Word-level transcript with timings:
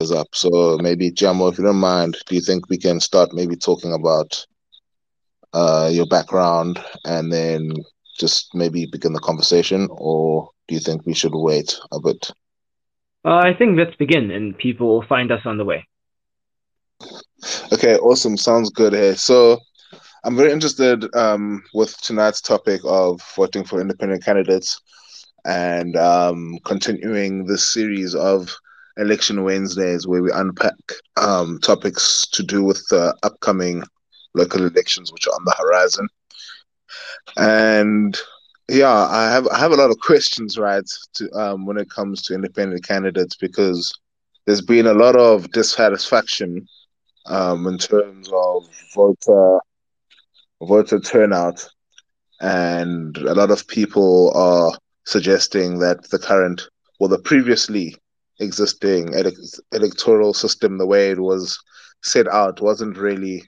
is 0.00 0.12
up. 0.12 0.28
So 0.32 0.78
maybe 0.80 1.10
Jamo, 1.10 1.50
if 1.50 1.58
you 1.58 1.64
don't 1.64 1.76
mind, 1.76 2.16
do 2.26 2.36
you 2.36 2.40
think 2.40 2.68
we 2.68 2.78
can 2.78 3.00
start 3.00 3.32
maybe 3.32 3.56
talking 3.56 3.92
about 3.92 4.46
uh, 5.52 5.90
your 5.92 6.06
background 6.06 6.78
and 7.04 7.32
then 7.32 7.72
just 8.16 8.54
maybe 8.54 8.86
begin 8.86 9.12
the 9.12 9.18
conversation, 9.18 9.88
or 9.90 10.50
do 10.68 10.74
you 10.74 10.80
think 10.80 11.04
we 11.04 11.14
should 11.14 11.34
wait 11.34 11.76
a 11.90 12.00
bit? 12.00 12.30
Uh, 13.24 13.38
I 13.38 13.54
think 13.54 13.76
let's 13.76 13.96
begin, 13.96 14.30
and 14.30 14.56
people 14.56 14.86
will 14.86 15.06
find 15.06 15.32
us 15.32 15.40
on 15.44 15.56
the 15.58 15.64
way. 15.64 15.84
Okay, 17.72 17.96
awesome. 17.96 18.36
Sounds 18.36 18.70
good. 18.70 18.92
Here, 18.92 19.16
so 19.16 19.58
I'm 20.22 20.36
very 20.36 20.52
interested 20.52 21.12
um, 21.16 21.62
with 21.74 22.00
tonight's 22.02 22.40
topic 22.40 22.80
of 22.84 23.20
voting 23.34 23.64
for 23.64 23.80
independent 23.80 24.24
candidates 24.24 24.80
and 25.44 25.96
um, 25.96 26.58
continuing 26.64 27.46
this 27.46 27.72
series 27.72 28.14
of 28.14 28.56
election 28.98 29.44
Wednesdays 29.44 30.06
where 30.06 30.22
we 30.22 30.30
unpack 30.32 30.74
um, 31.16 31.58
topics 31.60 32.26
to 32.32 32.42
do 32.42 32.62
with 32.62 32.86
the 32.88 33.16
upcoming 33.22 33.82
local 34.34 34.66
elections 34.66 35.12
which 35.12 35.26
are 35.26 35.34
on 35.34 35.44
the 35.44 35.54
horizon. 35.58 36.08
And 37.36 38.18
yeah, 38.68 38.92
I 38.92 39.30
have 39.30 39.46
I 39.48 39.58
have 39.58 39.72
a 39.72 39.76
lot 39.76 39.90
of 39.90 39.98
questions, 40.00 40.58
right, 40.58 40.84
to 41.14 41.30
um, 41.32 41.66
when 41.66 41.78
it 41.78 41.90
comes 41.90 42.22
to 42.22 42.34
independent 42.34 42.86
candidates 42.86 43.36
because 43.36 43.92
there's 44.46 44.60
been 44.60 44.86
a 44.86 44.94
lot 44.94 45.16
of 45.16 45.50
dissatisfaction 45.52 46.66
um, 47.26 47.66
in 47.66 47.78
terms 47.78 48.30
of 48.32 48.68
voter 48.94 49.60
voter 50.60 51.00
turnout, 51.00 51.66
and 52.40 53.16
a 53.18 53.34
lot 53.34 53.50
of 53.50 53.66
people 53.68 54.32
are 54.34 54.76
suggesting 55.04 55.78
that 55.78 56.10
the 56.10 56.18
current, 56.18 56.68
well, 57.00 57.08
the 57.08 57.18
previously 57.18 57.96
existing 58.40 59.14
ele- 59.14 59.32
electoral 59.72 60.34
system, 60.34 60.78
the 60.78 60.86
way 60.86 61.10
it 61.10 61.20
was 61.20 61.58
set 62.02 62.26
out, 62.28 62.60
wasn't 62.60 62.96
really 62.96 63.42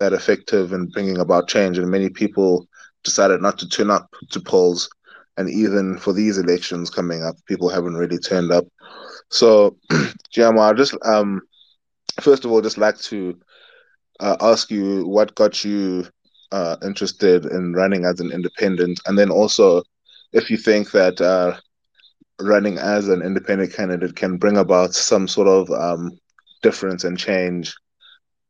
that 0.00 0.12
effective 0.12 0.72
in 0.72 0.86
bringing 0.88 1.18
about 1.18 1.48
change, 1.48 1.78
and 1.78 1.90
many 1.90 2.08
people 2.08 2.66
decided 3.04 3.40
not 3.40 3.58
to 3.58 3.68
turn 3.68 3.90
up 3.90 4.08
to 4.30 4.40
polls. 4.40 4.88
And 5.36 5.48
even 5.50 5.96
for 5.98 6.12
these 6.12 6.38
elections 6.38 6.90
coming 6.90 7.22
up, 7.22 7.36
people 7.46 7.68
haven't 7.68 7.96
really 7.96 8.18
turned 8.18 8.52
up. 8.52 8.64
So, 9.30 9.76
Giamo, 10.34 10.60
I 10.60 10.72
just 10.74 10.94
um, 11.04 11.40
first 12.20 12.44
of 12.44 12.50
all, 12.50 12.60
just 12.60 12.78
like 12.78 12.98
to 13.02 13.38
uh, 14.20 14.36
ask 14.40 14.70
you 14.70 15.06
what 15.06 15.34
got 15.34 15.64
you 15.64 16.06
uh, 16.52 16.76
interested 16.84 17.46
in 17.46 17.72
running 17.72 18.04
as 18.04 18.20
an 18.20 18.30
independent, 18.32 19.00
and 19.06 19.18
then 19.18 19.30
also 19.30 19.82
if 20.32 20.50
you 20.50 20.56
think 20.56 20.90
that 20.92 21.20
uh, 21.20 21.56
running 22.42 22.78
as 22.78 23.08
an 23.08 23.22
independent 23.22 23.72
candidate 23.72 24.16
can 24.16 24.36
bring 24.36 24.56
about 24.56 24.94
some 24.94 25.28
sort 25.28 25.48
of 25.48 25.70
um, 25.70 26.18
difference 26.62 27.04
and 27.04 27.18
change 27.18 27.74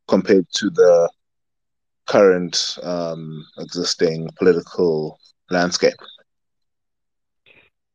compared 0.09 0.47
to 0.55 0.71
the 0.71 1.11
current 2.07 2.79
um, 2.83 3.45
existing 3.59 4.29
political 4.39 5.19
landscape. 5.51 5.95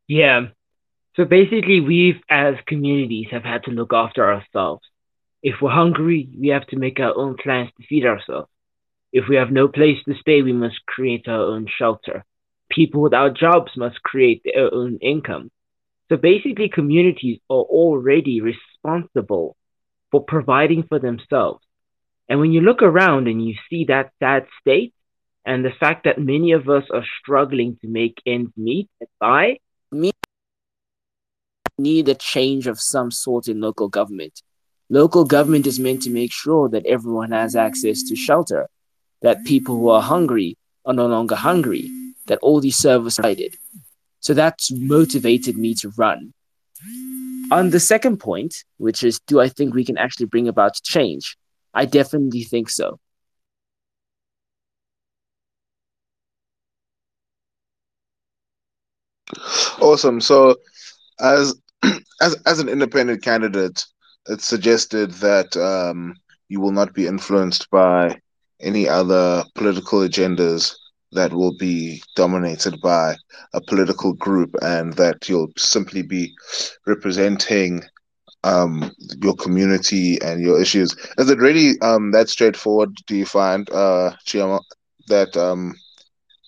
Yeah. 0.07 0.47
So 1.15 1.25
basically, 1.25 1.79
we've 1.79 2.21
as 2.29 2.55
communities 2.67 3.27
have 3.31 3.43
had 3.43 3.63
to 3.63 3.71
look 3.71 3.93
after 3.93 4.31
ourselves. 4.31 4.83
If 5.41 5.55
we're 5.61 5.69
hungry, 5.69 6.29
we 6.37 6.49
have 6.49 6.65
to 6.67 6.77
make 6.77 6.99
our 6.99 7.15
own 7.15 7.37
plans 7.37 7.69
to 7.77 7.87
feed 7.87 8.05
ourselves. 8.05 8.49
If 9.11 9.27
we 9.29 9.35
have 9.37 9.51
no 9.51 9.67
place 9.67 9.97
to 10.05 10.15
stay, 10.15 10.41
we 10.41 10.53
must 10.53 10.85
create 10.85 11.27
our 11.27 11.41
own 11.41 11.67
shelter. 11.77 12.25
People 12.69 13.01
without 13.01 13.37
jobs 13.37 13.71
must 13.77 14.01
create 14.03 14.41
their 14.43 14.73
own 14.73 14.97
income. 15.01 15.51
So 16.09 16.17
basically, 16.17 16.69
communities 16.69 17.39
are 17.49 17.55
already 17.55 18.41
responsible 18.41 19.55
for 20.11 20.23
providing 20.23 20.83
for 20.83 20.99
themselves. 20.99 21.65
And 22.29 22.39
when 22.39 22.51
you 22.51 22.61
look 22.61 22.81
around 22.81 23.27
and 23.27 23.43
you 23.45 23.55
see 23.69 23.85
that 23.85 24.11
sad 24.19 24.47
state, 24.61 24.93
and 25.45 25.63
the 25.63 25.71
fact 25.79 26.05
that 26.05 26.19
many 26.19 26.53
of 26.53 26.69
us 26.69 26.85
are 26.91 27.05
struggling 27.19 27.77
to 27.81 27.87
make 27.87 28.19
ends 28.25 28.51
meet 28.57 28.89
and 28.99 29.09
buy, 29.19 29.59
need 31.77 32.07
a 32.09 32.15
change 32.15 32.67
of 32.67 32.79
some 32.79 33.11
sort 33.11 33.47
in 33.47 33.59
local 33.61 33.87
government. 33.87 34.41
Local 34.89 35.25
government 35.25 35.67
is 35.67 35.79
meant 35.79 36.01
to 36.03 36.09
make 36.09 36.31
sure 36.31 36.69
that 36.69 36.85
everyone 36.85 37.31
has 37.31 37.55
access 37.55 38.03
to 38.03 38.15
shelter, 38.15 38.69
that 39.21 39.45
people 39.45 39.75
who 39.77 39.89
are 39.89 40.01
hungry 40.01 40.57
are 40.85 40.93
no 40.93 41.07
longer 41.07 41.35
hungry, 41.35 41.89
that 42.27 42.39
all 42.39 42.61
these 42.61 42.77
services 42.77 43.19
are 43.19 43.23
provided. 43.23 43.55
So 44.25 44.33
that's 44.33 44.71
motivated 44.71 45.55
me 45.55 45.75
to 45.75 45.91
run. 45.97 46.33
On 47.51 47.69
the 47.69 47.79
second 47.79 48.17
point, 48.17 48.63
which 48.77 49.03
is 49.03 49.19
do 49.27 49.39
I 49.39 49.49
think 49.49 49.75
we 49.75 49.85
can 49.85 49.99
actually 49.99 50.25
bring 50.25 50.47
about 50.47 50.81
change? 50.81 51.37
I 51.75 51.85
definitely 51.85 52.41
think 52.41 52.71
so. 52.71 52.99
Awesome. 59.79 60.19
So, 60.19 60.55
as 61.19 61.53
as 62.19 62.35
as 62.47 62.57
an 62.57 62.67
independent 62.67 63.21
candidate, 63.21 63.85
it's 64.27 64.47
suggested 64.47 65.11
that 65.21 65.55
um, 65.55 66.15
you 66.49 66.59
will 66.59 66.71
not 66.71 66.95
be 66.95 67.05
influenced 67.05 67.69
by 67.69 68.19
any 68.59 68.89
other 68.89 69.43
political 69.53 69.99
agendas 69.99 70.73
that 71.15 71.33
will 71.33 71.55
be 71.57 72.01
dominated 72.15 72.79
by 72.81 73.15
a 73.53 73.61
political 73.61 74.13
group, 74.13 74.55
and 74.61 74.93
that 74.93 75.27
you'll 75.27 75.51
simply 75.57 76.01
be 76.01 76.33
representing 76.85 77.83
um, 78.43 78.91
your 79.21 79.35
community 79.35 80.21
and 80.21 80.41
your 80.41 80.61
issues. 80.61 80.95
Is 81.17 81.29
it 81.29 81.39
really 81.39 81.79
um, 81.81 82.11
that 82.11 82.29
straightforward? 82.29 82.95
Do 83.07 83.15
you 83.15 83.25
find, 83.25 83.69
uh, 83.71 84.11
Chiama, 84.25 84.61
that 85.07 85.35
um, 85.35 85.75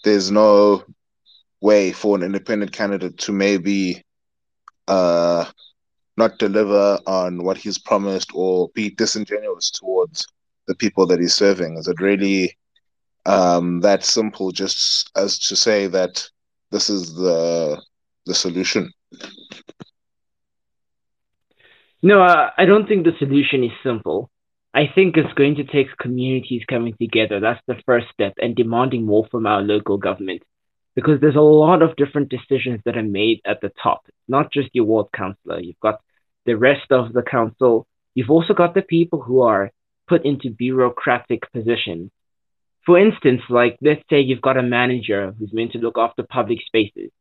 there's 0.04 0.30
no 0.30 0.84
way 1.62 1.92
for 1.92 2.16
an 2.16 2.24
independent 2.24 2.72
candidate 2.72 3.18
to 3.18 3.32
maybe 3.32 4.04
uh, 4.88 5.46
not 6.18 6.38
deliver 6.40 7.00
on 7.08 7.44
what 7.44 7.58
he's 7.58 7.78
promised 7.80 8.32
or 8.34 8.70
be 8.74 8.90
disingenuous 8.92 9.72
towards 9.72 10.28
the 10.68 10.76
people 10.76 11.08
that 11.08 11.20
he's 11.20 11.34
serving? 11.34 11.78
Is 11.78 11.88
it 11.88 12.00
really 12.00 12.58
um, 13.28 13.82
that 13.82 14.04
simple, 14.06 14.52
just 14.52 15.12
as 15.16 15.38
to 15.48 15.56
say 15.56 15.88
that 15.88 16.28
this 16.72 16.90
is 16.90 17.14
the 17.14 17.82
the 18.26 18.34
solution? 18.34 18.92
No, 22.02 22.24
uh, 22.24 22.52
I 22.58 22.66
don't 22.66 22.88
think 22.88 23.06
the 23.06 23.18
solution 23.20 23.64
is 23.64 23.72
simple. 23.84 24.30
I 24.74 24.88
think 24.94 25.18
it's 25.18 25.34
going 25.34 25.56
to 25.56 25.64
take 25.64 25.98
communities 25.98 26.64
coming 26.70 26.96
together. 27.02 27.40
That's 27.40 27.62
the 27.68 27.82
first 27.86 28.08
step, 28.14 28.34
and 28.42 28.56
demanding 28.56 29.06
more 29.06 29.28
from 29.30 29.46
our 29.46 29.62
local 29.62 29.98
government. 29.98 30.44
Because 30.96 31.20
there's 31.20 31.36
a 31.36 31.42
lot 31.42 31.82
of 31.82 31.96
different 31.96 32.30
decisions 32.30 32.82
that 32.86 32.98
are 32.98 33.04
made 33.04 33.42
at 33.46 33.62
the 33.62 33.72
top, 33.84 34.06
not 34.28 34.52
just 34.52 34.70
your 34.74 34.86
ward 34.86 35.08
councillor. 35.14 35.60
You've 35.60 35.80
got 35.80 36.00
the 36.46 36.56
rest 36.56 36.92
of 36.92 37.14
the 37.14 37.24
council. 37.24 37.88
You've 38.16 38.32
also 38.32 38.54
got 38.54 38.74
the 38.74 38.82
people 38.82 39.22
who 39.22 39.42
are 39.42 39.72
put 40.08 40.26
into 40.26 40.50
bureaucratic 40.50 41.52
positions. 41.52 42.10
For 42.88 42.98
instance, 42.98 43.42
like 43.50 43.78
let's 43.82 44.02
say 44.10 44.22
you've 44.22 44.42
got 44.42 44.58
a 44.58 44.64
manager 44.64 45.36
who's 45.38 45.54
meant 45.54 45.74
to 45.74 45.78
look 45.78 46.00
after 46.00 46.24
public 46.24 46.60
spaces, 46.66 47.12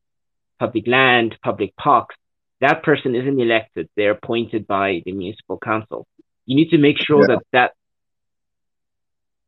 public 0.59 0.87
land, 0.87 1.37
public 1.43 1.77
parks 1.77 2.17
that 2.61 2.83
person 2.83 3.15
isn't 3.15 3.41
elected. 3.41 3.89
They're 3.97 4.13
appointed 4.13 4.67
by 4.67 5.03
the 5.05 5.13
municipal 5.13 5.59
council. 5.59 6.07
You 6.47 6.57
need 6.57 6.71
to 6.71 6.79
make 6.79 6.97
sure 6.99 7.21
yeah. 7.21 7.37
that, 7.37 7.43
that 7.53 7.73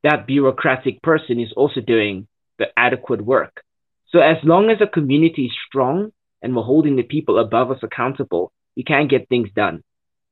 that 0.05 0.27
bureaucratic 0.27 1.03
person 1.03 1.41
is 1.41 1.53
also 1.56 1.81
doing 1.81 2.29
the 2.59 2.67
adequate 2.77 3.25
work. 3.25 3.62
So 4.11 4.21
as 4.21 4.37
long 4.45 4.71
as 4.71 4.81
a 4.81 4.87
community 4.87 5.47
is 5.47 5.53
strong 5.67 6.12
and 6.43 6.55
we're 6.55 6.62
holding 6.62 6.97
the 6.97 7.03
people 7.03 7.39
above 7.39 7.71
us 7.71 7.83
accountable, 7.83 8.53
we 8.77 8.85
can 8.85 9.09
get 9.09 9.29
things 9.29 9.49
done. 9.55 9.83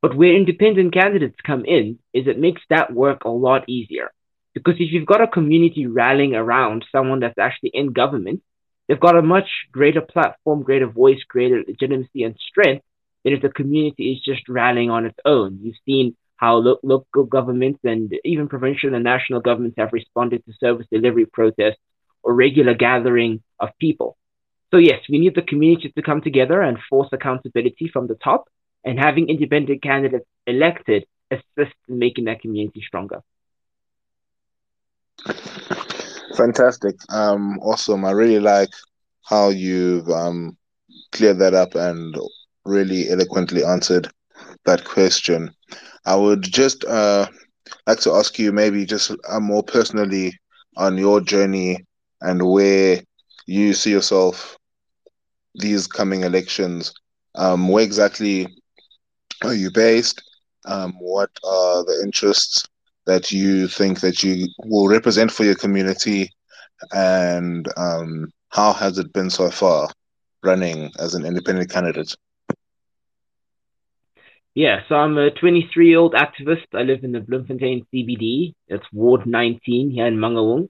But 0.03 0.17
where 0.17 0.37
independent 0.37 0.95
candidates 0.95 1.37
come 1.45 1.65
in 1.65 1.99
is 2.12 2.27
it 2.27 2.39
makes 2.39 2.62
that 2.71 2.93
work 2.93 3.25
a 3.25 3.31
lot 3.31 3.69
easier. 3.69 4.12
Because 4.56 4.75
if 4.85 4.93
you've 4.93 5.12
got 5.14 5.26
a 5.26 5.29
community 5.38 5.87
rallying 5.87 6.35
around 6.35 6.85
someone 6.91 7.20
that's 7.20 7.38
actually 7.47 7.73
in 7.75 7.93
government, 7.93 8.41
They've 8.88 9.00
got 9.00 9.17
a 9.17 9.23
much 9.23 9.49
greater 9.73 10.00
platform, 10.00 10.62
greater 10.62 10.87
voice, 10.87 11.23
greater 11.29 11.62
legitimacy 11.67 12.23
and 12.23 12.37
strength 12.49 12.85
than 13.25 13.32
if 13.32 13.43
the 13.43 13.49
community 13.49 14.12
is 14.12 14.23
just 14.23 14.49
rallying 14.49 14.91
on 14.91 15.06
its 15.06 15.19
own. 15.25 15.58
You've 15.62 15.82
seen 15.85 16.17
how 16.37 16.56
lo- 16.58 16.79
local 16.82 17.25
governments 17.25 17.81
and 17.82 18.12
even 18.25 18.49
provincial 18.49 18.94
and 18.94 19.03
national 19.03 19.41
governments 19.41 19.76
have 19.79 19.93
responded 19.93 20.44
to 20.44 20.53
service 20.61 20.87
delivery 20.93 21.26
protests 21.26 21.81
or 22.23 22.35
regular 22.35 22.75
gathering 22.75 23.43
of 23.58 23.70
people. 23.81 24.17
So 24.70 24.76
yes, 24.79 25.00
we 25.08 25.19
need 25.19 25.35
the 25.35 25.43
community 25.43 25.93
to 25.97 26.03
come 26.03 26.20
together 26.20 26.61
and 26.61 26.79
force 26.88 27.08
accountability 27.12 27.88
from 27.93 28.06
the 28.06 28.17
top, 28.17 28.49
and 28.85 28.99
having 28.99 29.29
independent 29.29 29.82
candidates 29.82 30.26
elected 30.47 31.06
assists 31.31 31.81
in 31.88 31.99
making 31.99 32.26
that 32.26 32.41
community 32.41 32.82
stronger. 32.87 33.23
Fantastic. 36.37 36.96
Um, 37.11 37.58
awesome. 37.61 38.05
I 38.05 38.11
really 38.12 38.40
like 38.40 38.70
how 39.25 39.49
you've 39.49 40.08
um, 40.08 40.56
cleared 41.12 41.38
that 41.38 41.55
up 41.55 41.75
and 41.75 42.14
really 42.64 43.08
eloquently 43.11 43.64
answered 43.64 44.08
that 44.64 44.84
question, 44.84 45.50
I 46.05 46.17
would 46.17 46.43
just 46.43 46.84
uh, 46.84 47.26
like 47.87 48.00
to 48.00 48.12
ask 48.12 48.38
you 48.38 48.52
maybe 48.52 48.84
just 48.84 49.12
uh, 49.28 49.40
more 49.40 49.62
personally 49.62 50.32
on 50.76 50.99
your 50.99 51.20
journey 51.20 51.84
and 52.20 52.43
where 52.50 53.00
you 53.46 53.72
see 53.75 53.90
yourself 53.90 54.56
these 55.55 55.87
coming 55.87 56.22
elections. 56.22 56.93
Um, 57.34 57.69
where 57.69 57.84
exactly 57.84 58.46
are 59.43 59.55
you 59.55 59.70
based? 59.70 60.22
Um, 60.67 60.94
what 61.00 61.31
are 61.44 61.84
the 61.84 62.00
interests 62.02 62.67
that 63.06 63.32
you 63.32 63.69
think 63.69 64.00
that 64.00 64.23
you 64.23 64.49
will 64.64 64.88
represent 64.88 65.31
for 65.31 65.44
your 65.44 65.55
community, 65.55 66.31
and 66.93 67.69
um, 67.76 68.31
how 68.50 68.73
has 68.73 68.99
it 68.99 69.12
been 69.12 69.31
so 69.31 69.50
far 69.50 69.88
running 70.43 70.91
as 70.99 71.14
an 71.14 71.25
independent 71.25 71.70
candidate? 71.70 72.14
Yeah, 74.55 74.81
so 74.88 74.94
I'm 74.94 75.19
a 75.19 75.31
23 75.31 75.88
year 75.88 75.99
old 75.99 76.14
activist. 76.14 76.67
I 76.73 76.82
live 76.82 77.05
in 77.05 77.12
the 77.12 77.20
Bloemfontein 77.20 77.87
CBD. 77.93 78.55
It's 78.69 78.87
Ward 78.91 79.26
19 79.26 79.91
here 79.91 80.06
in 80.06 80.17
Mangaung. 80.17 80.69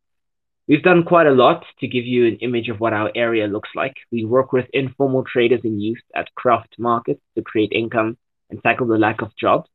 We've 0.67 0.83
done 0.83 1.05
quite 1.05 1.29
a 1.29 1.33
lot 1.33 1.65
to 1.79 1.87
give 1.87 2.05
you 2.05 2.27
an 2.27 2.39
image 2.41 2.69
of 2.69 2.81
what 2.81 2.93
our 2.93 3.13
area 3.15 3.47
looks 3.47 3.69
like. 3.77 3.95
We 4.11 4.25
work 4.25 4.53
with 4.53 4.67
informal 4.73 5.23
traders 5.23 5.61
and 5.63 5.81
youth 5.81 6.03
at 6.17 6.35
craft 6.35 6.75
markets 6.77 7.21
to 7.37 7.43
create 7.43 7.71
income 7.71 8.19
and 8.51 8.61
tackle 8.61 8.89
the 8.89 8.99
lack 8.99 9.23
of 9.23 9.37
jobs. 9.37 9.71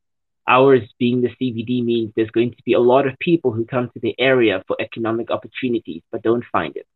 Ours 0.48 0.82
being 1.00 1.22
the 1.22 1.30
CBD 1.30 1.84
means 1.84 2.12
there's 2.16 2.32
going 2.32 2.52
to 2.52 2.64
be 2.66 2.74
a 2.74 2.80
lot 2.80 3.08
of 3.08 3.18
people 3.20 3.52
who 3.52 3.66
come 3.66 3.90
to 3.94 4.00
the 4.00 4.16
area 4.20 4.64
for 4.68 4.76
economic 4.80 5.32
opportunities 5.32 6.02
but 6.12 6.24
don't 6.24 6.44
find 6.52 6.76
it. 6.76 6.88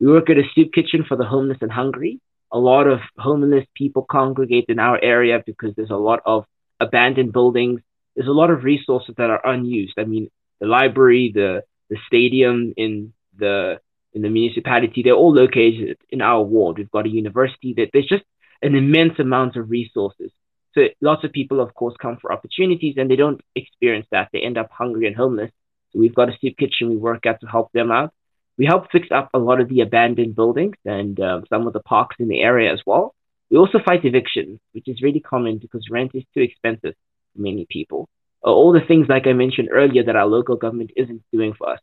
We 0.00 0.08
work 0.08 0.30
at 0.30 0.38
a 0.38 0.44
soup 0.54 0.72
kitchen 0.72 1.04
for 1.06 1.16
the 1.16 1.24
homeless 1.24 1.58
and 1.60 1.70
hungry. 1.70 2.20
A 2.52 2.58
lot 2.58 2.86
of 2.86 3.00
homeless 3.16 3.66
people 3.74 4.06
congregate 4.10 4.66
in 4.68 4.78
our 4.78 4.98
area 5.02 5.42
because 5.44 5.74
there's 5.76 5.90
a 5.90 5.96
lot 5.96 6.20
of 6.26 6.46
abandoned 6.80 7.32
buildings. 7.32 7.80
There's 8.16 8.28
a 8.28 8.32
lot 8.32 8.50
of 8.50 8.64
resources 8.64 9.14
that 9.18 9.30
are 9.30 9.46
unused. 9.46 9.94
I 9.98 10.04
mean, 10.04 10.30
the 10.60 10.66
library, 10.66 11.30
the 11.32 11.62
the 11.90 11.98
stadium 12.06 12.72
in 12.76 13.12
the 13.36 13.80
in 14.12 14.22
the 14.22 14.28
municipality, 14.28 15.02
they're 15.02 15.12
all 15.12 15.32
located 15.32 15.98
in 16.08 16.20
our 16.20 16.42
ward. 16.42 16.78
We've 16.78 16.90
got 16.90 17.06
a 17.06 17.10
university 17.10 17.74
that 17.74 17.90
there's 17.92 18.08
just 18.08 18.24
an 18.62 18.74
immense 18.74 19.18
amount 19.18 19.56
of 19.56 19.70
resources. 19.70 20.32
So 20.74 20.82
lots 21.00 21.24
of 21.24 21.32
people, 21.32 21.60
of 21.60 21.74
course, 21.74 21.94
come 22.00 22.18
for 22.20 22.32
opportunities 22.32 22.94
and 22.96 23.10
they 23.10 23.16
don't 23.16 23.40
experience 23.56 24.06
that. 24.12 24.28
They 24.32 24.40
end 24.40 24.58
up 24.58 24.70
hungry 24.70 25.06
and 25.06 25.16
homeless. 25.16 25.50
So 25.92 25.98
we've 25.98 26.14
got 26.14 26.28
a 26.28 26.38
soup 26.40 26.56
kitchen 26.56 26.90
we 26.90 26.96
work 26.96 27.26
at 27.26 27.40
to 27.40 27.46
help 27.46 27.72
them 27.72 27.90
out. 27.90 28.12
We 28.56 28.66
help 28.66 28.90
fix 28.92 29.08
up 29.10 29.30
a 29.34 29.38
lot 29.38 29.60
of 29.60 29.68
the 29.68 29.80
abandoned 29.80 30.36
buildings 30.36 30.76
and 30.84 31.18
uh, 31.18 31.40
some 31.48 31.66
of 31.66 31.72
the 31.72 31.80
parks 31.80 32.16
in 32.18 32.28
the 32.28 32.40
area 32.40 32.72
as 32.72 32.80
well. 32.86 33.14
We 33.50 33.56
also 33.56 33.78
fight 33.84 34.04
eviction, 34.04 34.60
which 34.72 34.86
is 34.86 35.02
really 35.02 35.20
common 35.20 35.58
because 35.58 35.88
rent 35.90 36.12
is 36.14 36.24
too 36.34 36.40
expensive 36.40 36.94
for 37.34 37.40
many 37.40 37.66
people. 37.68 38.08
Uh, 38.44 38.50
all 38.50 38.72
the 38.72 38.80
things, 38.86 39.08
like 39.08 39.26
I 39.26 39.32
mentioned 39.32 39.70
earlier, 39.72 40.04
that 40.04 40.14
our 40.14 40.26
local 40.26 40.56
government 40.56 40.92
isn't 40.96 41.22
doing 41.32 41.54
for 41.54 41.70
us. 41.70 41.80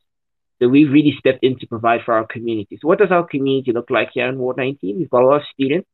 So 0.59 0.67
we've 0.67 0.91
really 0.91 1.15
stepped 1.19 1.43
in 1.43 1.59
to 1.59 1.67
provide 1.67 2.01
for 2.05 2.13
our 2.13 2.25
community. 2.25 2.79
So 2.81 2.87
what 2.87 2.99
does 2.99 3.11
our 3.11 3.25
community 3.25 3.73
look 3.73 3.89
like 3.89 4.09
here 4.13 4.27
in 4.27 4.37
Ward 4.37 4.57
19? 4.57 4.97
We've 4.97 5.09
got 5.09 5.23
a 5.23 5.27
lot 5.27 5.41
of 5.41 5.47
students 5.53 5.87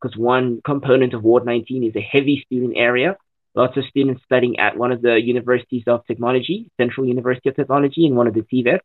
because 0.00 0.16
one 0.16 0.60
component 0.64 1.14
of 1.14 1.22
Ward 1.22 1.44
19 1.44 1.84
is 1.84 1.96
a 1.96 2.00
heavy 2.00 2.42
student 2.46 2.74
area. 2.76 3.16
Lots 3.54 3.76
of 3.76 3.84
students 3.86 4.22
studying 4.24 4.58
at 4.58 4.76
one 4.76 4.92
of 4.92 5.02
the 5.02 5.20
universities 5.20 5.84
of 5.86 6.06
technology, 6.06 6.70
Central 6.80 7.06
University 7.06 7.48
of 7.48 7.56
Technology, 7.56 8.06
and 8.06 8.16
one 8.16 8.26
of 8.26 8.34
the 8.34 8.42
TVET 8.42 8.80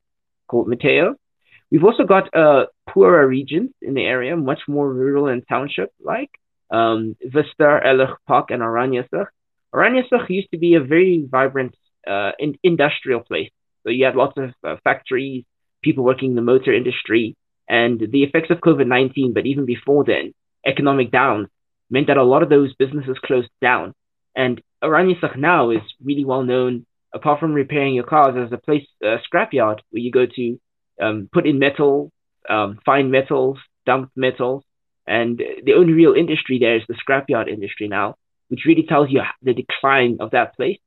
called 0.48 0.68
Motheo. 0.68 1.16
We've 1.72 1.84
also 1.84 2.04
got 2.04 2.36
uh, 2.36 2.66
poorer 2.90 3.28
regions 3.28 3.72
in 3.82 3.94
the 3.94 4.04
area, 4.04 4.36
much 4.36 4.62
more 4.68 4.92
rural 4.92 5.28
and 5.28 5.44
township 5.48 5.92
like 6.04 6.32
um, 6.72 7.16
Vista, 7.22 7.80
Ehrlich 7.84 8.10
Park, 8.28 8.52
and 8.52 8.62
Oranjesig. 8.62 9.28
Oranjesig 9.74 10.30
used 10.30 10.52
to 10.52 10.58
be 10.58 10.76
a 10.76 10.82
very 10.82 11.26
vibrant 11.30 11.76
uh, 12.08 12.32
in- 12.40 12.58
industrial 12.64 13.22
place. 13.22 13.52
So 13.84 13.90
you 13.90 14.06
had 14.06 14.16
lots 14.16 14.38
of 14.38 14.52
uh, 14.64 14.78
factories, 14.84 15.44
people 15.84 16.04
working 16.04 16.32
in 16.32 16.36
the 16.36 16.42
motor 16.42 16.74
industry, 16.74 17.36
and 17.68 18.00
the 18.00 18.24
effects 18.24 18.50
of 18.52 18.60
COVID 18.60 18.88
19, 18.88 19.34
but 19.34 19.46
even 19.46 19.66
before 19.66 20.04
then, 20.04 20.34
economic 20.66 21.12
downs 21.12 21.48
meant 21.90 22.08
that 22.08 22.18
a 22.18 22.24
lot 22.24 22.44
of 22.44 22.50
those 22.50 22.74
businesses 22.76 23.18
closed 23.24 23.50
down. 23.62 23.94
And 24.36 24.62
Oranjesig 24.84 25.38
now 25.38 25.70
is 25.70 25.82
really 26.04 26.26
well 26.26 26.44
known, 26.44 26.86
apart 27.14 27.40
from 27.40 27.54
repairing 27.54 27.94
your 27.94 28.04
cars, 28.06 28.36
as 28.38 28.52
a 28.52 28.58
place, 28.58 28.86
a 29.04 29.18
scrapyard 29.28 29.80
where 29.90 30.02
you 30.02 30.12
go 30.12 30.26
to 30.26 30.60
um, 31.02 31.30
put 31.32 31.48
in 31.48 31.60
metal, 31.60 32.12
um, 32.50 32.80
find 32.86 33.12
metals, 33.12 33.58
dump 33.86 34.12
metals. 34.16 34.64
And 35.08 35.42
the 35.64 35.74
only 35.74 35.94
real 35.94 36.14
industry 36.14 36.60
there 36.60 36.76
is 36.76 36.84
the 36.88 36.96
scrapyard 36.96 37.48
industry 37.48 37.88
now, 37.88 38.16
which 38.50 38.66
really 38.66 38.84
tells 38.84 39.10
you 39.12 39.22
the 39.42 39.54
decline 39.54 40.18
of 40.20 40.32
that 40.32 40.56
place. 40.56 40.80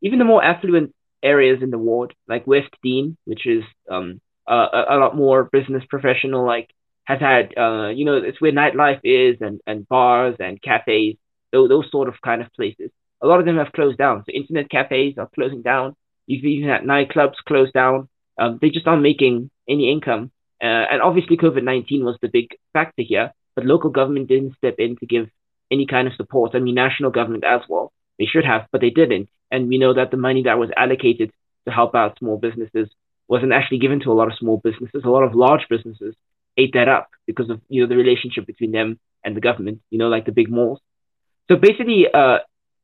Even 0.00 0.18
the 0.18 0.24
more 0.24 0.44
affluent 0.44 0.94
areas 1.22 1.62
in 1.62 1.70
the 1.70 1.78
ward, 1.78 2.14
like 2.28 2.46
West 2.46 2.70
Dean, 2.82 3.16
which 3.24 3.46
is 3.46 3.64
um, 3.90 4.20
a, 4.46 4.54
a 4.90 4.96
lot 4.96 5.16
more 5.16 5.44
business 5.44 5.82
professional, 5.88 6.46
like 6.46 6.70
has 7.04 7.20
had, 7.20 7.52
uh, 7.56 7.88
you 7.88 8.04
know, 8.04 8.16
it's 8.16 8.40
where 8.40 8.52
nightlife 8.52 9.00
is 9.04 9.36
and, 9.40 9.60
and 9.66 9.88
bars 9.88 10.36
and 10.40 10.60
cafes, 10.60 11.16
those, 11.52 11.68
those 11.68 11.90
sort 11.90 12.08
of 12.08 12.14
kind 12.22 12.40
of 12.42 12.52
places. 12.54 12.90
A 13.22 13.26
lot 13.26 13.40
of 13.40 13.46
them 13.46 13.58
have 13.58 13.72
closed 13.72 13.98
down. 13.98 14.24
So 14.26 14.32
internet 14.32 14.70
cafes 14.70 15.14
are 15.18 15.28
closing 15.34 15.62
down. 15.62 15.96
You've 16.26 16.44
even 16.44 16.68
had 16.68 16.82
nightclubs 16.82 17.36
close 17.46 17.70
down. 17.72 18.08
Um, 18.38 18.58
they 18.60 18.70
just 18.70 18.86
aren't 18.86 19.02
making 19.02 19.50
any 19.68 19.90
income. 19.90 20.30
Uh, 20.62 20.86
and 20.90 21.02
obviously, 21.02 21.36
COVID 21.36 21.62
19 21.62 22.04
was 22.04 22.16
the 22.22 22.28
big 22.28 22.56
factor 22.72 23.02
here, 23.02 23.32
but 23.54 23.66
local 23.66 23.90
government 23.90 24.28
didn't 24.28 24.56
step 24.56 24.76
in 24.78 24.96
to 24.96 25.06
give 25.06 25.28
any 25.70 25.86
kind 25.86 26.08
of 26.08 26.14
support. 26.14 26.52
I 26.54 26.58
mean, 26.58 26.74
national 26.74 27.10
government 27.10 27.44
as 27.44 27.60
well. 27.68 27.92
They 28.18 28.24
should 28.26 28.44
have, 28.44 28.66
but 28.72 28.80
they 28.80 28.90
didn't. 28.90 29.28
And 29.50 29.68
we 29.68 29.78
know 29.78 29.94
that 29.94 30.10
the 30.10 30.16
money 30.16 30.44
that 30.44 30.58
was 30.58 30.70
allocated 30.76 31.32
to 31.66 31.72
help 31.72 31.94
out 31.94 32.18
small 32.18 32.38
businesses 32.38 32.88
wasn't 33.28 33.52
actually 33.52 33.78
given 33.78 34.00
to 34.00 34.12
a 34.12 34.14
lot 34.14 34.28
of 34.28 34.38
small 34.38 34.58
businesses. 34.62 35.02
A 35.04 35.10
lot 35.10 35.24
of 35.24 35.34
large 35.34 35.66
businesses 35.68 36.14
ate 36.56 36.72
that 36.74 36.88
up 36.88 37.08
because 37.26 37.50
of 37.50 37.60
you 37.68 37.82
know 37.82 37.88
the 37.88 37.96
relationship 37.96 38.46
between 38.46 38.72
them 38.72 38.98
and 39.24 39.36
the 39.36 39.40
government. 39.40 39.80
You 39.90 39.98
know, 39.98 40.08
like 40.08 40.26
the 40.26 40.32
big 40.32 40.50
malls. 40.50 40.80
So 41.48 41.56
basically, 41.56 42.06
uh, 42.12 42.38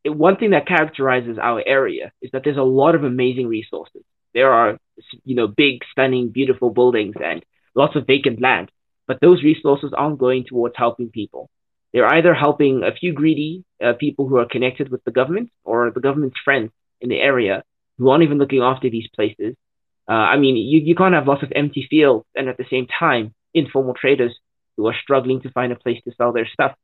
one 0.04 0.36
thing 0.36 0.50
that 0.50 0.66
characterizes 0.66 1.38
our 1.40 1.62
area 1.66 2.12
is 2.22 2.30
that 2.32 2.42
there's 2.44 2.56
a 2.56 2.62
lot 2.62 2.94
of 2.94 3.04
amazing 3.04 3.46
resources. 3.46 4.02
There 4.34 4.52
are 4.52 4.78
you 5.24 5.34
know 5.34 5.46
big, 5.46 5.80
stunning, 5.92 6.28
beautiful 6.30 6.70
buildings 6.70 7.16
and 7.22 7.44
lots 7.74 7.96
of 7.96 8.06
vacant 8.06 8.40
land, 8.40 8.70
but 9.06 9.20
those 9.20 9.42
resources 9.42 9.92
aren't 9.96 10.18
going 10.18 10.44
towards 10.44 10.74
helping 10.76 11.10
people. 11.10 11.50
They're 11.92 12.12
either 12.14 12.34
helping 12.34 12.82
a 12.84 12.94
few 12.94 13.12
greedy 13.12 13.64
uh, 13.84 13.94
people 13.94 14.28
who 14.28 14.36
are 14.36 14.46
connected 14.46 14.90
with 14.90 15.02
the 15.04 15.10
government 15.10 15.50
or 15.64 15.90
the 15.90 16.00
government's 16.00 16.38
friends 16.44 16.70
in 17.00 17.08
the 17.08 17.20
area 17.20 17.64
who 17.98 18.08
aren't 18.08 18.22
even 18.22 18.38
looking 18.38 18.62
after 18.62 18.88
these 18.88 19.08
places. 19.14 19.56
Uh, 20.08 20.12
I 20.12 20.36
mean, 20.38 20.56
you, 20.56 20.80
you 20.80 20.94
can't 20.94 21.14
have 21.14 21.26
lots 21.26 21.42
of 21.42 21.52
empty 21.54 21.86
fields 21.90 22.24
and 22.34 22.48
at 22.48 22.56
the 22.56 22.64
same 22.70 22.86
time 22.86 23.34
informal 23.54 23.94
traders 23.94 24.36
who 24.76 24.86
are 24.86 24.94
struggling 25.02 25.40
to 25.42 25.50
find 25.50 25.72
a 25.72 25.76
place 25.76 26.00
to 26.04 26.12
sell 26.16 26.32
their 26.32 26.48
stuff. 26.48 26.74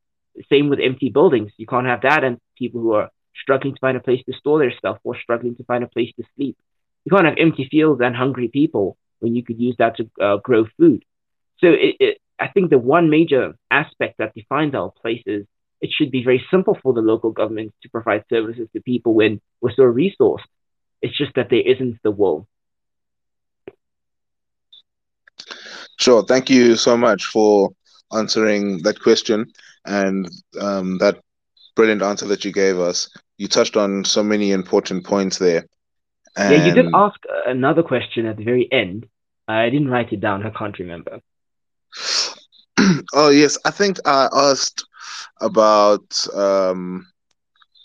Same 0.50 0.68
with 0.68 0.80
empty 0.80 1.08
buildings. 1.08 1.52
You 1.56 1.66
can't 1.66 1.86
have 1.86 2.02
that 2.02 2.24
and 2.24 2.38
people 2.56 2.80
who 2.80 2.92
are 2.92 3.10
struggling 3.40 3.74
to 3.74 3.80
find 3.80 3.96
a 3.96 4.00
place 4.00 4.22
to 4.26 4.36
store 4.36 4.58
their 4.58 4.72
stuff 4.76 4.98
or 5.04 5.16
struggling 5.18 5.56
to 5.56 5.64
find 5.64 5.84
a 5.84 5.88
place 5.88 6.12
to 6.16 6.24
sleep. 6.36 6.56
You 7.04 7.10
can't 7.10 7.26
have 7.26 7.38
empty 7.38 7.68
fields 7.70 8.00
and 8.02 8.14
hungry 8.14 8.48
people 8.48 8.96
when 9.20 9.34
you 9.34 9.42
could 9.42 9.60
use 9.60 9.76
that 9.78 9.96
to 9.96 10.10
uh, 10.20 10.36
grow 10.38 10.66
food. 10.76 11.04
So 11.58 11.68
it, 11.68 11.96
it, 12.00 12.18
I 12.38 12.48
think 12.48 12.70
the 12.70 12.78
one 12.78 13.08
major 13.08 13.54
aspect 13.70 14.18
that 14.18 14.34
defines 14.34 14.74
our 14.74 14.90
place 14.90 15.22
is 15.26 15.46
it 15.80 15.90
should 15.92 16.10
be 16.10 16.24
very 16.24 16.44
simple 16.50 16.76
for 16.82 16.92
the 16.92 17.00
local 17.00 17.30
government 17.30 17.72
to 17.82 17.88
provide 17.88 18.24
services 18.28 18.68
to 18.72 18.80
people 18.80 19.14
when 19.14 19.40
we're 19.60 19.74
so 19.74 19.82
resourced. 19.82 20.48
It's 21.02 21.16
just 21.16 21.34
that 21.36 21.48
there 21.50 21.60
isn't 21.60 22.00
the 22.02 22.10
will. 22.10 22.46
Sure. 25.96 26.22
Thank 26.22 26.50
you 26.50 26.76
so 26.76 26.96
much 26.96 27.24
for 27.26 27.70
answering 28.12 28.82
that 28.82 29.00
question 29.00 29.52
and 29.84 30.28
um, 30.60 30.98
that 30.98 31.20
brilliant 31.74 32.02
answer 32.02 32.26
that 32.26 32.44
you 32.44 32.52
gave 32.52 32.78
us. 32.78 33.08
You 33.38 33.48
touched 33.48 33.76
on 33.76 34.04
so 34.04 34.22
many 34.22 34.52
important 34.52 35.04
points 35.04 35.38
there. 35.38 35.66
And... 36.36 36.52
Yeah, 36.52 36.66
you 36.66 36.74
did 36.74 36.86
ask 36.94 37.18
another 37.46 37.82
question 37.82 38.26
at 38.26 38.36
the 38.36 38.44
very 38.44 38.70
end. 38.70 39.06
I 39.48 39.70
didn't 39.70 39.88
write 39.88 40.12
it 40.12 40.20
down. 40.20 40.44
I 40.44 40.50
can't 40.50 40.78
remember. 40.78 41.20
oh 43.14 43.30
yes, 43.30 43.56
I 43.64 43.70
think 43.70 43.98
I 44.04 44.28
asked 44.32 44.84
about 45.40 46.26
um, 46.34 47.06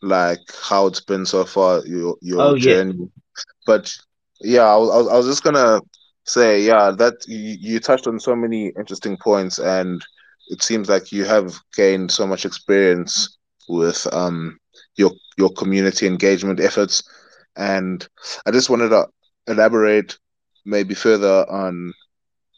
like 0.01 0.39
how 0.61 0.87
it's 0.87 1.01
been 1.01 1.25
so 1.25 1.45
far 1.45 1.85
your 1.85 2.17
your 2.21 2.41
oh, 2.41 2.57
journey, 2.57 2.95
yes. 2.97 3.45
but 3.65 3.95
yeah, 4.41 4.63
I 4.63 4.75
was, 4.75 5.07
I 5.07 5.17
was 5.17 5.27
just 5.27 5.43
gonna 5.43 5.81
say, 6.25 6.61
yeah, 6.61 6.91
that 6.91 7.15
you, 7.27 7.57
you 7.59 7.79
touched 7.79 8.07
on 8.07 8.19
so 8.19 8.35
many 8.35 8.67
interesting 8.77 9.17
points, 9.17 9.59
and 9.59 10.01
it 10.47 10.61
seems 10.63 10.89
like 10.89 11.11
you 11.11 11.25
have 11.25 11.55
gained 11.75 12.11
so 12.11 12.25
much 12.27 12.45
experience 12.45 13.37
with 13.69 14.05
um 14.11 14.57
your 14.97 15.11
your 15.37 15.51
community 15.53 16.07
engagement 16.07 16.59
efforts, 16.59 17.03
and 17.55 18.07
I 18.45 18.51
just 18.51 18.69
wanted 18.69 18.89
to 18.89 19.07
elaborate 19.47 20.17
maybe 20.65 20.93
further 20.93 21.45
on. 21.49 21.93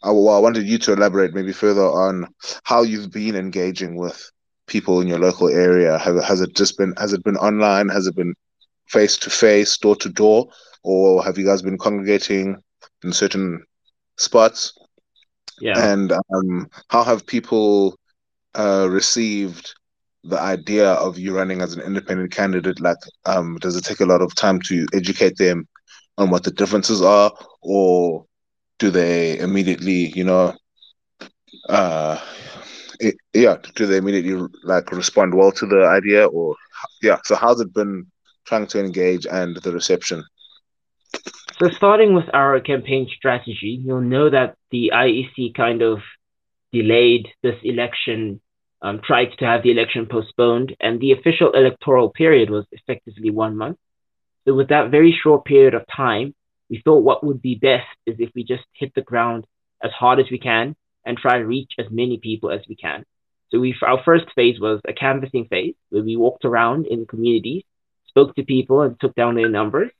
Well, 0.04 0.36
I 0.36 0.40
wanted 0.40 0.68
you 0.68 0.78
to 0.80 0.94
elaborate 0.94 1.34
maybe 1.34 1.54
further 1.54 1.86
on 1.86 2.28
how 2.64 2.82
you've 2.82 3.12
been 3.12 3.36
engaging 3.36 3.96
with 3.96 4.32
people 4.68 5.02
in 5.02 5.08
your 5.08 5.20
local 5.20 5.50
area? 5.50 5.98
Have, 5.98 6.22
has 6.24 6.42
it 6.42 6.56
just 6.56 6.78
been 6.78 6.94
has 6.98 7.14
it 7.14 7.24
been 7.24 7.38
online? 7.38 7.90
Has 7.90 8.08
it 8.08 8.16
been 8.16 8.34
face 8.88 9.18
to 9.18 9.30
face, 9.30 9.78
door 9.78 9.96
to 9.98 10.10
door, 10.10 10.48
or 10.84 11.24
have 11.24 11.38
you 11.38 11.46
guys 11.46 11.62
been 11.62 11.78
congregating 11.78 12.58
in 13.04 13.14
certain 13.14 13.64
spots? 14.18 14.74
Yeah. 15.60 15.92
And 15.92 16.12
um, 16.12 16.70
how 16.90 17.04
have 17.04 17.26
people 17.26 17.98
uh, 18.56 18.88
received 18.90 19.74
the 20.24 20.40
idea 20.40 20.94
of 20.94 21.18
you 21.18 21.36
running 21.36 21.62
as 21.62 21.74
an 21.74 21.82
independent 21.82 22.32
candidate? 22.32 22.80
Like, 22.80 22.98
um, 23.26 23.58
does 23.60 23.76
it 23.76 23.84
take 23.84 24.00
a 24.00 24.06
lot 24.06 24.22
of 24.22 24.34
time 24.36 24.60
to 24.62 24.86
educate 24.94 25.38
them 25.38 25.68
on 26.18 26.30
what 26.30 26.44
the 26.44 26.52
differences 26.52 27.02
are, 27.02 27.32
or 27.62 28.26
do 28.80 28.90
they 28.90 29.38
immediately, 29.40 30.12
you 30.16 30.24
know, 30.24 30.54
uh, 31.70 32.20
it, 33.00 33.16
yeah, 33.34 33.58
do 33.76 33.86
they 33.86 33.98
immediately 33.98 34.48
like 34.64 34.92
respond 34.92 35.34
well 35.34 35.52
to 35.52 35.66
the 35.66 35.86
idea, 35.86 36.26
or 36.28 36.56
yeah? 37.02 37.18
So 37.26 37.36
how's 37.36 37.60
it 37.60 37.74
been 37.74 38.06
trying 38.46 38.68
to 38.68 38.80
engage 38.80 39.26
and 39.26 39.56
the 39.58 39.72
reception? 39.72 40.24
So 41.60 41.70
starting 41.70 42.16
with 42.16 42.26
our 42.34 42.60
campaign 42.60 43.08
strategy, 43.16 43.80
you'll 43.86 44.02
know 44.02 44.28
that 44.28 44.56
the 44.72 44.92
IEC 44.94 45.54
kind 45.54 45.84
of 45.84 46.00
delayed 46.72 47.28
this 47.44 47.56
election, 47.64 48.42
um, 48.82 49.02
tried 49.04 49.38
to 49.38 49.46
have 49.46 49.62
the 49.62 49.72
election 49.72 50.08
postponed, 50.08 50.76
and 50.80 51.00
the 51.00 51.12
official 51.12 51.52
electoral 51.52 52.10
period 52.10 52.50
was 52.50 52.66
effectively 52.72 53.30
one 53.30 53.56
month. 53.56 53.78
So 54.46 54.56
with 54.56 54.70
that 54.70 54.90
very 54.90 55.12
short 55.24 55.46
period 55.46 55.76
of 55.76 55.84
time, 55.96 56.34
we 56.72 56.82
thought 56.84 57.04
what 57.04 57.24
would 57.24 57.42
be 57.42 57.54
best 57.54 57.88
is 58.08 58.16
if 58.18 58.32
we 58.34 58.44
just 58.44 58.64
hit 58.74 58.92
the 58.96 59.02
ground 59.02 59.46
as 59.84 59.92
hard 59.92 60.20
as 60.20 60.26
we 60.32 60.40
can 60.40 60.76
and 61.06 61.18
try 61.18 61.38
to 61.38 61.46
reach 61.46 61.74
as 61.78 61.86
many 61.92 62.18
people 62.18 62.50
as 62.50 62.62
we 62.68 62.76
can. 62.76 63.06
So 63.52 63.60
we, 63.60 63.76
our 63.84 64.02
first 64.04 64.26
phase 64.34 64.60
was 64.60 64.82
a 64.88 64.94
canvassing 64.94 65.46
phase 65.46 65.76
where 65.90 66.04
we 66.04 66.16
walked 66.16 66.46
around 66.46 66.88
in 66.88 67.06
communities, 67.06 67.62
spoke 68.08 68.36
to 68.36 68.44
people 68.44 68.82
and 68.82 69.00
took 69.00 69.14
down 69.14 69.36
their 69.36 69.50
numbers. 69.50 69.92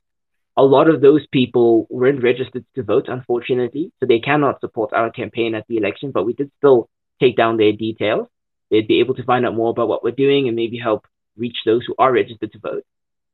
A 0.56 0.64
lot 0.64 0.88
of 0.88 1.02
those 1.02 1.26
people 1.32 1.88
weren't 1.90 2.22
registered 2.22 2.66
to 2.76 2.84
vote, 2.84 3.08
unfortunately, 3.08 3.92
so 4.00 4.06
they 4.06 4.20
cannot 4.20 4.62
support 4.62 4.94
our 4.94 5.10
campaign 5.10 5.56
at 5.56 5.66
the 5.68 5.78
election, 5.78 6.12
but 6.12 6.26
we 6.26 6.34
did 6.34 6.52
still 6.58 6.90
take 7.20 7.36
down 7.36 7.58
their 7.58 7.72
details. 7.72 8.28
They'd 8.70 8.88
be 8.88 9.00
able 9.00 9.16
to 9.16 9.24
find 9.24 9.46
out 9.46 9.56
more 9.56 9.72
about 9.72 9.88
what 9.88 10.04
we're 10.04 10.12
doing 10.12 10.48
and 10.48 10.56
maybe 10.56 10.78
help 10.78 11.08
reach 11.38 11.58
those 11.66 11.84
who 11.86 11.96
are 11.98 12.12
registered 12.12 12.52
to 12.52 12.60
vote. 12.60 12.84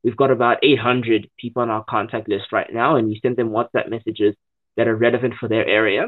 We've 0.04 0.16
got 0.16 0.32
about 0.32 0.60
800 0.64 1.30
people 1.38 1.62
on 1.62 1.70
our 1.70 1.84
contact 1.84 2.30
list 2.30 2.54
right 2.54 2.72
now, 2.72 2.96
and 2.96 3.08
we 3.08 3.20
send 3.22 3.36
them 3.36 3.50
WhatsApp 3.50 3.90
messages 3.90 4.36
that 4.78 4.88
are 4.88 4.96
relevant 4.96 5.34
for 5.40 5.50
their 5.50 5.68
area. 5.68 6.08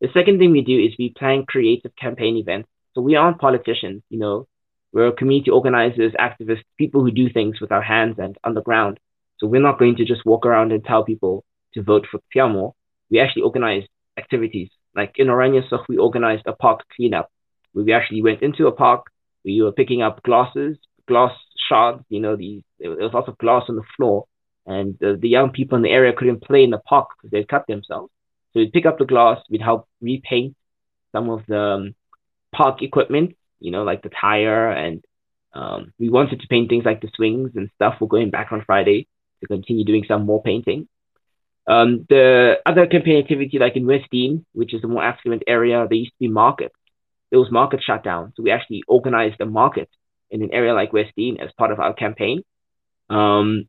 The 0.00 0.10
second 0.14 0.38
thing 0.38 0.52
we 0.52 0.62
do 0.62 0.78
is 0.78 0.94
we 0.98 1.10
plan 1.10 1.44
creative 1.46 1.94
campaign 1.96 2.36
events. 2.36 2.68
So 2.94 3.00
we 3.00 3.16
aren't 3.16 3.40
politicians, 3.40 4.02
you 4.10 4.18
know, 4.18 4.46
we're 4.92 5.10
community 5.12 5.50
organizers, 5.50 6.12
activists, 6.12 6.64
people 6.76 7.00
who 7.02 7.10
do 7.10 7.30
things 7.30 7.60
with 7.60 7.72
our 7.72 7.80
hands 7.80 8.16
and 8.18 8.36
on 8.44 8.54
the 8.54 8.62
ground. 8.62 9.00
So 9.42 9.48
we're 9.48 9.60
not 9.60 9.78
going 9.78 9.96
to 9.96 10.04
just 10.04 10.24
walk 10.24 10.46
around 10.46 10.70
and 10.70 10.84
tell 10.84 11.04
people 11.04 11.44
to 11.74 11.82
vote 11.82 12.06
for 12.08 12.20
Piamo. 12.30 12.76
We 13.10 13.18
actually 13.18 13.42
organize 13.42 13.82
activities. 14.16 14.70
Like 14.94 15.14
in 15.16 15.26
Oranjesig, 15.26 15.84
we 15.88 15.98
organized 15.98 16.44
a 16.46 16.52
park 16.52 16.84
cleanup 16.94 17.28
we 17.74 17.92
actually 17.92 18.22
went 18.22 18.42
into 18.42 18.66
a 18.66 18.72
park, 18.72 19.06
we 19.44 19.62
were 19.62 19.72
picking 19.72 20.02
up 20.02 20.22
glasses, 20.22 20.76
glass 21.08 21.32
shards, 21.68 22.04
you 22.08 22.20
know, 22.20 22.36
these, 22.36 22.62
there 22.78 22.90
was 22.90 23.12
lots 23.12 23.28
of 23.28 23.38
glass 23.38 23.64
on 23.68 23.76
the 23.76 23.82
floor. 23.96 24.26
And 24.66 24.96
the, 25.00 25.18
the 25.20 25.28
young 25.28 25.50
people 25.50 25.76
in 25.76 25.82
the 25.82 25.90
area 25.90 26.12
couldn't 26.12 26.44
play 26.44 26.62
in 26.62 26.70
the 26.70 26.78
park 26.78 27.08
because 27.16 27.32
they'd 27.32 27.48
cut 27.48 27.66
themselves. 27.66 28.12
So 28.52 28.60
we'd 28.60 28.72
pick 28.72 28.86
up 28.86 28.98
the 28.98 29.04
glass, 29.04 29.38
we'd 29.50 29.62
help 29.62 29.88
repaint 30.00 30.54
some 31.10 31.30
of 31.30 31.40
the 31.48 31.58
um, 31.58 31.94
park 32.54 32.82
equipment, 32.82 33.36
you 33.58 33.70
know, 33.70 33.82
like 33.82 34.02
the 34.02 34.10
tire. 34.10 34.70
And 34.70 35.02
um, 35.52 35.92
we 35.98 36.10
wanted 36.10 36.40
to 36.40 36.46
paint 36.46 36.68
things 36.68 36.84
like 36.84 37.00
the 37.00 37.10
swings 37.14 37.52
and 37.56 37.70
stuff. 37.74 37.94
We're 38.00 38.08
going 38.08 38.30
back 38.30 38.52
on 38.52 38.62
Friday 38.64 39.08
to 39.42 39.46
continue 39.46 39.84
doing 39.84 40.04
some 40.08 40.24
more 40.24 40.42
painting. 40.42 40.88
Um, 41.66 42.06
the 42.08 42.56
other 42.66 42.86
campaign 42.86 43.18
activity, 43.18 43.58
like 43.58 43.76
in 43.76 43.84
Westdene, 43.84 44.44
which 44.52 44.74
is 44.74 44.82
a 44.82 44.88
more 44.88 45.04
affluent 45.04 45.42
area, 45.46 45.86
there 45.88 45.98
used 45.98 46.12
to 46.12 46.18
be 46.18 46.28
markets. 46.28 46.74
There 47.30 47.38
was 47.38 47.50
market 47.50 47.82
shut 47.82 48.02
down. 48.02 48.32
So 48.36 48.42
we 48.42 48.50
actually 48.50 48.82
organized 48.88 49.40
a 49.40 49.46
market 49.46 49.88
in 50.30 50.42
an 50.42 50.52
area 50.52 50.74
like 50.74 50.92
Westdene 50.92 51.40
as 51.40 51.50
part 51.56 51.70
of 51.70 51.78
our 51.78 51.94
campaign. 51.94 52.42
Um, 53.08 53.68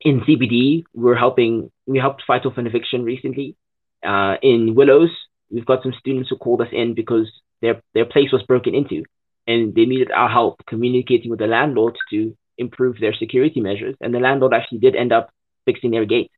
in 0.00 0.20
CBD, 0.20 0.84
we're 0.92 1.14
helping, 1.14 1.70
we 1.86 1.98
helped 1.98 2.22
fight 2.26 2.44
off 2.46 2.58
an 2.58 2.66
eviction 2.66 3.04
recently. 3.04 3.56
Uh, 4.02 4.36
in 4.42 4.74
Willows, 4.74 5.10
we've 5.50 5.66
got 5.66 5.82
some 5.82 5.94
students 5.98 6.28
who 6.30 6.36
called 6.36 6.60
us 6.60 6.68
in 6.72 6.94
because 6.94 7.30
their, 7.62 7.80
their 7.94 8.04
place 8.04 8.32
was 8.32 8.42
broken 8.42 8.74
into 8.74 9.04
and 9.46 9.74
they 9.74 9.84
needed 9.84 10.10
our 10.10 10.28
help 10.28 10.60
communicating 10.66 11.30
with 11.30 11.38
the 11.38 11.46
landlord 11.46 11.96
to 12.10 12.36
improve 12.58 12.98
their 13.00 13.14
security 13.14 13.60
measures. 13.60 13.96
And 14.00 14.14
the 14.14 14.20
landlord 14.20 14.54
actually 14.54 14.78
did 14.78 14.96
end 14.96 15.12
up 15.12 15.30
fixing 15.64 15.90
their 15.90 16.04
gate. 16.04 16.30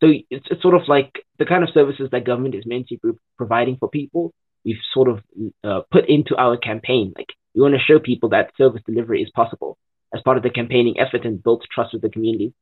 So 0.00 0.12
it's, 0.30 0.46
it's 0.50 0.62
sort 0.62 0.74
of 0.74 0.82
like 0.88 1.24
the 1.38 1.46
kind 1.46 1.62
of 1.62 1.70
services 1.70 2.08
that 2.12 2.24
government 2.24 2.54
is 2.54 2.66
meant 2.66 2.88
to 2.88 2.98
be 2.98 3.10
providing 3.36 3.76
for 3.78 3.88
people. 3.88 4.32
We've 4.64 4.76
sort 4.92 5.08
of 5.08 5.20
uh, 5.64 5.82
put 5.90 6.08
into 6.08 6.36
our 6.36 6.56
campaign. 6.56 7.14
Like 7.16 7.28
we 7.54 7.62
want 7.62 7.74
to 7.74 7.80
show 7.80 7.98
people 7.98 8.30
that 8.30 8.50
service 8.58 8.82
delivery 8.86 9.22
is 9.22 9.30
possible 9.34 9.78
as 10.14 10.20
part 10.22 10.36
of 10.36 10.42
the 10.42 10.50
campaigning 10.50 11.00
effort 11.00 11.24
and 11.24 11.42
build 11.42 11.64
trust 11.72 11.92
with 11.92 12.02
the 12.02 12.10
community. 12.10 12.52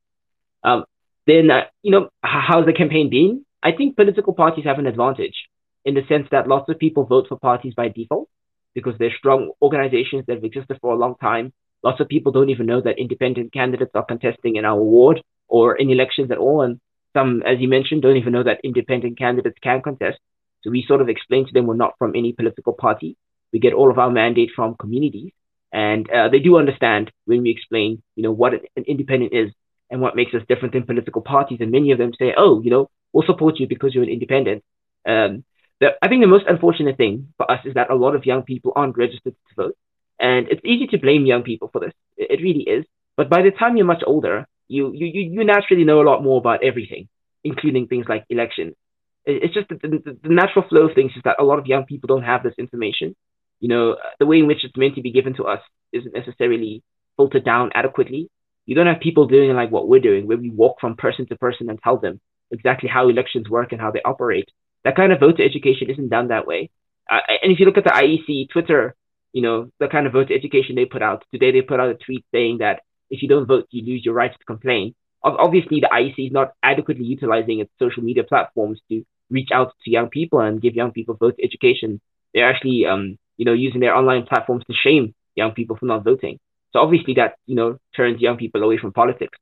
Um, 0.63 0.85
then, 1.27 1.51
uh, 1.51 1.65
you 1.83 1.91
know, 1.91 2.09
how's 2.23 2.67
the 2.67 2.73
campaign 2.73 3.11
been? 3.11 3.45
I 3.63 3.73
think 3.73 3.97
political 3.97 4.35
parties 4.35 4.65
have 4.65 4.79
an 4.79 4.87
advantage 4.87 5.35
in 5.85 5.95
the 5.95 6.03
sense 6.09 6.29
that 6.31 6.49
lots 6.49 6.69
of 6.69 6.79
people 6.79 7.05
vote 7.05 7.27
for 7.29 7.39
parties 7.39 7.75
by 7.75 7.89
default 7.89 8.29
because 8.75 8.95
they're 8.99 9.15
strong 9.17 9.53
organizations 9.63 10.25
that 10.27 10.35
have 10.35 10.45
existed 10.45 10.79
for 10.81 10.93
a 10.93 10.99
long 10.99 11.15
time. 11.21 11.53
Lots 11.85 12.01
of 12.01 12.09
people 12.09 12.33
don't 12.33 12.49
even 12.49 12.67
know 12.67 12.81
that 12.81 12.99
independent 12.99 13.53
candidates 13.53 13.93
are 13.95 14.05
contesting 14.05 14.57
in 14.57 14.65
our 14.65 14.81
ward 14.83 15.23
or 15.49 15.77
in 15.77 15.91
elections 15.91 16.31
at 16.31 16.39
all. 16.39 16.63
And 16.63 16.81
some, 17.13 17.43
as 17.43 17.61
you 17.61 17.69
mentioned, 17.69 18.03
don't 18.03 18.17
even 18.17 18.33
know 18.33 18.43
that 18.43 18.61
independent 18.65 19.19
candidates 19.19 19.59
can 19.63 19.83
contest. 19.83 20.19
So 20.63 20.71
we 20.71 20.85
sort 20.89 21.03
of 21.03 21.11
explain 21.11 21.47
to 21.47 21.53
them 21.53 21.67
we're 21.67 21.77
not 21.77 21.99
from 21.99 22.17
any 22.17 22.33
political 22.33 22.73
party. 22.73 23.17
We 23.53 23.59
get 23.59 23.75
all 23.75 23.91
of 23.91 23.99
our 23.99 24.11
mandate 24.11 24.51
from 24.57 24.77
communities, 24.77 25.33
and 25.73 26.11
uh, 26.11 26.29
they 26.31 26.39
do 26.39 26.57
understand 26.57 27.13
when 27.27 27.43
we 27.43 27.51
explain, 27.51 28.03
you 28.17 28.23
know, 28.23 28.33
what 28.33 28.55
an 28.55 28.85
independent 28.87 29.33
is 29.35 29.53
and 29.91 30.01
what 30.01 30.17
makes 30.17 30.35
us 30.35 30.43
different 30.49 30.73
than 30.73 30.85
political 30.85 31.21
parties. 31.21 31.59
And 31.61 31.71
many 31.71 31.93
of 31.93 31.99
them 31.99 32.13
say, 32.19 32.33
"Oh, 32.37 32.63
you 32.63 32.71
know, 32.71 32.91
we'll 33.13 33.27
support 33.27 33.61
you 33.61 33.69
because 33.69 33.95
you're 33.95 34.03
an 34.03 34.09
independent." 34.09 34.65
Um, 35.07 35.45
the, 35.81 35.91
I 36.03 36.09
think 36.09 36.23
the 36.23 36.27
most 36.29 36.47
unfortunate 36.49 36.97
thing 36.97 37.29
for 37.37 37.49
us 37.51 37.61
is 37.65 37.75
that 37.75 37.91
a 37.91 37.95
lot 37.95 38.17
of 38.17 38.25
young 38.25 38.43
people 38.43 38.73
aren't 38.75 38.97
registered 38.97 39.35
to 39.35 39.55
vote, 39.55 39.77
and 40.19 40.49
it's 40.49 40.61
easy 40.65 40.87
to 40.89 40.99
blame 40.99 41.27
young 41.27 41.43
people 41.43 41.69
for 41.73 41.81
this. 41.81 41.93
It, 42.17 42.41
really 42.41 42.63
is. 42.63 42.85
But 43.17 43.29
by 43.29 43.43
the 43.43 43.51
time 43.51 43.77
you're 43.77 43.87
much 43.87 44.03
older, 44.07 44.47
you 44.69 44.93
you 44.93 45.07
you 45.07 45.45
naturally 45.45 45.85
know 45.85 46.01
a 46.01 46.09
lot 46.11 46.23
more 46.23 46.39
about 46.39 46.65
everything, 46.65 47.09
including 47.43 47.87
things 47.87 48.07
like 48.09 48.25
elections. 48.31 48.75
It's 49.27 49.55
just 49.55 49.69
the, 49.69 49.77
the, 49.77 50.19
the 50.23 50.29
natural 50.29 50.67
flow 50.69 50.89
of 50.89 50.95
things 50.95 51.13
is 51.17 51.23
that 51.25 51.37
a 51.39 51.45
lot 51.45 51.59
of 51.59 51.67
young 51.67 51.85
people 51.85 52.09
don't 52.09 52.25
have 52.25 52.43
this 52.43 52.55
information, 52.59 53.17
you 53.61 53.69
know, 53.69 53.97
the 54.19 54.27
way 54.27 54.39
in 54.39 54.47
which 54.47 54.65
it's 54.65 54.77
meant 54.77 54.95
to 54.97 55.01
be 55.01 55.11
given 55.11 55.35
to 55.37 55.45
us 55.45 55.61
isn't 55.93 56.15
necessarily 56.15 56.83
filtered 57.17 57.45
down 57.45 57.71
adequately. 57.75 58.29
You 58.67 58.75
don't 58.75 58.87
have 58.87 59.01
people 59.01 59.27
doing 59.27 59.55
like 59.55 59.71
what 59.71 59.89
we're 59.89 60.01
doing, 60.01 60.27
where 60.27 60.37
we 60.37 60.51
walk 60.51 60.81
from 60.81 60.97
person 60.97 61.27
to 61.29 61.37
person 61.37 61.71
and 61.71 61.81
tell 61.83 61.99
them 61.99 62.21
exactly 62.51 62.89
how 62.89 63.09
elections 63.09 63.49
work 63.49 63.73
and 63.73 63.81
how 63.81 63.91
they 63.91 64.03
operate. 64.05 64.49
That 64.85 64.97
kind 64.97 65.13
of 65.13 65.21
voter 65.21 65.43
education 65.43 65.89
isn't 65.91 66.09
done 66.09 66.29
that 66.29 66.47
way. 66.47 66.71
Uh, 67.11 67.21
and 67.43 67.53
if 67.53 67.59
you 67.59 67.67
look 67.67 67.79
at 67.79 67.85
the 67.85 67.91
IEC 67.91 68.51
Twitter, 68.51 68.95
you 69.35 69.43
know, 69.43 69.69
the 69.81 69.89
kind 69.89 70.07
of 70.07 70.15
voter 70.15 70.33
education 70.33 70.77
they 70.77 70.87
put 70.87 71.03
out 71.03 71.25
today, 71.33 71.53
they 71.53 71.61
put 71.61 71.81
out 71.81 71.91
a 71.91 71.95
tweet 71.95 72.25
saying 72.33 72.59
that 72.59 72.81
if 73.11 73.21
you 73.21 73.29
don't 73.29 73.47
vote, 73.47 73.67
you 73.71 73.85
lose 73.85 74.03
your 74.03 74.15
right 74.15 74.33
to 74.33 74.45
complain. 74.47 74.95
Obviously, 75.23 75.81
the 75.81 75.91
IEC 75.93 76.29
is 76.29 76.33
not 76.33 76.53
adequately 76.63 77.05
utilizing 77.05 77.61
its 77.61 77.73
social 77.79 78.03
media 78.03 78.25
platforms 78.25 78.81
to 78.91 79.05
reach 79.31 79.51
out 79.53 79.73
to 79.85 79.91
young 79.91 80.09
people 80.09 80.41
and 80.41 80.63
give 80.63 80.75
young 80.75 80.93
people 80.93 81.15
voter 81.15 81.43
education. 81.43 82.01
They're 82.33 82.49
actually 82.49 82.87
um, 82.87 83.19
you 83.37 83.45
know, 83.45 83.53
using 83.53 83.81
their 83.81 83.95
online 83.95 84.25
platforms 84.25 84.65
to 84.67 84.75
shame 84.75 85.15
young 85.35 85.53
people 85.53 85.77
for 85.77 85.87
not 85.87 86.05
voting. 86.05 86.39
So 86.73 86.81
obviously 86.81 87.15
that, 87.15 87.35
you 87.47 87.55
know, 87.55 87.79
turns 87.97 88.21
young 88.21 88.37
people 88.37 88.63
away 88.63 88.79
from 88.79 88.93
politics. 88.93 89.39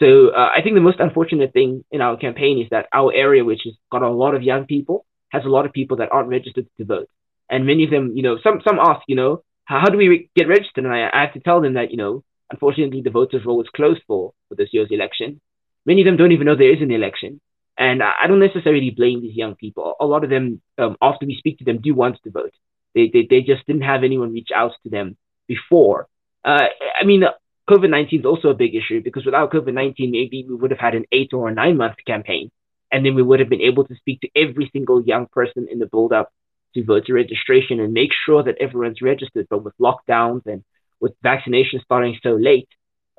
So 0.00 0.28
uh, 0.28 0.50
I 0.54 0.60
think 0.62 0.74
the 0.74 0.80
most 0.80 1.00
unfortunate 1.00 1.52
thing 1.52 1.84
in 1.90 2.00
our 2.00 2.16
campaign 2.16 2.60
is 2.60 2.68
that 2.70 2.86
our 2.92 3.12
area, 3.12 3.44
which 3.44 3.62
has 3.64 3.74
got 3.90 4.02
a 4.02 4.10
lot 4.10 4.34
of 4.34 4.42
young 4.42 4.66
people, 4.66 5.06
has 5.28 5.44
a 5.44 5.48
lot 5.48 5.66
of 5.66 5.72
people 5.72 5.98
that 5.98 6.10
aren't 6.12 6.28
registered 6.28 6.66
to 6.78 6.84
vote. 6.84 7.08
And 7.50 7.66
many 7.66 7.84
of 7.84 7.90
them, 7.90 8.16
you 8.16 8.22
know, 8.22 8.38
some 8.42 8.60
some 8.66 8.78
ask, 8.78 9.02
you 9.06 9.16
know, 9.16 9.42
how, 9.64 9.80
how 9.80 9.90
do 9.90 9.98
we 9.98 10.08
re- 10.08 10.30
get 10.34 10.48
registered? 10.48 10.84
And 10.84 10.92
I, 10.92 11.10
I 11.12 11.20
have 11.22 11.34
to 11.34 11.40
tell 11.40 11.60
them 11.60 11.74
that, 11.74 11.90
you 11.90 11.96
know, 11.96 12.24
unfortunately 12.50 13.02
the 13.02 13.10
voters 13.10 13.44
roll 13.44 13.62
is 13.62 13.68
closed 13.74 14.02
for, 14.06 14.32
for 14.48 14.54
this 14.54 14.68
year's 14.72 14.88
election. 14.90 15.40
Many 15.86 16.02
of 16.02 16.06
them 16.06 16.16
don't 16.16 16.32
even 16.32 16.46
know 16.46 16.56
there 16.56 16.74
is 16.74 16.82
an 16.82 16.90
election. 16.90 17.40
And 17.76 18.02
I, 18.02 18.26
don't 18.28 18.38
necessarily 18.38 18.90
blame 18.90 19.20
these 19.20 19.34
young 19.34 19.56
people. 19.56 19.94
A 19.98 20.06
lot 20.06 20.22
of 20.22 20.30
them, 20.30 20.62
um, 20.78 20.96
after 21.02 21.26
we 21.26 21.36
speak 21.36 21.58
to 21.58 21.64
them, 21.64 21.80
do 21.82 21.92
want 21.92 22.18
to 22.22 22.30
vote. 22.30 22.54
They, 22.94 23.10
they, 23.12 23.26
they 23.28 23.40
just 23.40 23.66
didn't 23.66 23.82
have 23.82 24.04
anyone 24.04 24.32
reach 24.32 24.50
out 24.54 24.72
to 24.84 24.90
them 24.90 25.16
before. 25.48 26.06
Uh, 26.44 26.66
I 27.00 27.04
mean, 27.04 27.24
COVID 27.68 27.90
19 27.90 28.20
is 28.20 28.26
also 28.26 28.48
a 28.50 28.54
big 28.54 28.74
issue 28.76 29.02
because 29.02 29.24
without 29.24 29.50
COVID 29.50 29.74
19, 29.74 30.12
maybe 30.12 30.46
we 30.48 30.54
would 30.54 30.70
have 30.70 30.78
had 30.78 30.94
an 30.94 31.04
eight 31.10 31.32
or 31.32 31.48
a 31.48 31.54
nine 31.54 31.76
month 31.76 31.96
campaign. 32.06 32.50
And 32.92 33.04
then 33.04 33.16
we 33.16 33.22
would 33.22 33.40
have 33.40 33.48
been 33.48 33.62
able 33.62 33.84
to 33.86 33.96
speak 33.96 34.20
to 34.20 34.28
every 34.36 34.70
single 34.72 35.02
young 35.02 35.26
person 35.26 35.66
in 35.68 35.80
the 35.80 35.86
build 35.86 36.12
up 36.12 36.30
to 36.74 36.84
voter 36.84 37.14
registration 37.14 37.80
and 37.80 37.92
make 37.92 38.10
sure 38.26 38.42
that 38.42 38.58
everyone's 38.60 39.02
registered. 39.02 39.46
But 39.48 39.64
with 39.64 39.74
lockdowns 39.78 40.46
and 40.46 40.62
with 41.00 41.14
vaccinations 41.24 41.82
starting 41.84 42.18
so 42.22 42.32
late, 42.34 42.68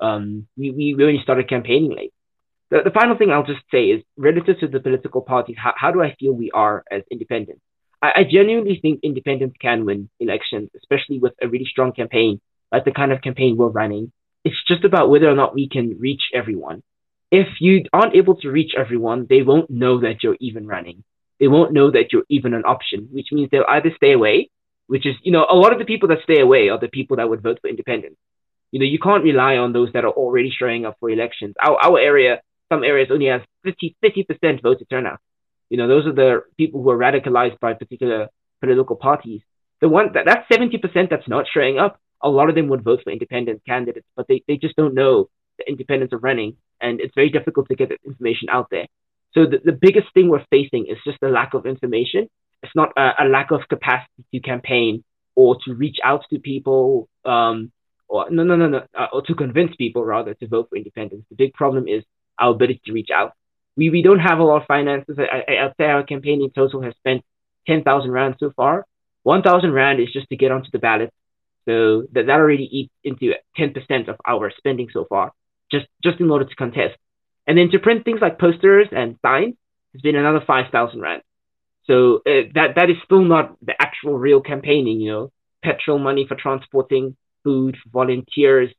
um, 0.00 0.46
we, 0.56 0.70
we 0.72 1.04
only 1.04 1.22
started 1.22 1.48
campaigning 1.48 1.94
late. 1.94 2.12
The, 2.70 2.82
the 2.84 2.90
final 2.90 3.16
thing 3.16 3.30
I'll 3.30 3.46
just 3.46 3.62
say 3.70 3.86
is 3.86 4.02
relative 4.16 4.58
to 4.60 4.68
the 4.68 4.80
political 4.80 5.22
parties, 5.22 5.56
how, 5.58 5.72
how 5.76 5.90
do 5.92 6.02
I 6.02 6.14
feel 6.18 6.32
we 6.32 6.50
are 6.50 6.84
as 6.90 7.02
independents? 7.10 7.62
I, 8.02 8.12
I 8.16 8.24
genuinely 8.24 8.78
think 8.80 9.00
independents 9.02 9.56
can 9.60 9.84
win 9.84 10.10
elections, 10.20 10.70
especially 10.76 11.18
with 11.18 11.32
a 11.40 11.48
really 11.48 11.64
strong 11.64 11.92
campaign, 11.92 12.40
like 12.72 12.84
the 12.84 12.92
kind 12.92 13.12
of 13.12 13.22
campaign 13.22 13.56
we're 13.56 13.68
running. 13.68 14.12
It's 14.44 14.62
just 14.68 14.84
about 14.84 15.10
whether 15.10 15.28
or 15.28 15.34
not 15.34 15.54
we 15.54 15.68
can 15.68 15.98
reach 15.98 16.22
everyone. 16.34 16.82
If 17.30 17.48
you 17.60 17.84
aren't 17.92 18.14
able 18.14 18.36
to 18.36 18.50
reach 18.50 18.74
everyone, 18.76 19.26
they 19.28 19.42
won't 19.42 19.70
know 19.70 20.00
that 20.00 20.22
you're 20.22 20.36
even 20.40 20.66
running. 20.66 21.02
They 21.38 21.48
won't 21.48 21.72
know 21.72 21.90
that 21.90 22.12
you're 22.12 22.24
even 22.28 22.54
an 22.54 22.64
option, 22.64 23.08
which 23.12 23.28
means 23.32 23.50
they'll 23.50 23.64
either 23.68 23.92
stay 23.96 24.12
away, 24.12 24.50
which 24.86 25.06
is, 25.06 25.16
you 25.22 25.32
know, 25.32 25.46
a 25.48 25.54
lot 25.54 25.72
of 25.72 25.78
the 25.78 25.84
people 25.84 26.08
that 26.08 26.18
stay 26.22 26.40
away 26.40 26.68
are 26.68 26.78
the 26.78 26.88
people 26.88 27.16
that 27.16 27.28
would 27.28 27.42
vote 27.42 27.58
for 27.60 27.68
independents. 27.68 28.18
You 28.70 28.80
know, 28.80 28.86
you 28.86 28.98
can't 28.98 29.24
rely 29.24 29.56
on 29.56 29.72
those 29.72 29.92
that 29.92 30.04
are 30.04 30.10
already 30.10 30.50
showing 30.50 30.86
up 30.86 30.96
for 30.98 31.10
elections. 31.10 31.54
Our, 31.62 31.76
our 31.76 31.98
area, 31.98 32.40
some 32.72 32.84
areas 32.84 33.08
only 33.10 33.26
has 33.26 33.42
50, 33.64 33.96
50% 34.02 34.62
voter 34.62 34.84
turnout. 34.88 35.20
You 35.68 35.76
know, 35.76 35.88
those 35.88 36.06
are 36.06 36.12
the 36.12 36.42
people 36.56 36.82
who 36.82 36.90
are 36.90 36.98
radicalized 36.98 37.58
by 37.60 37.74
particular 37.74 38.28
political 38.60 38.96
parties. 38.96 39.42
The 39.80 39.88
one 39.88 40.12
that 40.14 40.24
that's 40.24 40.48
70% 40.50 41.10
that's 41.10 41.28
not 41.28 41.46
showing 41.52 41.78
up, 41.78 42.00
a 42.22 42.28
lot 42.28 42.48
of 42.48 42.54
them 42.54 42.68
would 42.68 42.82
vote 42.82 43.00
for 43.04 43.10
independent 43.10 43.62
candidates, 43.66 44.06
but 44.16 44.26
they, 44.28 44.42
they 44.48 44.56
just 44.56 44.76
don't 44.76 44.94
know 44.94 45.28
the 45.58 45.68
independents 45.68 46.12
are 46.12 46.18
running. 46.18 46.56
And 46.80 47.00
it's 47.00 47.14
very 47.14 47.30
difficult 47.30 47.68
to 47.68 47.74
get 47.74 47.88
that 47.90 47.98
information 48.04 48.48
out 48.50 48.68
there. 48.70 48.86
So 49.36 49.46
the, 49.46 49.60
the 49.64 49.72
biggest 49.72 50.06
thing 50.14 50.28
we're 50.28 50.44
facing 50.50 50.86
is 50.86 50.98
just 51.04 51.18
a 51.22 51.28
lack 51.28 51.54
of 51.54 51.66
information. 51.66 52.28
It's 52.62 52.74
not 52.74 52.92
a, 52.96 53.24
a 53.24 53.24
lack 53.28 53.50
of 53.50 53.60
capacity 53.68 54.24
to 54.32 54.40
campaign 54.40 55.04
or 55.34 55.56
to 55.64 55.74
reach 55.74 55.98
out 56.02 56.24
to 56.30 56.38
people, 56.38 57.08
um, 57.24 57.70
or 58.08 58.30
no, 58.30 58.42
no, 58.44 58.56
no, 58.56 58.68
no, 58.68 58.86
uh, 58.98 59.08
or 59.12 59.22
to 59.22 59.34
convince 59.34 59.76
people 59.76 60.04
rather 60.04 60.32
to 60.34 60.46
vote 60.48 60.68
for 60.70 60.76
independents. 60.76 61.26
The 61.28 61.36
big 61.36 61.52
problem 61.52 61.86
is 61.86 62.02
our 62.38 62.52
ability 62.52 62.80
to 62.86 62.92
reach 62.92 63.10
out 63.10 63.34
we, 63.76 63.90
we 63.90 64.02
don't 64.02 64.18
have 64.18 64.38
a 64.38 64.44
lot 64.44 64.62
of 64.62 64.66
finances. 64.66 65.18
I, 65.18 65.44
I, 65.52 65.64
I'd 65.64 65.74
say 65.78 65.84
our 65.84 66.02
campaign 66.02 66.42
in 66.42 66.50
total 66.50 66.82
has 66.82 66.94
spent 66.96 67.22
10,000 67.66 68.10
Rand 68.10 68.36
so 68.40 68.52
far. 68.56 68.86
1,000 69.24 69.72
Rand 69.72 70.00
is 70.00 70.12
just 70.12 70.28
to 70.30 70.36
get 70.36 70.50
onto 70.50 70.70
the 70.70 70.78
ballot. 70.78 71.12
So 71.66 72.04
that, 72.12 72.26
that 72.26 72.40
already 72.40 72.64
eats 72.64 72.92
into 73.04 73.34
10% 73.58 74.08
of 74.08 74.16
our 74.26 74.52
spending 74.56 74.88
so 74.92 75.04
far, 75.08 75.32
just, 75.70 75.86
just 76.02 76.20
in 76.20 76.30
order 76.30 76.44
to 76.44 76.54
contest. 76.54 76.96
And 77.46 77.56
then 77.56 77.70
to 77.70 77.78
print 77.78 78.04
things 78.04 78.20
like 78.20 78.38
posters 78.38 78.88
and 78.92 79.16
signs 79.22 79.54
has 79.92 80.02
been 80.02 80.16
another 80.16 80.42
5,000 80.46 81.00
Rand. 81.00 81.22
So 81.84 82.16
uh, 82.26 82.50
that, 82.54 82.74
that 82.74 82.90
is 82.90 82.96
still 83.04 83.22
not 83.22 83.56
the 83.62 83.80
actual 83.80 84.18
real 84.18 84.40
campaigning, 84.40 85.00
you 85.00 85.12
know, 85.12 85.32
petrol 85.62 85.98
money 85.98 86.26
for 86.26 86.34
transporting 86.34 87.16
food, 87.44 87.76
for 87.82 87.90
volunteers, 87.90 88.70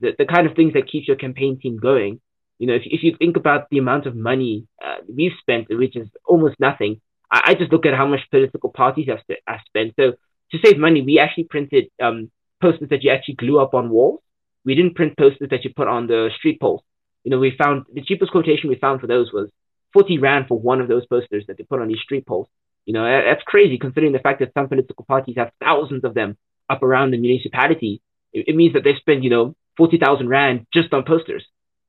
the, 0.00 0.12
the 0.18 0.24
kind 0.24 0.46
of 0.46 0.56
things 0.56 0.72
that 0.72 0.88
keeps 0.90 1.06
your 1.06 1.16
campaign 1.16 1.58
team 1.60 1.78
going. 1.78 2.20
You 2.58 2.68
know, 2.68 2.74
if, 2.74 2.82
if 2.84 3.02
you 3.02 3.14
think 3.18 3.36
about 3.36 3.68
the 3.70 3.78
amount 3.78 4.06
of 4.06 4.16
money 4.16 4.66
uh, 4.82 4.96
we've 5.08 5.32
spent, 5.40 5.66
which 5.68 5.96
is 5.96 6.08
almost 6.24 6.58
nothing, 6.58 7.00
I, 7.30 7.42
I, 7.46 7.54
just 7.54 7.72
look 7.72 7.84
at 7.84 7.94
how 7.94 8.06
much 8.06 8.20
political 8.30 8.70
parties 8.70 9.08
have, 9.08 9.20
have 9.46 9.60
spent. 9.66 9.94
So 9.98 10.12
to 10.52 10.58
save 10.64 10.78
money, 10.78 11.02
we 11.02 11.18
actually 11.18 11.44
printed 11.44 11.88
um, 12.00 12.30
posters 12.62 12.88
that 12.90 13.02
you 13.02 13.10
actually 13.10 13.34
glue 13.34 13.60
up 13.60 13.74
on 13.74 13.90
walls. 13.90 14.20
We 14.64 14.74
didn't 14.74 14.94
print 14.94 15.18
posters 15.18 15.48
that 15.50 15.64
you 15.64 15.70
put 15.74 15.88
on 15.88 16.06
the 16.06 16.30
street 16.38 16.60
poles. 16.60 16.82
You 17.24 17.30
know, 17.30 17.38
we 17.38 17.54
found 17.56 17.86
the 17.92 18.02
cheapest 18.02 18.30
quotation 18.30 18.68
we 18.68 18.76
found 18.76 19.00
for 19.00 19.06
those 19.06 19.32
was 19.32 19.50
40 19.92 20.18
Rand 20.18 20.46
for 20.48 20.58
one 20.58 20.80
of 20.80 20.88
those 20.88 21.06
posters 21.06 21.44
that 21.48 21.56
they 21.56 21.64
put 21.64 21.80
on 21.80 21.88
these 21.88 22.00
street 22.00 22.26
poles. 22.26 22.48
You 22.84 22.92
know, 22.92 23.04
that's 23.04 23.42
crazy 23.44 23.78
considering 23.78 24.12
the 24.12 24.18
fact 24.18 24.40
that 24.40 24.52
some 24.54 24.68
political 24.68 25.04
parties 25.06 25.36
have 25.38 25.50
thousands 25.60 26.04
of 26.04 26.14
them 26.14 26.36
up 26.68 26.82
around 26.82 27.10
the 27.10 27.18
municipality. 27.18 28.02
It, 28.32 28.48
it 28.48 28.56
means 28.56 28.74
that 28.74 28.84
they 28.84 28.94
spend, 28.96 29.24
you 29.24 29.30
know, 29.30 29.56
40,000 29.76 30.28
Rand 30.28 30.66
just 30.72 30.92
on 30.92 31.04
posters 31.04 31.44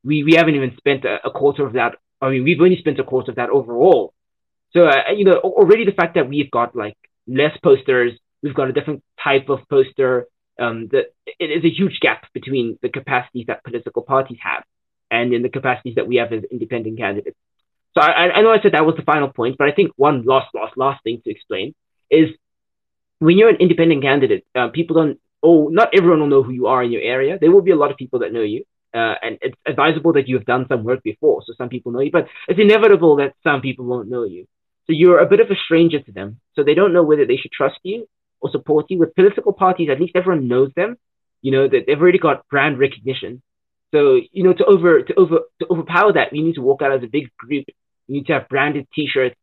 we, 0.06 0.22
we 0.22 0.34
haven't 0.34 0.54
even 0.54 0.74
spent 0.76 1.04
a, 1.04 1.18
a, 1.26 1.30
quarter 1.30 1.66
of 1.66 1.72
that. 1.74 1.96
I 2.22 2.30
mean, 2.30 2.44
we've 2.44 2.60
only 2.60 2.78
spent 2.78 3.00
a 3.00 3.04
quarter 3.04 3.32
of 3.32 3.36
that 3.36 3.50
overall. 3.50 4.14
So, 4.72 4.86
uh, 4.86 5.10
you 5.14 5.24
know, 5.24 5.38
already 5.38 5.84
the 5.84 5.92
fact 5.92 6.14
that 6.14 6.28
we've 6.28 6.50
got 6.50 6.76
like 6.76 6.96
less 7.26 7.56
posters, 7.62 8.12
we've 8.42 8.54
got 8.54 8.68
a 8.68 8.72
different 8.72 9.02
type 9.22 9.48
of 9.48 9.60
poster, 9.68 10.26
um, 10.58 10.88
that 10.92 11.06
it 11.26 11.50
is 11.50 11.64
a 11.64 11.70
huge 11.70 11.98
gap 12.00 12.32
between 12.32 12.78
the 12.82 12.88
capacities 12.88 13.46
that 13.48 13.64
political 13.64 14.02
parties 14.02 14.38
have 14.40 14.62
and 15.10 15.32
in 15.32 15.42
the 15.42 15.48
capacities 15.48 15.94
that 15.96 16.06
we 16.06 16.16
have 16.16 16.32
as 16.32 16.44
independent 16.50 16.98
candidates. 16.98 17.36
So 17.94 18.02
I, 18.02 18.30
I 18.36 18.42
know 18.42 18.50
I 18.50 18.60
said 18.60 18.72
that 18.72 18.84
was 18.84 18.96
the 18.96 19.02
final 19.02 19.28
point, 19.28 19.56
but 19.58 19.68
I 19.68 19.72
think 19.72 19.92
one 19.96 20.24
last, 20.24 20.48
last, 20.54 20.76
last 20.76 21.02
thing 21.02 21.20
to 21.24 21.30
explain 21.30 21.74
is 22.10 22.28
when 23.18 23.38
you're 23.38 23.48
an 23.48 23.56
independent 23.56 24.02
candidate, 24.02 24.44
uh, 24.54 24.68
people 24.68 24.96
don't, 24.96 25.18
oh, 25.42 25.68
not 25.68 25.90
everyone 25.96 26.20
will 26.20 26.26
know 26.26 26.42
who 26.42 26.52
you 26.52 26.66
are 26.66 26.82
in 26.82 26.92
your 26.92 27.02
area. 27.02 27.38
There 27.40 27.50
will 27.50 27.62
be 27.62 27.70
a 27.70 27.76
lot 27.76 27.90
of 27.90 27.96
people 27.96 28.18
that 28.20 28.32
know 28.32 28.42
you. 28.42 28.64
Uh, 28.94 29.14
and 29.22 29.38
it's 29.42 29.56
advisable 29.66 30.12
that 30.14 30.28
you 30.28 30.36
have 30.36 30.46
done 30.46 30.64
some 30.68 30.82
work 30.84 31.02
before, 31.02 31.42
so 31.46 31.52
some 31.58 31.68
people 31.68 31.92
know 31.92 32.00
you, 32.00 32.10
but 32.10 32.28
it's 32.48 32.58
inevitable 32.58 33.16
that 33.16 33.34
some 33.42 33.60
people 33.60 33.84
won't 33.84 34.08
know 34.08 34.24
you. 34.24 34.46
So 34.86 34.92
you're 34.92 35.18
a 35.18 35.26
bit 35.26 35.40
of 35.40 35.50
a 35.50 35.54
stranger 35.66 36.00
to 36.00 36.12
them. 36.12 36.40
So 36.54 36.62
they 36.62 36.74
don't 36.74 36.92
know 36.92 37.02
whether 37.02 37.26
they 37.26 37.36
should 37.36 37.52
trust 37.52 37.78
you 37.82 38.08
or 38.40 38.50
support 38.50 38.86
you. 38.88 38.98
With 38.98 39.14
political 39.14 39.52
parties, 39.52 39.90
at 39.90 40.00
least 40.00 40.12
everyone 40.14 40.48
knows 40.48 40.70
them. 40.76 40.96
You 41.42 41.52
know 41.52 41.68
that 41.68 41.84
they've 41.86 42.00
already 42.00 42.18
got 42.18 42.48
brand 42.48 42.78
recognition. 42.78 43.42
So 43.92 44.20
you 44.32 44.42
know 44.42 44.52
to 44.52 44.64
over 44.64 45.02
to 45.02 45.14
over 45.14 45.38
to 45.60 45.66
overpower 45.70 46.12
that, 46.14 46.34
you 46.34 46.42
need 46.42 46.54
to 46.56 46.62
walk 46.62 46.82
out 46.82 46.92
as 46.92 47.02
a 47.02 47.08
big 47.08 47.30
group. 47.36 47.64
You 48.06 48.14
need 48.16 48.26
to 48.26 48.34
have 48.34 48.48
branded 48.48 48.86
T-shirts. 48.94 49.36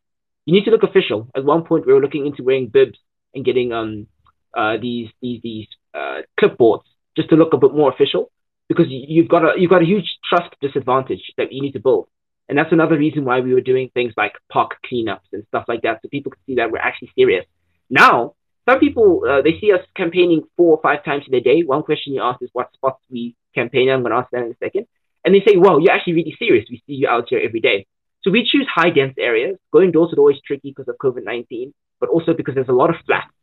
You 0.46 0.54
need 0.54 0.66
to 0.66 0.72
look 0.72 0.84
official. 0.84 1.30
At 1.36 1.46
one 1.46 1.64
point, 1.64 1.86
we 1.86 1.94
were 1.94 2.02
looking 2.02 2.26
into 2.26 2.44
wearing 2.44 2.68
bibs 2.68 2.98
and 3.34 3.46
getting 3.46 3.72
um 3.74 4.08
uh 4.54 4.78
these 4.78 5.10
these 5.22 5.42
these 5.42 5.68
uh 5.94 6.22
clipboards 6.40 6.84
just 7.16 7.30
to 7.30 7.36
look 7.36 7.54
a 7.54 7.58
bit 7.58 7.74
more 7.74 7.92
official 7.92 8.32
because 8.68 8.86
you've 8.90 9.30
got 9.30 9.44
a 9.44 9.54
you've 9.60 9.70
got 9.70 9.82
a 9.82 9.86
huge 9.86 10.18
trust 10.28 10.54
disadvantage 10.62 11.22
that 11.38 11.52
you 11.52 11.62
need 11.62 11.74
to 11.74 11.80
build. 11.80 12.08
And 12.50 12.58
that's 12.58 12.72
another 12.74 12.98
reason 12.98 13.24
why 13.24 13.40
we 13.40 13.54
were 13.54 13.62
doing 13.62 13.90
things 13.94 14.14
like 14.18 14.34
park 14.52 14.76
cleanups 14.86 15.32
and 15.32 15.46
stuff 15.48 15.66
like 15.68 15.82
that, 15.84 16.02
so 16.02 16.10
people 16.10 16.32
could 16.32 16.42
see 16.46 16.56
that 16.56 16.72
we're 16.72 16.80
actually 16.80 17.12
serious. 17.18 17.46
Now, 17.90 18.36
some 18.68 18.80
people 18.80 19.24
uh, 19.30 19.42
they 19.42 19.60
see 19.60 19.72
us 19.72 19.82
campaigning 19.96 20.44
four 20.58 20.78
or 20.78 20.82
five 20.82 21.04
times 21.04 21.24
in 21.28 21.34
a 21.36 21.42
day. 21.42 21.64
One 21.64 21.84
question 21.84 22.14
you 22.14 22.22
ask 22.22 22.42
is 22.42 22.50
what 22.54 22.74
spots 22.74 23.04
we 23.10 23.36
campaign. 23.56 23.90
I'm 23.90 24.02
going 24.02 24.12
to 24.12 24.18
ask 24.18 24.32
that 24.32 24.44
in 24.44 24.52
a 24.52 24.58
second. 24.64 24.88
And 25.26 25.34
they 25.34 25.44
say, 25.46 25.58
"Well, 25.58 25.80
you're 25.80 25.94
actually 25.94 26.14
really 26.14 26.36
serious. 26.38 26.66
We 26.70 26.82
see 26.86 26.94
you 26.94 27.08
out 27.08 27.28
here 27.30 27.42
every 27.44 27.60
day." 27.60 27.86
So 28.24 28.32
we 28.32 28.48
choose 28.50 28.68
high 28.74 28.90
dense 28.90 29.16
areas. 29.18 29.58
Going 29.72 29.92
door 29.92 30.10
to 30.10 30.16
door 30.16 30.32
is 30.32 30.40
tricky 30.46 30.70
because 30.72 30.88
of 30.88 30.98
COVID 30.98 31.24
nineteen, 31.24 31.74
but 32.00 32.10
also 32.10 32.34
because 32.34 32.56
there's 32.56 32.70
a 32.70 32.80
lot 32.82 32.90
of 32.90 32.98
flats 33.06 33.34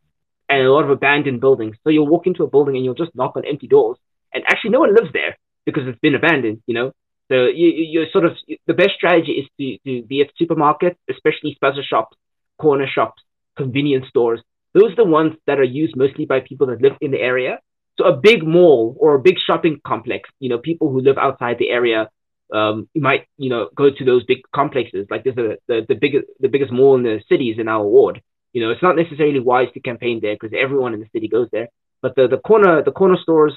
and 0.49 0.65
a 0.65 0.71
lot 0.71 0.83
of 0.83 0.89
abandoned 0.89 1.39
buildings. 1.39 1.77
So 1.83 1.89
you'll 1.89 2.07
walk 2.07 2.27
into 2.27 2.43
a 2.43 2.47
building 2.47 2.75
and 2.75 2.83
you'll 2.83 2.93
just 2.93 3.15
knock 3.15 3.35
on 3.35 3.45
empty 3.45 3.67
doors 3.67 3.97
and 4.33 4.43
actually 4.47 4.71
no 4.71 4.79
one 4.81 4.95
lives 4.95 5.11
there 5.13 5.37
because 5.65 5.87
it's 5.87 5.99
been 5.99 6.15
abandoned, 6.15 6.61
you 6.65 6.73
know. 6.73 6.91
So 7.31 7.45
you, 7.45 7.67
you're 7.69 8.09
sort 8.11 8.25
of 8.25 8.35
the 8.67 8.73
best 8.73 8.91
strategy 8.95 9.33
is 9.33 9.47
to, 9.57 10.01
to 10.01 10.05
be 10.05 10.21
at 10.21 10.29
supermarkets, 10.39 10.97
especially 11.09 11.57
spaza 11.61 11.83
shops, 11.83 12.17
corner 12.57 12.87
shops, 12.87 13.23
convenience 13.55 14.07
stores. 14.09 14.41
Those 14.73 14.93
are 14.93 15.03
the 15.03 15.05
ones 15.05 15.33
that 15.47 15.59
are 15.59 15.63
used 15.63 15.95
mostly 15.95 16.25
by 16.25 16.39
people 16.39 16.67
that 16.67 16.81
live 16.81 16.93
in 17.01 17.11
the 17.11 17.19
area. 17.19 17.59
So 17.97 18.05
a 18.05 18.15
big 18.15 18.43
mall 18.43 18.95
or 18.99 19.15
a 19.15 19.19
big 19.19 19.35
shopping 19.45 19.79
complex, 19.85 20.29
you 20.39 20.49
know, 20.49 20.57
people 20.57 20.89
who 20.91 21.01
live 21.01 21.17
outside 21.17 21.57
the 21.59 21.69
area, 21.69 22.09
um, 22.53 22.87
you 22.93 23.01
might, 23.01 23.27
you 23.37 23.49
know, 23.49 23.69
go 23.75 23.89
to 23.91 24.05
those 24.05 24.23
big 24.23 24.39
complexes. 24.53 25.07
Like 25.09 25.23
there's 25.23 25.37
a 25.37 25.57
the, 25.67 25.85
the 25.87 25.95
biggest 25.95 26.25
the 26.39 26.47
biggest 26.47 26.71
mall 26.71 26.95
in 26.95 27.03
the 27.03 27.21
city 27.29 27.49
is 27.49 27.59
in 27.59 27.67
our 27.67 27.83
ward. 27.83 28.21
You 28.53 28.63
know, 28.63 28.71
it's 28.71 28.81
not 28.81 28.95
necessarily 28.95 29.39
wise 29.39 29.67
to 29.73 29.79
campaign 29.79 30.19
there 30.21 30.35
because 30.35 30.55
everyone 30.57 30.93
in 30.93 30.99
the 30.99 31.09
city 31.13 31.27
goes 31.27 31.47
there. 31.51 31.67
But 32.01 32.15
the, 32.15 32.27
the 32.27 32.37
corner 32.37 32.83
the 32.83 32.91
corner 32.91 33.17
stores, 33.21 33.53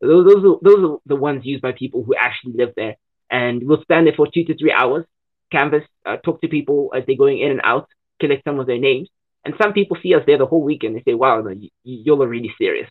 those, 0.00 0.26
those, 0.26 0.44
are, 0.44 0.56
those 0.62 0.90
are 0.90 0.98
the 1.06 1.16
ones 1.16 1.44
used 1.44 1.62
by 1.62 1.72
people 1.72 2.02
who 2.04 2.14
actually 2.14 2.54
live 2.54 2.72
there. 2.76 2.96
And 3.30 3.66
we'll 3.66 3.82
stand 3.82 4.06
there 4.06 4.14
for 4.16 4.26
two 4.32 4.44
to 4.44 4.56
three 4.56 4.72
hours, 4.72 5.04
canvas, 5.52 5.84
uh, 6.06 6.16
talk 6.16 6.40
to 6.40 6.48
people 6.48 6.92
as 6.96 7.04
they're 7.06 7.16
going 7.16 7.40
in 7.40 7.50
and 7.50 7.60
out, 7.62 7.88
collect 8.20 8.44
some 8.44 8.58
of 8.58 8.66
their 8.66 8.78
names. 8.78 9.08
And 9.48 9.56
some 9.56 9.72
people 9.72 9.96
see 10.02 10.14
us 10.14 10.20
there 10.26 10.36
the 10.36 10.44
whole 10.44 10.62
weekend. 10.62 10.94
They 10.94 11.02
say, 11.10 11.14
wow, 11.14 11.40
no, 11.40 11.48
you, 11.48 11.70
you're 11.82 12.28
really 12.28 12.52
serious. 12.58 12.86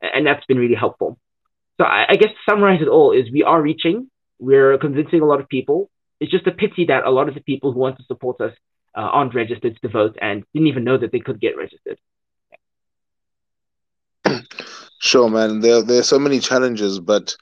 And 0.00 0.24
that's 0.24 0.46
been 0.46 0.56
really 0.56 0.76
helpful. 0.76 1.18
So 1.80 1.84
I, 1.84 2.06
I 2.10 2.14
guess 2.14 2.28
to 2.28 2.48
summarize 2.48 2.80
it 2.80 2.86
all 2.86 3.10
is 3.10 3.28
we 3.32 3.42
are 3.42 3.60
reaching, 3.60 4.08
we're 4.38 4.78
convincing 4.78 5.20
a 5.20 5.24
lot 5.24 5.40
of 5.40 5.48
people. 5.48 5.90
It's 6.20 6.30
just 6.30 6.46
a 6.46 6.52
pity 6.52 6.84
that 6.84 7.04
a 7.04 7.10
lot 7.10 7.26
of 7.28 7.34
the 7.34 7.40
people 7.40 7.72
who 7.72 7.80
want 7.80 7.98
to 7.98 8.04
support 8.04 8.40
us 8.40 8.52
uh, 8.96 9.00
aren't 9.00 9.34
registered 9.34 9.76
to 9.82 9.88
vote 9.88 10.16
and 10.22 10.44
didn't 10.54 10.68
even 10.68 10.84
know 10.84 10.96
that 10.96 11.10
they 11.10 11.18
could 11.18 11.40
get 11.40 11.56
registered. 11.56 11.98
Sure, 15.00 15.28
man. 15.28 15.58
There, 15.58 15.82
there 15.82 15.98
are 15.98 16.04
so 16.04 16.20
many 16.20 16.38
challenges, 16.38 17.00
but 17.00 17.36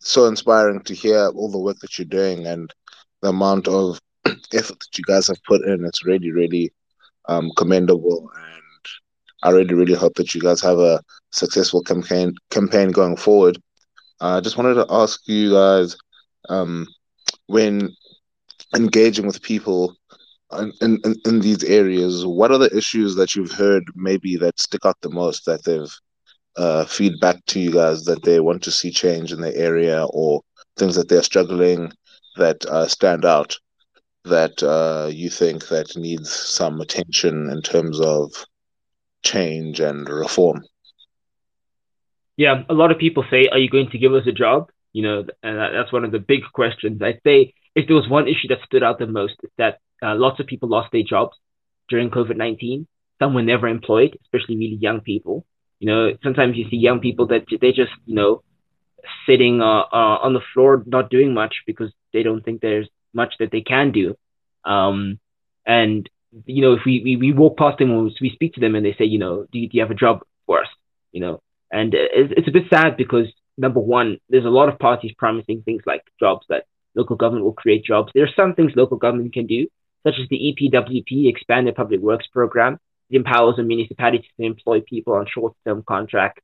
so 0.00 0.26
inspiring 0.26 0.80
to 0.80 0.92
hear 0.92 1.28
all 1.36 1.52
the 1.52 1.58
work 1.58 1.78
that 1.82 1.96
you're 1.96 2.06
doing 2.06 2.48
and 2.48 2.74
the 3.22 3.28
amount 3.28 3.68
of 3.68 4.00
effort 4.26 4.80
that 4.80 4.98
you 4.98 5.04
guys 5.06 5.28
have 5.28 5.42
put 5.46 5.62
in. 5.62 5.84
It's 5.84 6.04
really, 6.04 6.32
really 6.32 6.72
um, 7.28 7.50
commendable, 7.56 8.30
and 8.36 8.62
I 9.42 9.50
really, 9.50 9.74
really 9.74 9.94
hope 9.94 10.14
that 10.14 10.34
you 10.34 10.40
guys 10.40 10.60
have 10.62 10.78
a 10.78 11.00
successful 11.30 11.82
campaign 11.82 12.34
campaign 12.50 12.90
going 12.90 13.16
forward. 13.16 13.58
I 14.20 14.38
uh, 14.38 14.40
just 14.40 14.56
wanted 14.56 14.74
to 14.74 14.86
ask 14.90 15.20
you 15.28 15.52
guys, 15.52 15.96
um, 16.48 16.86
when 17.46 17.90
engaging 18.74 19.26
with 19.26 19.42
people, 19.42 19.94
in, 20.58 20.72
in, 20.80 21.14
in 21.24 21.40
these 21.40 21.62
areas, 21.64 22.26
what 22.26 22.50
are 22.50 22.58
the 22.58 22.74
issues 22.76 23.14
that 23.14 23.34
you've 23.34 23.52
heard 23.52 23.84
maybe 23.94 24.36
that 24.36 24.58
stick 24.60 24.84
out 24.84 24.96
the 25.02 25.10
most 25.10 25.44
that 25.46 25.64
they've 25.64 25.94
uh, 26.56 26.84
feedback 26.84 27.44
to 27.46 27.60
you 27.60 27.70
guys 27.70 28.04
that 28.04 28.22
they 28.24 28.40
want 28.40 28.62
to 28.62 28.70
see 28.70 28.90
change 28.90 29.32
in 29.32 29.40
the 29.40 29.56
area 29.56 30.04
or 30.10 30.40
things 30.76 30.96
that 30.96 31.08
they're 31.08 31.22
struggling 31.22 31.92
that 32.36 32.64
uh, 32.66 32.86
stand 32.86 33.24
out 33.24 33.56
that 34.28 34.62
uh, 34.62 35.08
you 35.10 35.30
think 35.30 35.68
that 35.68 35.96
needs 35.96 36.30
some 36.32 36.80
attention 36.80 37.50
in 37.50 37.62
terms 37.62 38.00
of 38.00 38.32
change 39.22 39.80
and 39.80 40.08
reform? 40.08 40.64
Yeah, 42.36 42.62
a 42.68 42.74
lot 42.74 42.92
of 42.92 42.98
people 42.98 43.24
say, 43.30 43.48
"Are 43.48 43.58
you 43.58 43.68
going 43.68 43.90
to 43.90 43.98
give 43.98 44.14
us 44.14 44.26
a 44.26 44.32
job?" 44.32 44.70
You 44.92 45.02
know, 45.02 45.24
and 45.42 45.58
that's 45.58 45.92
one 45.92 46.04
of 46.04 46.12
the 46.12 46.18
big 46.18 46.42
questions. 46.52 47.02
I'd 47.02 47.20
say 47.24 47.52
if 47.74 47.86
there 47.86 47.96
was 47.96 48.08
one 48.08 48.28
issue 48.28 48.48
that 48.48 48.62
stood 48.64 48.82
out 48.82 48.98
the 48.98 49.06
most, 49.06 49.34
it's 49.42 49.52
that 49.58 49.78
uh, 50.02 50.14
lots 50.14 50.40
of 50.40 50.46
people 50.46 50.68
lost 50.68 50.92
their 50.92 51.02
jobs 51.02 51.36
during 51.88 52.10
COVID 52.10 52.36
nineteen. 52.36 52.86
Some 53.20 53.34
were 53.34 53.42
never 53.42 53.66
employed, 53.66 54.16
especially 54.22 54.56
really 54.56 54.78
young 54.80 55.00
people. 55.00 55.44
You 55.80 55.86
know, 55.88 56.12
sometimes 56.22 56.56
you 56.56 56.68
see 56.70 56.76
young 56.76 57.00
people 57.00 57.26
that 57.28 57.44
they 57.60 57.72
just, 57.72 57.92
you 58.06 58.14
know, 58.14 58.42
sitting 59.26 59.60
uh, 59.60 59.82
uh, 59.92 60.18
on 60.22 60.32
the 60.34 60.40
floor 60.52 60.82
not 60.86 61.10
doing 61.10 61.34
much 61.34 61.62
because 61.66 61.92
they 62.12 62.22
don't 62.22 62.44
think 62.44 62.60
there's 62.60 62.88
much 63.22 63.34
that 63.40 63.50
they 63.50 63.60
can 63.60 63.92
do. 63.92 64.06
Um, 64.64 65.18
and 65.66 66.08
you 66.46 66.62
know, 66.62 66.72
if 66.74 66.80
we, 66.84 66.94
we, 67.04 67.16
we 67.16 67.32
walk 67.32 67.56
past 67.56 67.78
them 67.78 67.90
or 67.90 68.10
we 68.20 68.30
speak 68.30 68.54
to 68.54 68.60
them 68.60 68.74
and 68.74 68.84
they 68.84 68.94
say, 68.98 69.04
you 69.04 69.18
know, 69.18 69.46
do 69.52 69.58
you, 69.58 69.68
do 69.68 69.76
you 69.76 69.82
have 69.82 69.90
a 69.90 70.02
job 70.04 70.16
for 70.46 70.60
us? 70.60 70.68
You 71.12 71.20
know, 71.20 71.42
and 71.70 71.94
it's, 71.94 72.32
it's 72.36 72.48
a 72.48 72.56
bit 72.58 72.64
sad 72.70 72.96
because 72.96 73.26
number 73.56 73.80
one, 73.80 74.18
there's 74.28 74.44
a 74.44 74.56
lot 74.60 74.68
of 74.68 74.78
parties 74.78 75.12
promising 75.16 75.62
things 75.62 75.82
like 75.86 76.02
jobs 76.20 76.44
that 76.48 76.64
local 76.94 77.16
government 77.16 77.44
will 77.44 77.52
create 77.52 77.84
jobs. 77.84 78.10
There 78.14 78.24
are 78.24 78.36
some 78.36 78.54
things 78.54 78.72
local 78.76 78.98
government 78.98 79.32
can 79.32 79.46
do, 79.46 79.66
such 80.06 80.14
as 80.20 80.28
the 80.28 80.40
EPWP, 80.48 81.28
Expanded 81.28 81.74
Public 81.74 82.00
Works 82.00 82.26
Program. 82.32 82.78
It 83.10 83.16
empowers 83.16 83.58
a 83.58 83.62
municipality 83.62 84.28
to 84.38 84.46
employ 84.46 84.80
people 84.80 85.14
on 85.14 85.26
short-term 85.32 85.82
contracts 85.86 86.42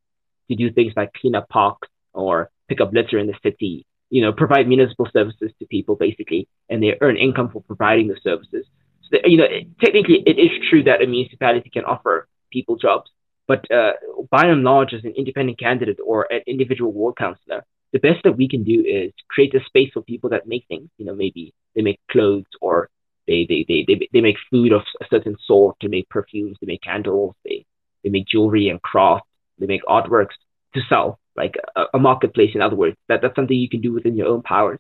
to 0.49 0.57
do 0.57 0.71
things 0.71 0.93
like 0.97 1.13
clean 1.13 1.35
up 1.35 1.49
parks 1.49 1.89
or 2.13 2.51
pick 2.69 2.81
up 2.81 2.93
litter 2.93 3.19
in 3.19 3.27
the 3.27 3.35
city, 3.43 3.87
you 4.11 4.23
know, 4.23 4.33
provide 4.33 4.69
municipal 4.69 5.09
services 5.13 5.51
to 5.59 5.67
people 5.67 5.97
basically, 5.97 6.49
and 6.69 6.83
they 6.83 6.97
earn 7.01 7.17
income 7.17 7.51
for 7.51 7.63
providing 7.63 8.09
the 8.09 8.17
services. 8.23 8.67
So, 9.03 9.09
that, 9.13 9.31
you 9.31 9.39
know, 9.39 9.47
technically 9.83 10.23
it 10.27 10.39
is 10.39 10.51
true 10.69 10.83
that 10.85 11.03
a 11.03 11.07
municipality 11.07 11.71
can 11.71 11.85
offer 11.85 12.29
people 12.51 12.77
jobs, 12.77 13.11
but 13.47 13.71
uh, 13.71 13.93
by 14.31 14.47
and 14.47 14.63
large, 14.63 14.95
as 14.95 15.05
an 15.05 15.15
independent 15.17 15.59
candidate 15.59 15.99
or 16.05 16.27
an 16.31 16.41
individual 16.47 16.93
ward 16.93 17.17
councillor, 17.17 17.65
the 17.93 17.99
best 17.99 18.23
that 18.25 18.37
we 18.37 18.49
can 18.49 18.65
do 18.65 18.81
is 18.81 19.13
create 19.29 19.55
a 19.55 19.65
space 19.67 19.91
for 19.93 20.03
people 20.03 20.31
that 20.31 20.49
make 20.49 20.65
things. 20.67 20.89
You 20.99 21.07
know, 21.07 21.15
maybe 21.15 21.55
they 21.75 21.83
make 21.83 22.01
clothes 22.11 22.47
or 22.61 22.89
they 23.27 23.47
they, 23.49 23.65
they, 23.69 23.85
they, 23.87 24.09
they 24.13 24.21
make 24.21 24.37
food 24.51 24.73
of 24.73 24.83
a 25.01 25.05
certain 25.11 25.37
sort, 25.47 25.77
they 25.81 25.89
make 25.89 26.09
perfumes, 26.09 26.57
they 26.61 26.67
make 26.67 26.83
candles, 26.83 27.35
they, 27.45 27.65
they 28.03 28.11
make 28.11 28.27
jewelry 28.27 28.69
and 28.69 28.83
craft, 28.83 29.27
they 29.59 29.67
make 29.67 29.85
artworks 29.85 30.37
to 30.75 30.81
sell, 30.89 31.19
like 31.37 31.55
a, 31.77 31.85
a 31.95 31.99
marketplace, 31.99 32.51
in 32.55 32.63
other 32.63 32.77
words. 32.77 32.97
That, 33.09 33.21
that's 33.23 33.37
something 33.37 33.57
you 33.57 33.69
can 33.69 33.81
do 33.81 33.93
within 33.93 34.17
your 34.17 34.29
own 34.29 34.43
powers. 34.43 34.79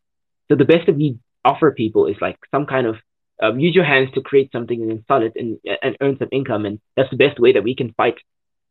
So 0.48 0.56
the 0.56 0.64
best 0.64 0.86
that 0.86 0.96
we 0.96 1.18
offer 1.44 1.72
people 1.72 2.06
is 2.06 2.16
like 2.20 2.38
some 2.50 2.66
kind 2.66 2.86
of 2.86 2.96
um, 3.42 3.58
use 3.58 3.74
your 3.74 3.84
hands 3.84 4.10
to 4.14 4.20
create 4.20 4.50
something 4.52 4.80
and 4.80 5.04
sell 5.08 5.22
it 5.22 5.32
and, 5.36 5.58
and 5.82 5.96
earn 6.00 6.16
some 6.18 6.28
income. 6.32 6.66
And 6.66 6.80
that's 6.96 7.10
the 7.10 7.16
best 7.16 7.40
way 7.40 7.52
that 7.52 7.64
we 7.64 7.74
can 7.74 7.92
fight 7.94 8.16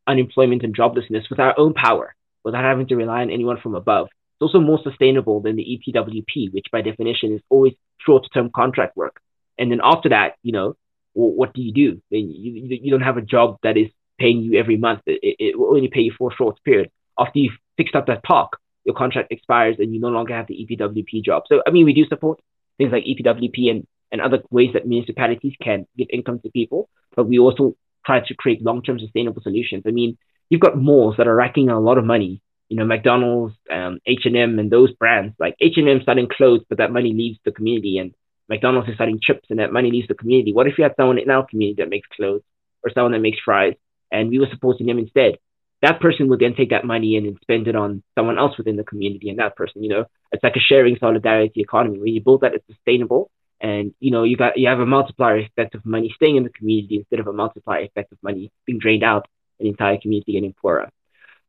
unemployment 0.06 0.62
and 0.62 0.76
joblessness 0.76 1.28
with 1.30 1.40
our 1.40 1.58
own 1.58 1.74
power 1.74 2.14
without 2.44 2.64
having 2.64 2.86
to 2.88 2.96
rely 2.96 3.22
on 3.22 3.30
anyone 3.30 3.60
from 3.60 3.74
above. 3.74 4.06
It's 4.06 4.42
also 4.42 4.60
more 4.60 4.80
sustainable 4.82 5.40
than 5.40 5.56
the 5.56 5.64
EPWP, 5.64 6.52
which 6.52 6.66
by 6.72 6.82
definition 6.82 7.34
is 7.34 7.40
always 7.48 7.74
short 7.98 8.26
term 8.32 8.50
contract 8.54 8.96
work. 8.96 9.20
And 9.58 9.70
then 9.70 9.80
after 9.82 10.08
that, 10.10 10.34
you 10.42 10.52
know, 10.52 10.76
well, 11.14 11.30
what 11.30 11.54
do 11.54 11.62
you 11.62 11.72
do? 11.72 12.02
Then 12.10 12.30
you, 12.30 12.78
you 12.82 12.90
don't 12.90 13.02
have 13.02 13.16
a 13.16 13.22
job 13.22 13.58
that 13.62 13.76
is 13.76 13.88
paying 14.18 14.42
you 14.42 14.58
every 14.58 14.76
month. 14.76 15.02
It, 15.06 15.36
it 15.38 15.58
will 15.58 15.68
only 15.68 15.88
pay 15.88 16.00
you 16.00 16.12
for 16.16 16.32
a 16.32 16.34
short 16.34 16.62
period. 16.64 16.90
After 17.18 17.38
you've 17.38 17.58
fixed 17.76 17.94
up 17.94 18.06
that 18.06 18.22
park, 18.22 18.58
your 18.84 18.94
contract 18.94 19.32
expires 19.32 19.76
and 19.78 19.94
you 19.94 20.00
no 20.00 20.08
longer 20.08 20.34
have 20.34 20.46
the 20.46 20.54
EPWP 20.54 21.24
job. 21.24 21.44
So, 21.48 21.62
I 21.66 21.70
mean, 21.70 21.84
we 21.84 21.94
do 21.94 22.06
support 22.06 22.40
things 22.78 22.92
like 22.92 23.04
EPWP 23.04 23.70
and, 23.70 23.86
and 24.12 24.20
other 24.20 24.42
ways 24.50 24.70
that 24.74 24.86
municipalities 24.86 25.54
can 25.62 25.86
give 25.96 26.08
income 26.10 26.40
to 26.40 26.50
people, 26.50 26.88
but 27.16 27.24
we 27.24 27.38
also 27.38 27.76
try 28.04 28.20
to 28.20 28.34
create 28.34 28.62
long-term 28.62 28.98
sustainable 28.98 29.42
solutions. 29.42 29.84
I 29.86 29.90
mean, 29.90 30.18
you've 30.50 30.60
got 30.60 30.76
malls 30.76 31.16
that 31.16 31.26
are 31.26 31.34
racking 31.34 31.70
a 31.70 31.80
lot 31.80 31.98
of 31.98 32.04
money. 32.04 32.40
You 32.68 32.76
know, 32.76 32.84
McDonald's, 32.84 33.54
H&M, 33.70 34.58
and 34.58 34.70
those 34.70 34.92
brands. 34.92 35.34
Like 35.38 35.54
H&M 35.60 36.02
selling 36.04 36.28
clothes, 36.28 36.62
but 36.68 36.78
that 36.78 36.92
money 36.92 37.12
leaves 37.12 37.38
the 37.44 37.52
community, 37.52 37.98
and 37.98 38.14
McDonald's 38.48 38.88
is 38.88 38.98
selling 38.98 39.20
chips 39.22 39.48
and 39.50 39.58
that 39.58 39.72
money 39.72 39.90
leaves 39.90 40.08
the 40.08 40.14
community. 40.14 40.52
What 40.52 40.66
if 40.66 40.76
you 40.76 40.84
had 40.84 40.94
someone 40.96 41.18
in 41.18 41.30
our 41.30 41.46
community 41.46 41.82
that 41.82 41.88
makes 41.88 42.08
clothes 42.08 42.42
or 42.82 42.90
someone 42.92 43.12
that 43.12 43.20
makes 43.20 43.38
fries 43.44 43.74
and 44.12 44.28
we 44.28 44.38
were 44.38 44.48
supporting 44.50 44.86
them 44.86 44.98
instead? 44.98 45.38
That 45.84 46.00
person 46.00 46.28
would 46.28 46.40
then 46.40 46.54
take 46.54 46.70
that 46.70 46.84
money 46.94 47.16
in 47.16 47.26
and 47.26 47.38
spend 47.42 47.68
it 47.68 47.76
on 47.76 48.02
someone 48.16 48.38
else 48.38 48.56
within 48.56 48.76
the 48.76 48.84
community. 48.84 49.28
And 49.28 49.38
that 49.38 49.54
person, 49.54 49.82
you 49.84 49.90
know, 49.90 50.04
it's 50.32 50.42
like 50.42 50.56
a 50.56 50.60
sharing 50.70 50.96
solidarity 50.98 51.60
economy. 51.60 51.98
When 51.98 52.14
you 52.14 52.22
build 52.22 52.40
that, 52.40 52.54
it's 52.54 52.66
sustainable. 52.66 53.30
And 53.60 53.94
you 54.00 54.10
know, 54.10 54.24
you 54.24 54.36
got 54.36 54.58
you 54.58 54.68
have 54.68 54.80
a 54.80 54.86
multiplier 54.86 55.38
effect 55.38 55.74
of 55.74 55.84
money 55.84 56.10
staying 56.16 56.36
in 56.36 56.44
the 56.44 56.50
community 56.58 56.96
instead 56.96 57.20
of 57.20 57.26
a 57.26 57.32
multiplier 57.32 57.82
effect 57.88 58.12
of 58.12 58.18
money 58.22 58.50
being 58.66 58.78
drained 58.78 59.04
out 59.04 59.26
the 59.60 59.68
entire 59.68 59.98
community 59.98 60.32
getting 60.32 60.54
poorer. 60.60 60.88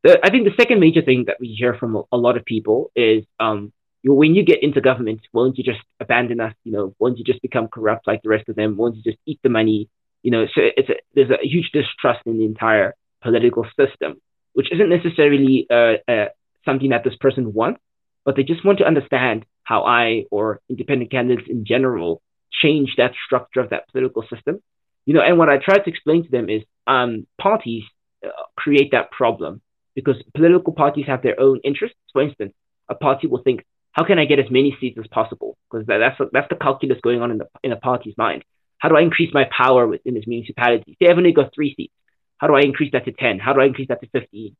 The, 0.03 0.19
I 0.23 0.29
think 0.29 0.45
the 0.45 0.55
second 0.61 0.79
major 0.79 1.01
thing 1.01 1.25
that 1.27 1.37
we 1.39 1.47
hear 1.47 1.73
from 1.73 1.95
a, 1.95 2.03
a 2.11 2.17
lot 2.17 2.37
of 2.37 2.45
people 2.45 2.91
is 2.95 3.23
um, 3.39 3.73
when 4.03 4.35
you 4.35 4.43
get 4.43 4.61
into 4.61 4.81
government, 4.81 5.21
won't 5.33 5.57
you 5.57 5.63
just 5.63 5.81
abandon 5.99 6.39
us? 6.39 6.53
You 6.63 6.73
know, 6.73 6.95
won't 6.99 7.17
you 7.17 7.23
just 7.23 7.41
become 7.41 7.67
corrupt 7.67 8.05
like 8.05 8.21
the 8.21 8.29
rest 8.29 8.47
of 8.49 8.55
them? 8.55 8.77
Won't 8.77 8.95
you 8.97 9.03
just 9.03 9.17
eat 9.25 9.39
the 9.43 9.49
money? 9.49 9.89
You 10.21 10.31
know, 10.31 10.45
so 10.53 10.61
it's 10.77 10.89
a, 10.89 10.95
there's 11.15 11.31
a 11.31 11.39
huge 11.41 11.71
distrust 11.71 12.21
in 12.25 12.37
the 12.37 12.45
entire 12.45 12.95
political 13.21 13.65
system, 13.79 14.21
which 14.55 14.71
isn't 14.71 14.89
necessarily 14.89 15.67
uh, 15.69 15.95
uh, 16.07 16.25
something 16.63 16.89
that 16.89 17.03
this 17.03 17.15
person 17.19 17.53
wants, 17.53 17.81
but 18.23 18.35
they 18.35 18.43
just 18.43 18.65
want 18.65 18.79
to 18.79 18.85
understand 18.85 19.45
how 19.63 19.83
I 19.83 20.25
or 20.31 20.61
independent 20.69 21.11
candidates 21.11 21.49
in 21.49 21.65
general 21.65 22.21
change 22.51 22.95
that 22.97 23.11
structure 23.25 23.59
of 23.59 23.69
that 23.71 23.87
political 23.91 24.23
system. 24.33 24.61
You 25.05 25.13
know, 25.13 25.21
and 25.21 25.37
what 25.37 25.49
I 25.49 25.57
try 25.57 25.77
to 25.77 25.89
explain 25.89 26.23
to 26.23 26.31
them 26.31 26.49
is 26.49 26.63
um, 26.87 27.27
parties 27.39 27.83
uh, 28.25 28.29
create 28.55 28.91
that 28.91 29.11
problem 29.11 29.61
because 29.93 30.15
political 30.33 30.73
parties 30.73 31.05
have 31.07 31.21
their 31.21 31.39
own 31.39 31.59
interests. 31.63 31.97
For 32.13 32.21
instance, 32.21 32.53
a 32.89 32.95
party 32.95 33.27
will 33.27 33.43
think, 33.43 33.65
how 33.91 34.05
can 34.05 34.19
I 34.19 34.25
get 34.25 34.39
as 34.39 34.49
many 34.49 34.75
seats 34.79 34.97
as 34.97 35.07
possible? 35.07 35.57
Because 35.69 35.85
that's 35.85 36.17
that's 36.31 36.49
the 36.49 36.55
calculus 36.55 36.99
going 37.03 37.21
on 37.21 37.31
in 37.31 37.39
the 37.39 37.47
in 37.61 37.73
a 37.73 37.77
party's 37.77 38.15
mind. 38.17 38.45
How 38.77 38.89
do 38.89 38.95
I 38.97 39.01
increase 39.01 39.33
my 39.33 39.49
power 39.55 39.85
within 39.85 40.13
this 40.13 40.27
municipality? 40.27 40.95
Say 41.01 41.09
I've 41.09 41.17
only 41.17 41.33
got 41.33 41.53
three 41.53 41.73
seats. 41.75 41.93
How 42.37 42.47
do 42.47 42.55
I 42.55 42.61
increase 42.61 42.91
that 42.91 43.05
to 43.05 43.11
ten? 43.11 43.39
How 43.39 43.53
do 43.53 43.61
I 43.61 43.65
increase 43.65 43.87
that 43.89 44.01
to 44.01 44.07
fifteen? 44.07 44.55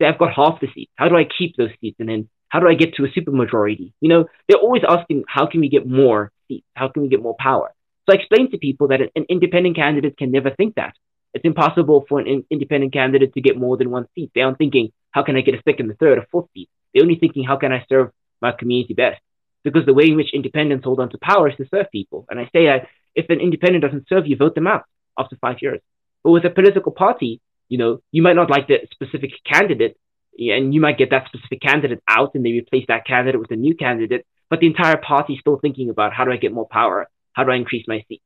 Say 0.00 0.06
I've 0.06 0.18
got 0.18 0.34
half 0.34 0.60
the 0.60 0.68
seats. 0.74 0.92
How 0.96 1.08
do 1.08 1.16
I 1.16 1.24
keep 1.24 1.56
those 1.56 1.70
seats? 1.80 1.96
And 1.98 2.08
then 2.08 2.28
how 2.48 2.60
do 2.60 2.68
I 2.68 2.74
get 2.74 2.94
to 2.94 3.04
a 3.04 3.08
supermajority? 3.08 3.92
You 4.00 4.08
know, 4.08 4.26
they're 4.48 4.58
always 4.58 4.82
asking, 4.88 5.24
how 5.28 5.46
can 5.46 5.60
we 5.60 5.68
get 5.68 5.86
more 5.86 6.32
seats? 6.46 6.66
How 6.74 6.88
can 6.88 7.02
we 7.02 7.08
get 7.08 7.22
more 7.22 7.36
power? 7.38 7.74
So 8.08 8.14
I 8.14 8.20
explain 8.20 8.50
to 8.52 8.58
people 8.58 8.88
that 8.88 9.00
an 9.02 9.24
independent 9.28 9.76
candidate 9.76 10.16
can 10.16 10.30
never 10.30 10.50
think 10.50 10.76
that. 10.76 10.94
It's 11.34 11.44
impossible 11.44 12.06
for 12.08 12.20
an 12.20 12.26
in- 12.26 12.44
independent 12.48 12.94
candidate 12.94 13.34
to 13.34 13.40
get 13.42 13.58
more 13.58 13.76
than 13.76 13.90
one 13.90 14.06
seat. 14.14 14.30
They 14.34 14.40
aren't 14.40 14.56
thinking, 14.56 14.92
how 15.10 15.22
can 15.22 15.36
I 15.36 15.42
get 15.42 15.54
a 15.54 15.62
second, 15.62 15.90
a 15.90 15.94
third, 15.94 16.16
a 16.16 16.26
fourth 16.30 16.46
seat? 16.54 16.70
They're 16.94 17.02
only 17.02 17.16
thinking, 17.16 17.44
how 17.44 17.56
can 17.56 17.70
I 17.70 17.84
serve 17.88 18.10
my 18.40 18.52
community 18.52 18.94
best? 18.94 19.20
Because 19.62 19.84
the 19.84 19.92
way 19.92 20.06
in 20.06 20.16
which 20.16 20.32
independents 20.32 20.84
hold 20.84 21.00
on 21.00 21.10
to 21.10 21.18
power 21.18 21.50
is 21.50 21.56
to 21.56 21.66
serve 21.68 21.90
people. 21.92 22.24
And 22.30 22.40
I 22.40 22.44
say 22.44 22.66
that 22.66 22.86
if 23.14 23.28
an 23.28 23.40
independent 23.40 23.84
doesn't 23.84 24.08
serve 24.08 24.26
you, 24.26 24.36
vote 24.36 24.54
them 24.54 24.66
out 24.66 24.84
after 25.18 25.36
five 25.36 25.56
years. 25.60 25.80
But 26.22 26.30
with 26.30 26.44
a 26.44 26.50
political 26.50 26.92
party, 26.92 27.40
you 27.68 27.78
know, 27.78 28.00
you 28.12 28.22
might 28.22 28.36
not 28.36 28.50
like 28.50 28.66
the 28.66 28.78
specific 28.90 29.30
candidate, 29.44 29.96
and 30.38 30.72
you 30.72 30.80
might 30.80 30.98
get 30.98 31.10
that 31.10 31.26
specific 31.26 31.60
candidate 31.60 32.02
out 32.08 32.34
and 32.34 32.44
they 32.44 32.52
replace 32.52 32.84
that 32.88 33.06
candidate 33.06 33.40
with 33.40 33.50
a 33.50 33.56
new 33.56 33.74
candidate, 33.74 34.24
but 34.48 34.60
the 34.60 34.66
entire 34.66 34.96
party 34.96 35.34
is 35.34 35.40
still 35.40 35.58
thinking 35.58 35.90
about 35.90 36.12
how 36.12 36.24
do 36.24 36.30
I 36.30 36.36
get 36.36 36.52
more 36.52 36.68
power? 36.68 37.08
How 37.32 37.44
do 37.44 37.50
I 37.50 37.56
increase 37.56 37.84
my 37.88 38.04
seats? 38.08 38.22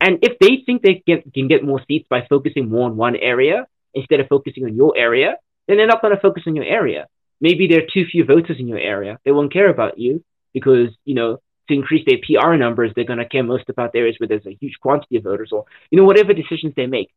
And 0.00 0.18
if 0.22 0.38
they 0.38 0.62
think 0.64 0.82
they 0.82 1.02
can 1.06 1.48
get 1.48 1.62
more 1.62 1.82
seats 1.86 2.06
by 2.08 2.26
focusing 2.28 2.70
more 2.70 2.86
on 2.86 2.96
one 2.96 3.16
area 3.16 3.66
instead 3.92 4.20
of 4.20 4.28
focusing 4.28 4.64
on 4.64 4.74
your 4.74 4.96
area, 4.96 5.36
then 5.68 5.76
they're 5.76 5.86
not 5.86 6.00
going 6.00 6.14
to 6.14 6.20
focus 6.20 6.44
on 6.46 6.56
your 6.56 6.64
area. 6.64 7.06
Maybe 7.40 7.68
there 7.68 7.80
are 7.80 7.86
too 7.92 8.06
few 8.10 8.24
voters 8.24 8.56
in 8.58 8.66
your 8.66 8.78
area. 8.78 9.18
They 9.24 9.32
won't 9.32 9.52
care 9.52 9.68
about 9.68 9.98
you 9.98 10.24
because, 10.54 10.88
you 11.04 11.14
know, 11.14 11.38
to 11.68 11.74
increase 11.74 12.06
their 12.06 12.18
PR 12.18 12.54
numbers, 12.54 12.92
they're 12.94 13.04
going 13.04 13.18
to 13.18 13.28
care 13.28 13.42
most 13.42 13.68
about 13.68 13.94
areas 13.94 14.16
where 14.18 14.28
there's 14.28 14.46
a 14.46 14.56
huge 14.58 14.78
quantity 14.80 15.16
of 15.16 15.24
voters 15.24 15.50
or, 15.52 15.66
you 15.90 15.98
know, 15.98 16.04
whatever 16.04 16.32
decisions 16.32 16.72
they 16.74 16.86
make. 16.86 17.10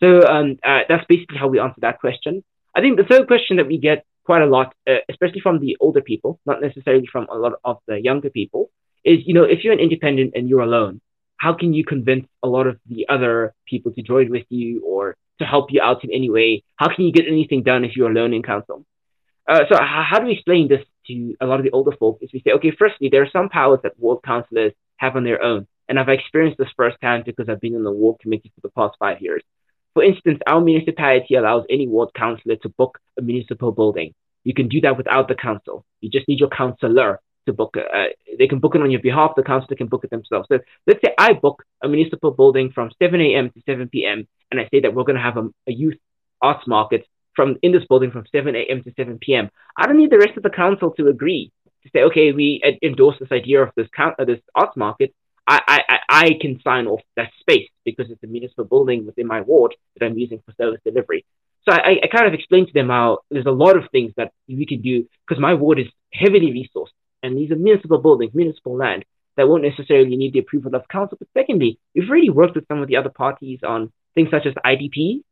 So 0.00 0.22
um, 0.26 0.58
uh, 0.62 0.80
that's 0.88 1.06
basically 1.08 1.38
how 1.38 1.48
we 1.48 1.58
answer 1.58 1.80
that 1.80 2.00
question. 2.00 2.44
I 2.74 2.80
think 2.80 2.96
the 2.96 3.04
third 3.04 3.26
question 3.26 3.56
that 3.56 3.66
we 3.66 3.78
get 3.78 4.04
quite 4.24 4.42
a 4.42 4.46
lot, 4.46 4.74
uh, 4.88 4.96
especially 5.08 5.40
from 5.40 5.60
the 5.60 5.76
older 5.80 6.02
people, 6.02 6.38
not 6.44 6.60
necessarily 6.60 7.06
from 7.10 7.26
a 7.30 7.36
lot 7.36 7.54
of 7.64 7.78
the 7.86 8.00
younger 8.00 8.30
people, 8.30 8.70
is 9.04 9.18
you 9.24 9.34
know 9.34 9.44
if 9.44 9.62
you're 9.62 9.72
an 9.72 9.80
independent 9.80 10.32
and 10.34 10.48
you're 10.48 10.60
alone, 10.60 11.00
how 11.38 11.52
can 11.54 11.72
you 11.72 11.84
convince 11.84 12.26
a 12.42 12.48
lot 12.48 12.66
of 12.66 12.78
the 12.86 13.06
other 13.08 13.54
people 13.66 13.92
to 13.92 14.02
join 14.02 14.30
with 14.30 14.46
you 14.48 14.82
or 14.84 15.16
to 15.38 15.44
help 15.44 15.70
you 15.70 15.80
out 15.80 16.04
in 16.04 16.10
any 16.10 16.30
way? 16.30 16.62
How 16.76 16.94
can 16.94 17.04
you 17.04 17.12
get 17.12 17.26
anything 17.26 17.62
done 17.62 17.84
if 17.84 17.96
you're 17.96 18.10
alone 18.10 18.34
in 18.34 18.42
council? 18.42 18.84
Uh, 19.48 19.60
so 19.68 19.76
how 19.80 20.18
do 20.18 20.26
we 20.26 20.32
explain 20.32 20.66
this 20.68 20.84
to 21.06 21.36
a 21.40 21.46
lot 21.46 21.60
of 21.60 21.64
the 21.64 21.70
older 21.70 21.92
folk? 21.92 22.18
Is 22.20 22.30
we 22.32 22.40
say, 22.40 22.52
okay, 22.52 22.72
firstly, 22.76 23.08
there 23.10 23.22
are 23.22 23.30
some 23.30 23.48
powers 23.48 23.80
that 23.84 23.98
ward 23.98 24.20
councillors 24.24 24.72
have 24.96 25.14
on 25.14 25.24
their 25.24 25.42
own. 25.42 25.66
And 25.88 26.00
I've 26.00 26.08
experienced 26.08 26.58
this 26.58 26.68
firsthand 26.76 27.24
because 27.26 27.48
I've 27.48 27.60
been 27.60 27.76
in 27.76 27.84
the 27.84 27.92
ward 27.92 28.18
committee 28.20 28.50
for 28.54 28.60
the 28.62 28.70
past 28.70 28.96
five 28.98 29.20
years. 29.20 29.42
For 29.96 30.04
instance, 30.04 30.40
our 30.46 30.60
municipality 30.60 31.36
allows 31.36 31.64
any 31.70 31.88
ward 31.88 32.10
councillor 32.14 32.56
to 32.56 32.68
book 32.68 32.98
a 33.18 33.22
municipal 33.22 33.72
building. 33.72 34.12
You 34.44 34.52
can 34.52 34.68
do 34.68 34.78
that 34.82 34.98
without 34.98 35.26
the 35.26 35.34
council. 35.34 35.86
You 36.02 36.10
just 36.10 36.28
need 36.28 36.38
your 36.38 36.50
councillor 36.50 37.18
to 37.46 37.54
book 37.54 37.76
it. 37.78 37.86
Uh, 37.90 38.12
they 38.38 38.46
can 38.46 38.58
book 38.58 38.74
it 38.74 38.82
on 38.82 38.90
your 38.90 39.00
behalf. 39.00 39.32
The 39.36 39.42
councillor 39.42 39.74
can 39.74 39.86
book 39.86 40.04
it 40.04 40.10
themselves. 40.10 40.48
So 40.52 40.58
let's 40.86 41.00
say 41.02 41.14
I 41.16 41.32
book 41.32 41.62
a 41.82 41.88
municipal 41.88 42.30
building 42.30 42.72
from 42.74 42.90
7 43.02 43.18
a.m. 43.22 43.48
to 43.52 43.62
7 43.64 43.88
p.m. 43.88 44.28
and 44.50 44.60
I 44.60 44.68
say 44.70 44.80
that 44.80 44.92
we're 44.92 45.04
going 45.04 45.16
to 45.16 45.22
have 45.22 45.38
a, 45.38 45.48
a 45.66 45.72
youth 45.72 45.96
arts 46.42 46.66
market 46.66 47.06
from 47.34 47.56
in 47.62 47.72
this 47.72 47.86
building 47.88 48.10
from 48.10 48.26
7 48.30 48.54
a.m. 48.54 48.82
to 48.82 48.92
7 48.98 49.18
p.m. 49.18 49.48
I 49.78 49.86
don't 49.86 49.96
need 49.96 50.10
the 50.10 50.18
rest 50.18 50.36
of 50.36 50.42
the 50.42 50.50
council 50.50 50.90
to 50.98 51.08
agree 51.08 51.50
to 51.84 51.88
say, 51.94 52.02
okay, 52.02 52.32
we 52.32 52.60
endorse 52.82 53.16
this 53.18 53.32
idea 53.32 53.62
of 53.62 53.70
this 53.76 53.88
count, 53.96 54.16
uh, 54.18 54.26
this 54.26 54.40
arts 54.54 54.76
market. 54.76 55.14
I, 55.48 55.84
I, 55.88 55.98
I 56.10 56.30
can 56.38 56.60
sign 56.62 56.86
off 56.86 57.00
that 57.16 57.30
space 57.40 57.68
because 57.96 58.10
it's 58.10 58.22
a 58.22 58.26
municipal 58.26 58.64
building 58.64 59.06
within 59.06 59.26
my 59.26 59.40
ward 59.40 59.74
that 59.96 60.06
I'm 60.06 60.18
using 60.18 60.42
for 60.44 60.52
service 60.60 60.80
delivery. 60.84 61.24
So 61.68 61.74
I, 61.74 61.96
I 62.02 62.06
kind 62.06 62.26
of 62.26 62.34
explained 62.34 62.68
to 62.68 62.72
them 62.72 62.88
how 62.88 63.20
there's 63.30 63.46
a 63.46 63.50
lot 63.50 63.76
of 63.76 63.84
things 63.90 64.12
that 64.16 64.32
we 64.48 64.66
can 64.66 64.82
do 64.82 65.06
because 65.26 65.40
my 65.40 65.54
ward 65.54 65.80
is 65.80 65.86
heavily 66.12 66.52
resourced 66.52 66.94
and 67.22 67.36
these 67.36 67.50
are 67.50 67.56
municipal 67.56 67.98
buildings, 67.98 68.34
municipal 68.34 68.76
land 68.76 69.04
that 69.36 69.48
won't 69.48 69.64
necessarily 69.64 70.16
need 70.16 70.32
the 70.32 70.38
approval 70.38 70.74
of 70.74 70.88
council. 70.88 71.18
But 71.18 71.28
secondly, 71.34 71.78
we've 71.94 72.08
already 72.08 72.30
worked 72.30 72.54
with 72.54 72.66
some 72.68 72.80
of 72.80 72.88
the 72.88 72.96
other 72.96 73.10
parties 73.10 73.60
on 73.66 73.92
things 74.14 74.30
such 74.30 74.46
as 74.46 74.54
IDP, 74.64 75.22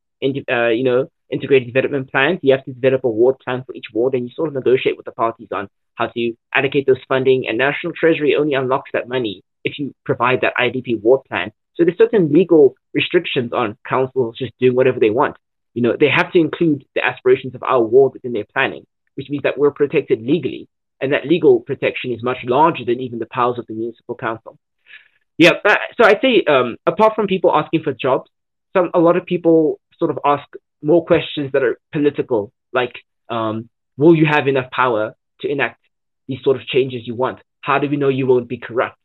uh, 0.51 0.69
you 0.69 0.85
know, 0.85 1.09
integrated 1.31 1.73
development 1.73 2.11
plans. 2.11 2.41
You 2.43 2.53
have 2.53 2.65
to 2.65 2.73
develop 2.73 3.05
a 3.05 3.09
ward 3.09 3.39
plan 3.39 3.65
for 3.65 3.75
each 3.75 3.87
ward, 3.93 4.15
and 4.15 4.25
you 4.25 4.35
sort 4.35 4.49
of 4.49 4.55
negotiate 4.55 4.97
with 4.97 5.07
the 5.07 5.13
parties 5.13 5.49
on 5.53 5.69
how 5.95 6.09
to 6.09 6.33
allocate 6.55 6.87
those 6.87 7.03
funding. 7.09 7.47
And 7.49 7.57
National 7.57 7.93
Treasury 7.93 8.37
only 8.37 8.55
unlocks 8.55 8.91
that 8.93 9.09
money 9.09 9.43
if 9.65 9.79
you 9.79 9.95
provide 10.05 10.43
that 10.43 10.55
IDP 10.57 11.01
ward 11.03 11.23
plan. 11.29 11.53
So 11.77 11.85
there's 11.85 11.99
certain 11.99 12.33
legal 12.33 12.77
restrictions 12.93 13.53
on 13.53 13.77
councils 13.89 14.37
just 14.39 14.53
doing 14.59 14.75
whatever 14.75 15.01
they 15.01 15.11
want. 15.11 15.37
You 15.75 15.83
know, 15.83 15.97
they 15.99 16.09
have 16.09 16.33
to 16.33 16.39
include 16.39 16.85
the 16.95 17.05
aspirations 17.05 17.55
of 17.55 17.63
our 17.63 17.83
ward 17.83 18.13
within 18.13 18.33
their 18.33 18.45
planning, 18.45 18.87
which 19.17 19.29
means 19.29 19.43
that 19.43 19.59
we're 19.59 19.73
protected 19.73 20.23
legally 20.23 20.69
and 21.01 21.13
that 21.13 21.27
legal 21.27 21.61
protection 21.61 22.13
is 22.13 22.23
much 22.23 22.39
larger 22.45 22.85
than 22.85 23.01
even 23.01 23.19
the 23.19 23.27
powers 23.27 23.59
of 23.59 23.67
the 23.67 23.75
municipal 23.75 24.15
council. 24.15 24.59
Yeah, 25.37 25.51
so 25.97 26.05
I'd 26.05 26.21
say 26.23 26.45
um, 26.47 26.77
apart 26.87 27.15
from 27.17 27.27
people 27.27 27.55
asking 27.55 27.83
for 27.83 27.93
jobs, 27.93 28.31
some 28.73 28.91
a 28.95 29.01
lot 29.01 29.17
of 29.17 29.27
people 29.27 29.81
sort 29.99 30.11
of 30.11 30.19
ask 30.25 30.45
more 30.81 31.05
questions 31.05 31.51
that 31.53 31.63
are 31.63 31.79
political, 31.93 32.53
like 32.73 32.95
um, 33.29 33.69
will 33.97 34.15
you 34.15 34.27
have 34.27 34.47
enough 34.47 34.71
power 34.71 35.15
to 35.41 35.49
enact 35.49 35.81
these 36.29 36.39
sort 36.45 36.57
of 36.57 36.67
changes 36.67 37.03
you 37.05 37.15
want? 37.15 37.41
How 37.61 37.79
do 37.79 37.89
we 37.89 37.97
know 37.97 38.09
you 38.09 38.27
won't 38.27 38.49
be 38.49 38.59
corrupt? 38.59 38.99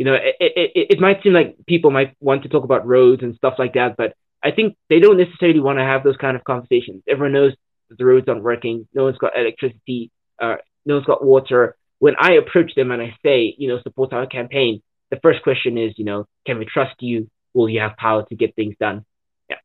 You 0.00 0.06
know, 0.06 0.14
it, 0.14 0.34
it, 0.40 0.86
it 0.92 0.98
might 0.98 1.22
seem 1.22 1.34
like 1.34 1.56
people 1.66 1.90
might 1.90 2.16
want 2.20 2.44
to 2.44 2.48
talk 2.48 2.64
about 2.64 2.86
roads 2.86 3.22
and 3.22 3.36
stuff 3.36 3.56
like 3.58 3.74
that, 3.74 3.98
but 3.98 4.14
I 4.42 4.50
think 4.50 4.78
they 4.88 4.98
don't 4.98 5.18
necessarily 5.18 5.60
want 5.60 5.78
to 5.78 5.84
have 5.84 6.04
those 6.04 6.16
kind 6.16 6.38
of 6.38 6.44
conversations. 6.44 7.02
Everyone 7.06 7.34
knows 7.34 7.52
the 7.90 8.06
roads 8.06 8.26
aren't 8.26 8.42
working. 8.42 8.88
No 8.94 9.04
one's 9.04 9.18
got 9.18 9.36
electricity. 9.36 10.10
Uh, 10.40 10.56
no 10.86 10.94
one's 10.94 11.06
got 11.06 11.22
water. 11.22 11.76
When 11.98 12.14
I 12.18 12.32
approach 12.32 12.74
them 12.74 12.92
and 12.92 13.02
I 13.02 13.14
say, 13.22 13.54
you 13.58 13.68
know, 13.68 13.78
support 13.82 14.14
our 14.14 14.26
campaign, 14.26 14.80
the 15.10 15.20
first 15.20 15.42
question 15.42 15.76
is, 15.76 15.92
you 15.98 16.06
know, 16.06 16.24
can 16.46 16.58
we 16.58 16.64
trust 16.64 16.94
you? 17.00 17.28
Will 17.52 17.68
you 17.68 17.80
have 17.80 17.98
power 17.98 18.24
to 18.24 18.34
get 18.34 18.56
things 18.56 18.76
done? 18.80 19.04
Yeah. 19.50 19.56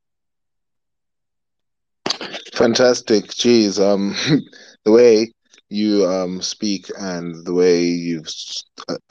Fantastic. 2.56 3.30
Geez, 3.30 3.80
um, 3.80 4.14
the 4.84 4.92
way 4.92 5.32
you 5.70 6.06
um 6.06 6.42
speak 6.42 6.90
and 7.00 7.46
the 7.46 7.54
way 7.54 7.84
you've 7.84 8.30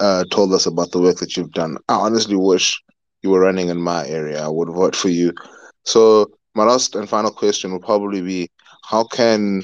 uh, 0.00 0.24
told 0.30 0.52
us 0.52 0.66
about 0.66 0.90
the 0.92 1.00
work 1.00 1.16
that 1.18 1.36
you've 1.36 1.52
done, 1.52 1.76
I 1.88 1.94
honestly 1.94 2.36
wish 2.36 2.80
you 3.22 3.30
were 3.30 3.40
running 3.40 3.68
in 3.68 3.80
my 3.80 4.06
area. 4.06 4.42
I 4.44 4.48
would 4.48 4.68
vote 4.68 4.94
for 4.94 5.08
you. 5.08 5.32
So 5.84 6.26
my 6.54 6.64
last 6.64 6.94
and 6.94 7.08
final 7.08 7.30
question 7.30 7.72
will 7.72 7.80
probably 7.80 8.20
be: 8.22 8.48
How 8.84 9.04
can 9.04 9.62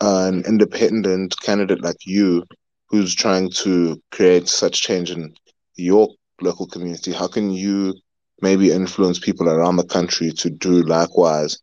an 0.00 0.42
independent 0.46 1.34
candidate 1.42 1.82
like 1.82 2.04
you 2.04 2.44
who's 2.88 3.14
trying 3.14 3.50
to 3.50 4.00
create 4.10 4.48
such 4.48 4.82
change 4.82 5.10
in 5.10 5.32
your 5.76 6.08
local 6.40 6.66
community, 6.66 7.12
how 7.12 7.26
can 7.28 7.50
you 7.50 7.94
maybe 8.40 8.72
influence 8.72 9.18
people 9.18 9.48
around 9.48 9.76
the 9.76 9.84
country 9.84 10.30
to 10.32 10.50
do 10.50 10.82
likewise 10.82 11.58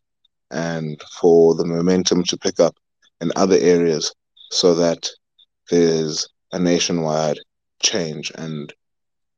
and 0.50 1.00
for 1.20 1.54
the 1.54 1.64
momentum 1.64 2.24
to 2.24 2.36
pick 2.38 2.58
up 2.58 2.74
in 3.20 3.32
other 3.36 3.56
areas 3.56 4.14
so 4.50 4.74
that 4.74 5.08
there's 5.70 6.28
a 6.52 6.58
nationwide 6.58 7.38
change 7.80 8.32
and 8.36 8.72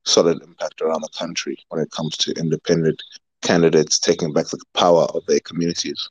solid 0.04 0.42
impact 0.42 0.80
around 0.80 1.02
the 1.02 1.18
country 1.18 1.56
when 1.68 1.80
it 1.80 1.90
comes 1.90 2.16
to 2.16 2.32
independent 2.32 3.02
candidates 3.42 3.98
taking 3.98 4.32
back 4.32 4.46
the 4.46 4.58
power 4.74 5.04
of 5.14 5.24
their 5.26 5.40
communities? 5.40 6.08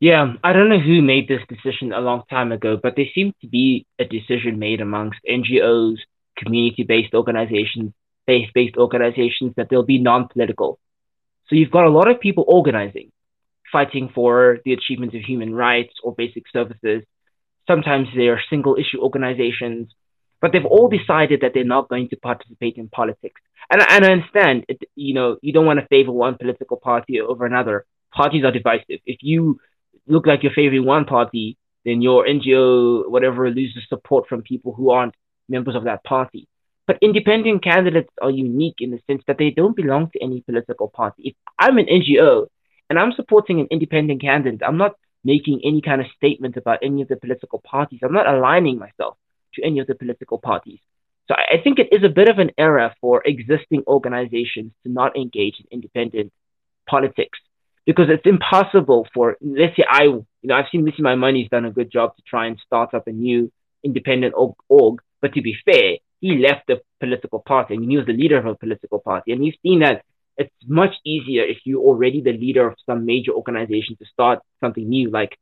Yeah, 0.00 0.34
I 0.42 0.52
don't 0.52 0.68
know 0.68 0.80
who 0.80 1.00
made 1.00 1.28
this 1.28 1.42
decision 1.48 1.92
a 1.92 2.00
long 2.00 2.24
time 2.28 2.50
ago, 2.50 2.76
but 2.82 2.96
there 2.96 3.06
seems 3.14 3.34
to 3.40 3.46
be 3.46 3.86
a 4.00 4.04
decision 4.04 4.58
made 4.58 4.80
amongst 4.80 5.20
NGOs, 5.28 5.98
community 6.36 6.82
based 6.82 7.14
organizations, 7.14 7.92
faith 8.26 8.50
based 8.52 8.76
organizations 8.76 9.52
that 9.56 9.68
they'll 9.68 9.84
be 9.84 9.98
non 9.98 10.26
political. 10.26 10.80
So 11.46 11.54
you've 11.54 11.70
got 11.70 11.84
a 11.84 11.90
lot 11.90 12.08
of 12.08 12.18
people 12.18 12.44
organizing, 12.48 13.12
fighting 13.72 14.10
for 14.14 14.58
the 14.64 14.74
achievement 14.74 15.14
of 15.14 15.22
human 15.22 15.54
rights 15.54 15.94
or 16.04 16.14
basic 16.14 16.44
services. 16.52 17.02
Sometimes 17.66 18.08
they 18.14 18.28
are 18.28 18.40
single 18.50 18.76
issue 18.76 19.00
organizations, 19.00 19.92
but 20.40 20.52
they've 20.52 20.66
all 20.66 20.88
decided 20.88 21.40
that 21.40 21.52
they're 21.54 21.64
not 21.64 21.88
going 21.88 22.08
to 22.10 22.16
participate 22.16 22.76
in 22.76 22.88
politics. 22.88 23.40
And, 23.70 23.80
and 23.80 24.04
I 24.04 24.12
understand, 24.12 24.66
it, 24.68 24.82
you 24.94 25.14
know, 25.14 25.38
you 25.40 25.52
don't 25.52 25.66
want 25.66 25.80
to 25.80 25.86
favor 25.86 26.12
one 26.12 26.36
political 26.36 26.76
party 26.76 27.20
over 27.20 27.46
another. 27.46 27.86
Parties 28.12 28.44
are 28.44 28.52
divisive. 28.52 29.00
If 29.06 29.18
you 29.22 29.58
look 30.06 30.26
like 30.26 30.42
your 30.42 30.52
favorite 30.52 30.80
one 30.80 31.06
party, 31.06 31.56
then 31.84 32.02
your 32.02 32.26
NGO, 32.26 33.08
whatever, 33.08 33.48
loses 33.50 33.82
support 33.88 34.28
from 34.28 34.42
people 34.42 34.74
who 34.74 34.90
aren't 34.90 35.14
members 35.48 35.74
of 35.74 35.84
that 35.84 36.04
party. 36.04 36.48
But 36.86 36.98
independent 37.00 37.62
candidates 37.62 38.10
are 38.20 38.30
unique 38.30 38.76
in 38.80 38.90
the 38.90 39.00
sense 39.06 39.22
that 39.26 39.38
they 39.38 39.50
don't 39.50 39.76
belong 39.76 40.10
to 40.10 40.22
any 40.22 40.40
political 40.42 40.88
party. 40.88 41.22
If 41.24 41.34
I'm 41.58 41.78
an 41.78 41.86
NGO 41.86 42.48
and 42.92 42.98
I'm 42.98 43.12
supporting 43.12 43.58
an 43.58 43.68
independent 43.70 44.20
candidate, 44.20 44.60
I'm 44.62 44.76
not 44.76 44.96
making 45.24 45.62
any 45.64 45.80
kind 45.80 46.02
of 46.02 46.08
statement 46.14 46.58
about 46.58 46.80
any 46.82 47.00
of 47.00 47.08
the 47.08 47.16
political 47.16 47.58
parties. 47.58 48.00
I'm 48.02 48.12
not 48.12 48.26
aligning 48.26 48.78
myself 48.78 49.16
to 49.54 49.64
any 49.64 49.78
of 49.78 49.86
the 49.86 49.94
political 49.94 50.36
parties. 50.36 50.78
So 51.26 51.34
I 51.34 51.56
think 51.64 51.78
it 51.78 51.88
is 51.90 52.04
a 52.04 52.10
bit 52.10 52.28
of 52.28 52.38
an 52.38 52.50
error 52.58 52.92
for 53.00 53.22
existing 53.24 53.84
organizations 53.86 54.72
to 54.82 54.92
not 54.92 55.16
engage 55.16 55.54
in 55.58 55.66
independent 55.70 56.34
politics 56.86 57.38
because 57.86 58.08
it's 58.10 58.26
impossible 58.26 59.08
for 59.14 59.38
let's 59.40 59.74
say 59.74 59.86
I 59.88 60.02
you 60.02 60.26
know 60.42 60.54
I've 60.54 60.66
seen 60.70 60.84
Mmusi 60.84 61.00
Maimane's 61.00 61.48
done 61.48 61.64
a 61.64 61.70
good 61.70 61.90
job 61.90 62.14
to 62.16 62.22
try 62.28 62.44
and 62.46 62.60
start 62.66 62.92
up 62.92 63.06
a 63.06 63.12
new 63.12 63.50
independent 63.82 64.34
org, 64.68 65.00
but 65.22 65.32
to 65.32 65.40
be 65.40 65.56
fair, 65.64 65.96
he 66.20 66.36
left 66.36 66.66
the 66.66 66.82
political 67.00 67.38
party 67.38 67.72
and 67.74 67.90
he 67.90 67.96
was 67.96 68.04
the 68.04 68.12
leader 68.12 68.36
of 68.36 68.44
a 68.44 68.54
political 68.54 68.98
party, 68.98 69.32
and 69.32 69.40
we've 69.40 69.62
seen 69.62 69.80
that 69.80 70.04
it's 70.36 70.54
much 70.66 70.94
easier 71.04 71.44
if 71.44 71.58
you're 71.64 71.82
already 71.82 72.20
the 72.20 72.32
leader 72.32 72.66
of 72.66 72.74
some 72.86 73.04
major 73.04 73.32
organization 73.32 73.96
to 73.96 74.04
start 74.06 74.40
something 74.60 74.88
new 74.88 75.10
like 75.10 75.36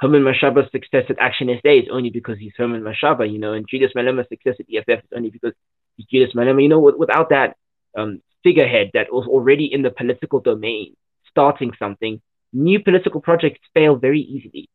Herman 0.00 0.22
Mashaba's 0.22 0.70
success 0.70 1.04
at 1.08 1.18
Action 1.18 1.48
SA 1.60 1.70
is 1.70 1.88
only 1.90 2.10
because 2.10 2.38
he's 2.38 2.52
Herman 2.56 2.82
Mashaba, 2.82 3.30
you 3.30 3.38
know, 3.38 3.52
and 3.52 3.66
Julius 3.68 3.92
Malema's 3.96 4.28
success 4.28 4.54
at 4.60 4.66
EFF 4.72 5.04
is 5.04 5.10
only 5.14 5.30
because 5.30 5.52
he's 5.96 6.06
Julius 6.06 6.34
Malema. 6.34 6.62
You 6.62 6.68
know, 6.68 6.78
without 6.78 7.30
that 7.30 7.56
um, 7.96 8.22
figurehead 8.44 8.90
that 8.94 9.12
was 9.12 9.26
already 9.26 9.72
in 9.72 9.82
the 9.82 9.90
political 9.90 10.38
domain, 10.38 10.94
starting 11.28 11.72
something, 11.78 12.20
new 12.52 12.82
political 12.82 13.20
projects 13.20 13.60
fail 13.74 13.96
very 13.96 14.20
easily. 14.20 14.68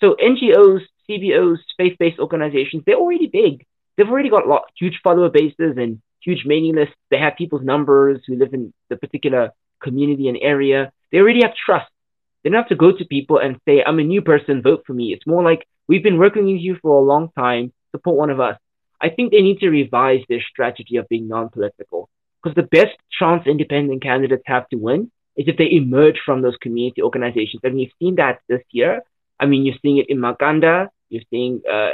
So 0.00 0.14
NGOs, 0.14 0.82
CBOs, 1.08 1.58
faith-based 1.76 2.20
organizations, 2.20 2.84
they're 2.86 2.96
already 2.96 3.26
big. 3.26 3.66
They've 3.96 4.08
already 4.08 4.30
got 4.30 4.46
lot, 4.46 4.70
huge 4.78 5.00
follower 5.02 5.28
bases 5.28 5.76
and 5.76 6.00
huge 6.28 6.44
mailing 6.44 6.76
lists. 6.80 6.94
They 7.10 7.18
have 7.18 7.34
people's 7.42 7.64
numbers 7.72 8.18
who 8.26 8.34
live 8.42 8.52
in 8.58 8.72
the 8.90 8.96
particular 9.04 9.42
community 9.86 10.28
and 10.28 10.38
area. 10.54 10.80
They 11.10 11.18
already 11.18 11.42
have 11.46 11.54
trust. 11.66 11.90
They 12.42 12.50
don't 12.50 12.62
have 12.64 12.68
to 12.74 12.84
go 12.84 12.90
to 12.92 13.04
people 13.16 13.38
and 13.44 13.52
say, 13.66 13.82
I'm 13.86 13.98
a 13.98 14.10
new 14.12 14.22
person, 14.30 14.62
vote 14.70 14.82
for 14.86 14.94
me. 15.00 15.06
It's 15.14 15.26
more 15.26 15.42
like, 15.50 15.66
we've 15.88 16.02
been 16.08 16.18
working 16.24 16.44
with 16.50 16.60
you 16.66 16.76
for 16.82 16.92
a 17.00 17.08
long 17.12 17.30
time, 17.44 17.72
support 17.92 18.16
one 18.16 18.30
of 18.30 18.40
us. 18.48 18.56
I 19.00 19.08
think 19.08 19.26
they 19.30 19.42
need 19.48 19.60
to 19.60 19.70
revise 19.70 20.22
their 20.28 20.44
strategy 20.52 20.96
of 20.96 21.08
being 21.08 21.28
non-political 21.28 22.08
because 22.38 22.54
the 22.56 22.68
best 22.78 22.94
chance 23.18 23.42
independent 23.46 24.02
candidates 24.02 24.42
have 24.46 24.68
to 24.70 24.76
win 24.76 25.00
is 25.36 25.46
if 25.48 25.56
they 25.56 25.70
emerge 25.70 26.18
from 26.26 26.42
those 26.42 26.56
community 26.64 27.00
organizations. 27.08 27.60
And 27.64 27.74
we've 27.74 27.92
seen 28.00 28.16
that 28.16 28.40
this 28.48 28.64
year. 28.70 29.02
I 29.40 29.46
mean, 29.46 29.64
you're 29.64 29.80
seeing 29.82 29.98
it 29.98 30.10
in 30.12 30.18
Makhanda, 30.18 30.88
you're 31.10 31.28
seeing, 31.30 31.62
uh, 31.76 31.92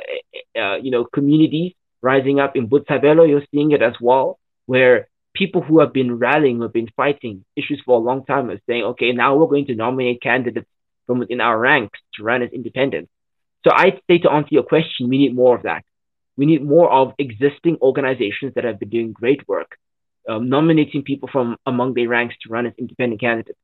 uh, 0.62 0.76
you 0.84 0.90
know, 0.90 1.04
communities 1.04 1.72
rising 2.04 2.38
up 2.38 2.54
in 2.54 2.68
Botshabelo, 2.68 3.26
you're 3.26 3.48
seeing 3.50 3.70
it 3.72 3.82
as 3.82 3.94
well, 4.00 4.38
where 4.66 5.08
people 5.34 5.62
who 5.62 5.80
have 5.80 5.92
been 5.92 6.18
rallying, 6.18 6.56
who 6.56 6.62
have 6.62 6.72
been 6.72 6.90
fighting 6.96 7.44
issues 7.56 7.82
for 7.84 7.96
a 7.96 8.04
long 8.08 8.24
time 8.24 8.50
are 8.50 8.60
saying, 8.68 8.84
okay, 8.84 9.10
now 9.12 9.34
we're 9.34 9.54
going 9.54 9.66
to 9.66 9.74
nominate 9.74 10.22
candidates 10.22 10.68
from 11.06 11.18
within 11.18 11.40
our 11.40 11.58
ranks 11.58 11.98
to 12.14 12.22
run 12.22 12.42
as 12.42 12.50
independents. 12.50 13.10
So 13.64 13.70
I'd 13.74 14.00
say 14.06 14.18
to 14.18 14.30
answer 14.30 14.50
your 14.52 14.62
question, 14.62 15.08
we 15.08 15.18
need 15.18 15.34
more 15.34 15.56
of 15.56 15.62
that. 15.62 15.82
We 16.36 16.46
need 16.46 16.62
more 16.62 16.90
of 16.90 17.14
existing 17.18 17.78
organizations 17.80 18.52
that 18.54 18.64
have 18.64 18.78
been 18.78 18.90
doing 18.90 19.12
great 19.12 19.46
work, 19.48 19.78
um, 20.28 20.48
nominating 20.48 21.02
people 21.02 21.28
from 21.32 21.56
among 21.64 21.94
their 21.94 22.08
ranks 22.08 22.34
to 22.42 22.50
run 22.50 22.66
as 22.66 22.74
independent 22.76 23.20
candidates. 23.20 23.58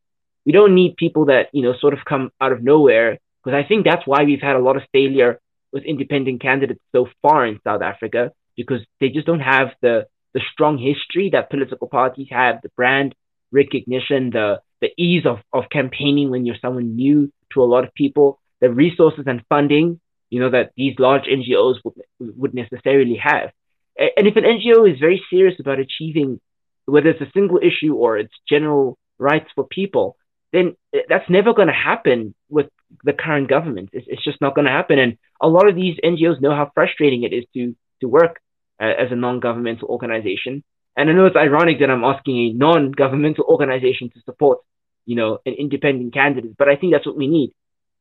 We 0.47 0.53
don't 0.53 0.75
need 0.75 0.97
people 0.97 1.27
that 1.27 1.49
you 1.53 1.63
know 1.63 1.75
sort 1.79 1.95
of 1.95 2.05
come 2.05 2.31
out 2.41 2.53
of 2.53 2.63
nowhere 2.63 3.19
because 3.43 3.57
I 3.57 3.67
think 3.67 3.85
that's 3.85 4.07
why 4.07 4.25
we've 4.25 4.41
had 4.41 4.57
a 4.57 4.65
lot 4.69 4.77
of 4.77 4.83
failure 4.93 5.41
with 5.73 5.85
independent 5.85 6.41
candidates 6.43 6.81
so 6.93 7.09
far 7.23 7.47
in 7.47 7.61
South 7.65 7.83
Africa 7.83 8.33
because 8.57 8.81
they 9.01 9.09
just 9.09 9.27
don't 9.27 9.41
have 9.41 9.69
the 9.81 10.07
the 10.33 10.41
strong 10.53 10.79
history 10.79 11.31
that 11.31 11.51
political 11.51 11.89
parties 11.89 12.29
have, 12.31 12.63
the 12.63 12.69
brand 12.77 13.15
recognition, 13.51 14.31
the 14.31 14.61
the 14.81 14.91
ease 14.97 15.27
of, 15.27 15.39
of 15.53 15.65
campaigning 15.71 16.31
when 16.31 16.47
you're 16.47 16.57
someone 16.63 16.97
new 16.97 17.31
to 17.53 17.63
a 17.63 17.65
lot 17.65 17.85
of 17.85 17.93
people, 17.95 18.41
the 18.61 18.71
resources 18.71 19.25
and 19.27 19.43
funding, 19.49 20.01
you 20.31 20.41
know, 20.41 20.51
that 20.51 20.71
these 20.77 20.95
large 20.99 21.25
NGOs 21.25 21.77
would, 21.85 21.95
would 22.19 22.55
necessarily 22.55 23.17
have. 23.23 23.51
And 23.99 24.27
if 24.27 24.37
an 24.37 24.45
NGO 24.45 24.91
is 24.91 24.99
very 24.99 25.23
serious 25.29 25.57
about 25.61 25.79
achieving, 25.79 26.41
whether 26.87 27.11
it's 27.11 27.21
a 27.21 27.31
single 27.35 27.59
issue 27.59 27.95
or 27.95 28.17
it's 28.17 28.33
general 28.49 28.97
rights 29.19 29.51
for 29.55 29.67
people, 29.67 30.17
then 30.53 30.77
eh, 30.95 31.01
that's 31.09 31.29
never 31.29 31.53
going 31.53 31.69
to 31.69 31.75
happen 31.75 32.35
with 32.49 32.67
the 33.05 33.13
current 33.13 33.49
government. 33.49 33.91
It's, 33.93 34.07
it's 34.09 34.25
just 34.25 34.41
not 34.41 34.55
going 34.55 34.67
to 34.67 34.71
happen. 34.73 34.99
And 34.99 35.19
a 35.41 35.49
lot 35.49 35.69
of 35.69 35.77
these 35.77 35.97
NGOs 36.05 36.41
know 36.41 36.55
how 36.55 36.71
frustrating 36.75 37.23
it 37.25 37.33
is 37.33 37.45
to 37.55 37.75
to 38.01 38.09
work 38.09 38.41
uh, 38.81 38.85
as 38.99 39.13
a 39.13 39.17
non-governmental 39.17 39.89
organization. 39.89 40.65
And 40.97 41.09
I 41.09 41.13
know 41.13 41.27
it's 41.27 41.37
ironic 41.37 41.81
that 41.81 41.91
I'm 41.91 42.05
asking 42.05 42.37
a 42.39 42.53
non-governmental 42.53 43.45
organization 43.45 44.11
to 44.11 44.21
support, 44.23 44.59
you 45.07 45.17
know, 45.17 45.39
an 45.45 45.55
independent 45.55 46.15
candidate, 46.15 46.57
but 46.57 46.69
I 46.69 46.77
think 46.77 46.93
that's 46.93 47.07
what 47.07 47.17
we 47.17 47.29
need. 47.29 47.53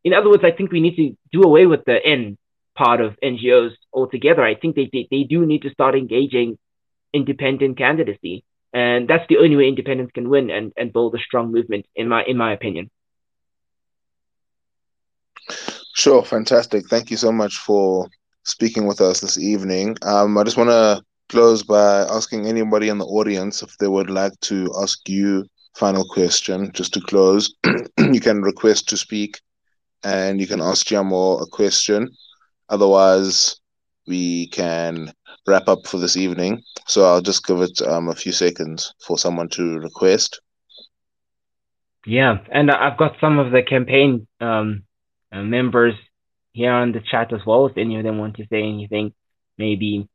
In 0.03 0.13
other 0.13 0.29
words, 0.29 0.43
I 0.45 0.51
think 0.51 0.71
we 0.71 0.79
need 0.79 0.95
to 0.95 1.17
do 1.31 1.43
away 1.43 1.65
with 1.65 1.83
the 1.85 1.97
N 2.03 2.37
part 2.75 3.01
of 3.01 3.17
NGOs 3.21 3.71
altogether. 3.93 4.43
I 4.43 4.55
think 4.55 4.75
they, 4.75 4.89
they, 4.91 5.07
they 5.11 5.23
do 5.23 5.45
need 5.45 5.63
to 5.63 5.69
start 5.71 5.95
engaging 5.95 6.57
independent 7.13 7.77
candidacy. 7.77 8.43
And 8.73 9.07
that's 9.09 9.27
the 9.27 9.37
only 9.37 9.55
way 9.55 9.67
independents 9.67 10.13
can 10.13 10.29
win 10.29 10.49
and, 10.49 10.71
and 10.77 10.93
build 10.93 11.15
a 11.15 11.19
strong 11.19 11.51
movement, 11.51 11.85
in 11.95 12.07
my 12.07 12.23
in 12.23 12.37
my 12.37 12.53
opinion. 12.53 12.89
Sure, 15.99 16.23
fantastic. 16.23 16.87
Thank 16.87 17.11
you 17.11 17.17
so 17.17 17.29
much 17.29 17.57
for 17.57 18.07
speaking 18.45 18.87
with 18.87 19.01
us 19.01 19.19
this 19.19 19.37
evening. 19.37 19.97
Um, 20.01 20.37
I 20.37 20.45
just 20.45 20.55
want 20.55 20.69
to 20.69 21.03
close 21.27 21.61
by 21.61 22.03
asking 22.03 22.45
anybody 22.45 22.87
in 22.87 22.99
the 22.99 23.05
audience 23.05 23.61
if 23.61 23.77
they 23.79 23.89
would 23.89 24.09
like 24.09 24.31
to 24.43 24.73
ask 24.81 25.09
you 25.09 25.45
final 25.75 26.05
question 26.05 26.71
just 26.71 26.93
to 26.93 27.01
close. 27.01 27.53
you 27.97 28.21
can 28.21 28.41
request 28.41 28.87
to 28.87 28.95
speak 28.95 29.41
and 30.01 30.39
you 30.39 30.47
can 30.47 30.61
ask 30.61 30.87
Jamo 30.87 31.41
a 31.41 31.45
question. 31.47 32.07
Otherwise, 32.69 33.57
we 34.07 34.47
can 34.47 35.11
wrap 35.47 35.67
up 35.67 35.85
for 35.85 35.97
this 35.97 36.15
evening. 36.15 36.63
So 36.87 37.03
I'll 37.03 37.21
just 37.21 37.45
give 37.45 37.59
it 37.59 37.81
um, 37.81 38.07
a 38.07 38.15
few 38.15 38.31
seconds 38.31 38.93
for 39.05 39.17
someone 39.17 39.49
to 39.49 39.79
request. 39.79 40.39
Yeah, 42.05 42.37
and 42.53 42.71
I've 42.71 42.97
got 42.97 43.17
some 43.19 43.37
of 43.37 43.51
the 43.51 43.63
campaign 43.63 44.25
um, 44.39 44.83
members 45.31 45.95
here 46.53 46.71
on 46.71 46.91
the 46.91 47.01
chat 47.01 47.33
as 47.33 47.45
well. 47.45 47.67
If 47.67 47.77
any 47.77 47.97
of 47.97 48.03
them 48.03 48.17
want 48.17 48.37
to 48.37 48.47
say 48.49 48.63
anything, 48.63 49.13
maybe 49.57 50.07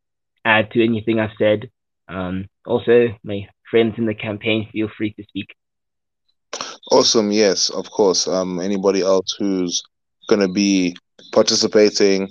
add 0.45 0.71
to 0.73 0.85
anything 0.85 1.21
I've 1.21 1.31
said. 1.39 1.71
Um, 2.09 2.47
also, 2.67 3.17
my 3.23 3.49
friends 3.71 3.95
in 3.99 4.07
the 4.07 4.15
campaign, 4.15 4.69
feel 4.73 4.89
free 4.97 5.13
to 5.15 5.25
speak. 5.25 5.55
Awesome. 6.91 7.33
Yes, 7.33 7.71
of 7.71 7.91
course. 7.91 8.29
Um, 8.29 8.61
anybody 8.61 9.01
else 9.01 9.35
who's 9.39 9.83
going 10.29 10.41
to 10.41 10.49
be 10.49 10.97
participating 11.33 12.29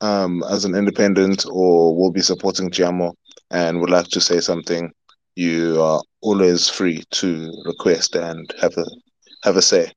um, 0.00 0.42
as 0.50 0.64
an 0.64 0.74
independent 0.74 1.44
or 1.50 1.96
will 1.96 2.10
be 2.10 2.20
supporting 2.20 2.70
Jamo 2.70 3.12
and 3.50 3.80
would 3.80 3.90
like 3.90 4.08
to 4.08 4.20
say 4.20 4.40
something, 4.40 4.90
you 5.36 5.80
are 5.82 6.02
always 6.22 6.68
free 6.68 7.02
to 7.10 7.52
request 7.66 8.14
and 8.14 8.52
have 8.60 8.76
a 8.76 8.84
have 9.44 9.56
a 9.56 9.62
say. 9.62 9.92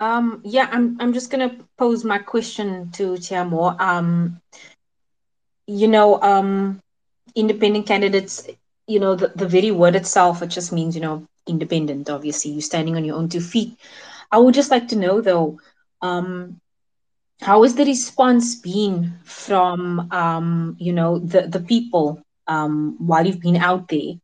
Um, 0.00 0.40
yeah, 0.44 0.68
I'm 0.72 0.96
I'm 1.00 1.12
just 1.12 1.30
gonna 1.30 1.56
pose 1.78 2.04
my 2.04 2.18
question 2.18 2.90
to 2.92 3.14
Tiamo. 3.14 3.78
Um, 3.80 4.40
you 5.66 5.88
know, 5.88 6.20
um, 6.22 6.80
independent 7.34 7.86
candidates, 7.86 8.48
you 8.86 9.00
know, 9.00 9.14
the, 9.14 9.32
the 9.36 9.46
very 9.48 9.70
word 9.70 9.94
itself, 9.96 10.42
it 10.42 10.48
just 10.48 10.72
means, 10.72 10.94
you 10.94 11.02
know, 11.02 11.24
independent, 11.46 12.10
obviously. 12.10 12.52
You're 12.52 12.62
standing 12.62 12.96
on 12.96 13.04
your 13.04 13.16
own 13.16 13.28
two 13.28 13.40
feet. 13.40 13.76
I 14.32 14.38
would 14.38 14.54
just 14.54 14.70
like 14.70 14.88
to 14.88 14.96
know 14.96 15.20
though, 15.20 15.58
um, 16.02 16.56
how 17.42 17.62
has 17.62 17.74
the 17.74 17.84
response 17.84 18.54
been 18.56 19.14
from 19.24 20.08
um, 20.12 20.76
you 20.78 20.92
know, 20.92 21.18
the, 21.18 21.42
the 21.48 21.60
people 21.60 22.20
um 22.48 22.96
while 22.98 23.26
you've 23.26 23.40
been 23.40 23.56
out 23.56 23.88
there? 23.88 24.14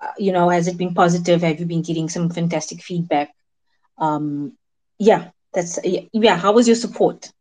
Uh, 0.00 0.12
you 0.18 0.32
know, 0.32 0.48
has 0.48 0.68
it 0.68 0.76
been 0.78 0.94
positive? 0.94 1.42
Have 1.42 1.60
you 1.60 1.66
been 1.66 1.82
getting 1.82 2.08
some 2.08 2.30
fantastic 2.30 2.82
feedback? 2.82 3.30
Um, 3.98 4.52
yeah, 5.00 5.30
that's 5.54 5.78
yeah. 5.82 6.36
How 6.36 6.52
was 6.52 6.68
your 6.68 6.76
support? 6.76 7.32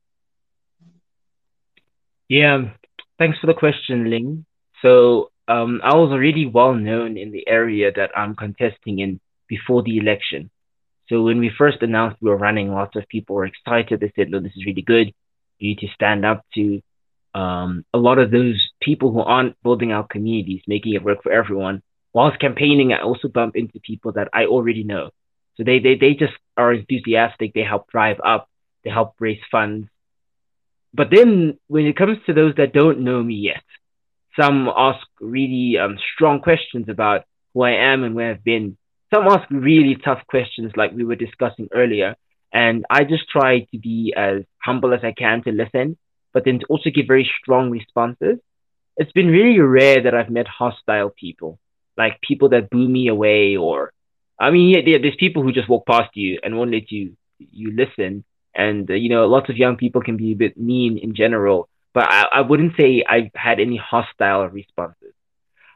Yeah, 2.30 2.69
thanks 3.19 3.38
for 3.39 3.48
the 3.48 3.54
question, 3.54 4.10
Ling. 4.10 4.45
So 4.82 5.30
um, 5.48 5.82
I 5.84 5.95
was 5.95 6.12
already 6.12 6.45
well 6.45 6.74
known 6.74 7.17
in 7.17 7.32
the 7.32 7.48
area 7.48 7.91
that 7.91 8.12
I'm 8.17 8.36
contesting 8.36 9.00
in 9.00 9.19
before 9.48 9.84
the 9.84 9.98
election. 9.98 10.50
So 11.10 11.24
when 11.24 11.39
we 11.39 11.52
first 11.58 11.82
announced 11.82 12.17
we 12.22 12.30
were 12.30 12.38
running, 12.38 12.72
lots 12.72 12.95
of 12.95 13.08
people 13.10 13.36
were 13.36 13.45
excited. 13.45 14.00
They 14.00 14.13
said, 14.15 14.30
"No, 14.30 14.39
this 14.39 14.56
is 14.56 14.65
really 14.65 14.82
good. 14.82 15.13
You 15.60 15.69
need 15.69 15.80
to 15.80 15.88
stand 15.93 16.26
up 16.26 16.45
to 16.56 16.82
um, 17.36 17.84
a 17.93 17.98
lot 17.98 18.19
of 18.19 18.32
those 18.32 18.72
people 18.82 19.12
who 19.12 19.19
aren't 19.19 19.62
building 19.63 19.91
our 19.91 20.08
communities, 20.08 20.62
making 20.65 20.93
it 20.93 21.04
work 21.04 21.24
for 21.24 21.32
everyone." 21.34 21.84
Whilst 22.13 22.39
campaigning, 22.39 22.93
I 22.93 23.02
also 23.02 23.28
bump 23.28 23.56
into 23.56 23.80
people 23.82 24.13
that 24.13 24.30
I 24.34 24.45
already 24.45 24.84
know. 24.84 25.10
So 25.60 25.65
they, 25.65 25.80
they, 25.80 25.95
they 25.95 26.13
just 26.13 26.34
are 26.56 26.72
enthusiastic. 26.72 27.54
They 27.54 27.63
help 27.63 27.91
drive 27.91 28.22
up. 28.26 28.50
They 28.86 28.89
help 28.89 29.15
raise 29.19 29.41
funds. 29.52 29.89
But 30.93 31.10
then 31.12 31.60
when 31.67 31.86
it 31.86 31.98
comes 31.98 32.17
to 32.26 32.34
those 32.34 32.56
that 32.56 32.72
don't 32.72 33.02
know 33.02 33.22
me 33.22 33.36
yet, 33.36 33.63
some 34.39 34.69
ask 34.74 35.06
really 35.19 35.78
um, 35.78 35.98
strong 36.15 36.39
questions 36.39 36.88
about 36.88 37.26
who 37.54 37.63
I 37.63 37.72
am 37.72 38.04
and 38.04 38.15
where 38.15 38.32
I've 38.32 38.43
been. 38.43 38.78
Some 39.13 39.28
ask 39.28 39.50
really 39.52 39.95
tough 39.95 40.22
questions 40.28 40.72
like 40.78 40.93
we 40.93 41.04
were 41.04 41.17
discussing 41.17 41.67
earlier. 41.74 42.15
And 42.54 42.86
I 42.89 43.04
just 43.04 43.28
try 43.30 43.67
to 43.72 43.78
be 43.78 44.13
as 44.15 44.43
humble 44.63 44.93
as 44.93 45.02
I 45.04 45.12
can 45.12 45.43
to 45.43 45.52
listen, 45.52 45.98
but 46.32 46.45
then 46.45 46.60
to 46.60 46.65
also 46.67 46.89
give 46.89 47.08
very 47.08 47.30
strong 47.41 47.69
responses. 47.69 48.39
It's 48.95 49.12
been 49.12 49.28
really 49.28 49.60
rare 49.60 50.04
that 50.04 50.15
I've 50.15 50.30
met 50.30 50.48
hostile 50.48 51.10
people, 51.10 51.60
like 51.98 52.22
people 52.22 52.50
that 52.50 52.69
boo 52.69 52.88
me 52.88 53.10
away 53.10 53.58
or 53.58 53.91
I 54.39 54.52
mean, 54.52 54.69
yeah, 54.69 54.97
there's 55.02 55.15
people 55.17 55.43
who 55.43 55.52
just 55.52 55.69
walk 55.69 55.86
past 55.86 56.15
you 56.15 56.39
and 56.43 56.58
won't 56.58 56.71
let 56.71 56.91
you 56.91 57.15
you 57.39 57.75
listen. 57.75 58.23
And 58.56 58.89
uh, 58.89 58.93
you 58.93 59.10
know, 59.10 59.28
lots 59.28 59.49
of 59.49 59.58
young 59.58 59.75
people 59.75 60.02
can 60.02 60.17
be 60.17 60.32
a 60.32 60.36
bit 60.36 60.58
mean 60.58 60.97
in 60.97 61.13
general, 61.13 61.69
but 61.93 62.06
I, 62.10 62.25
I 62.34 62.41
wouldn't 62.41 62.75
say 62.78 63.04
I've 63.08 63.32
had 63.36 63.60
any 63.60 63.78
hostile 63.78 64.47
responses. 64.47 65.13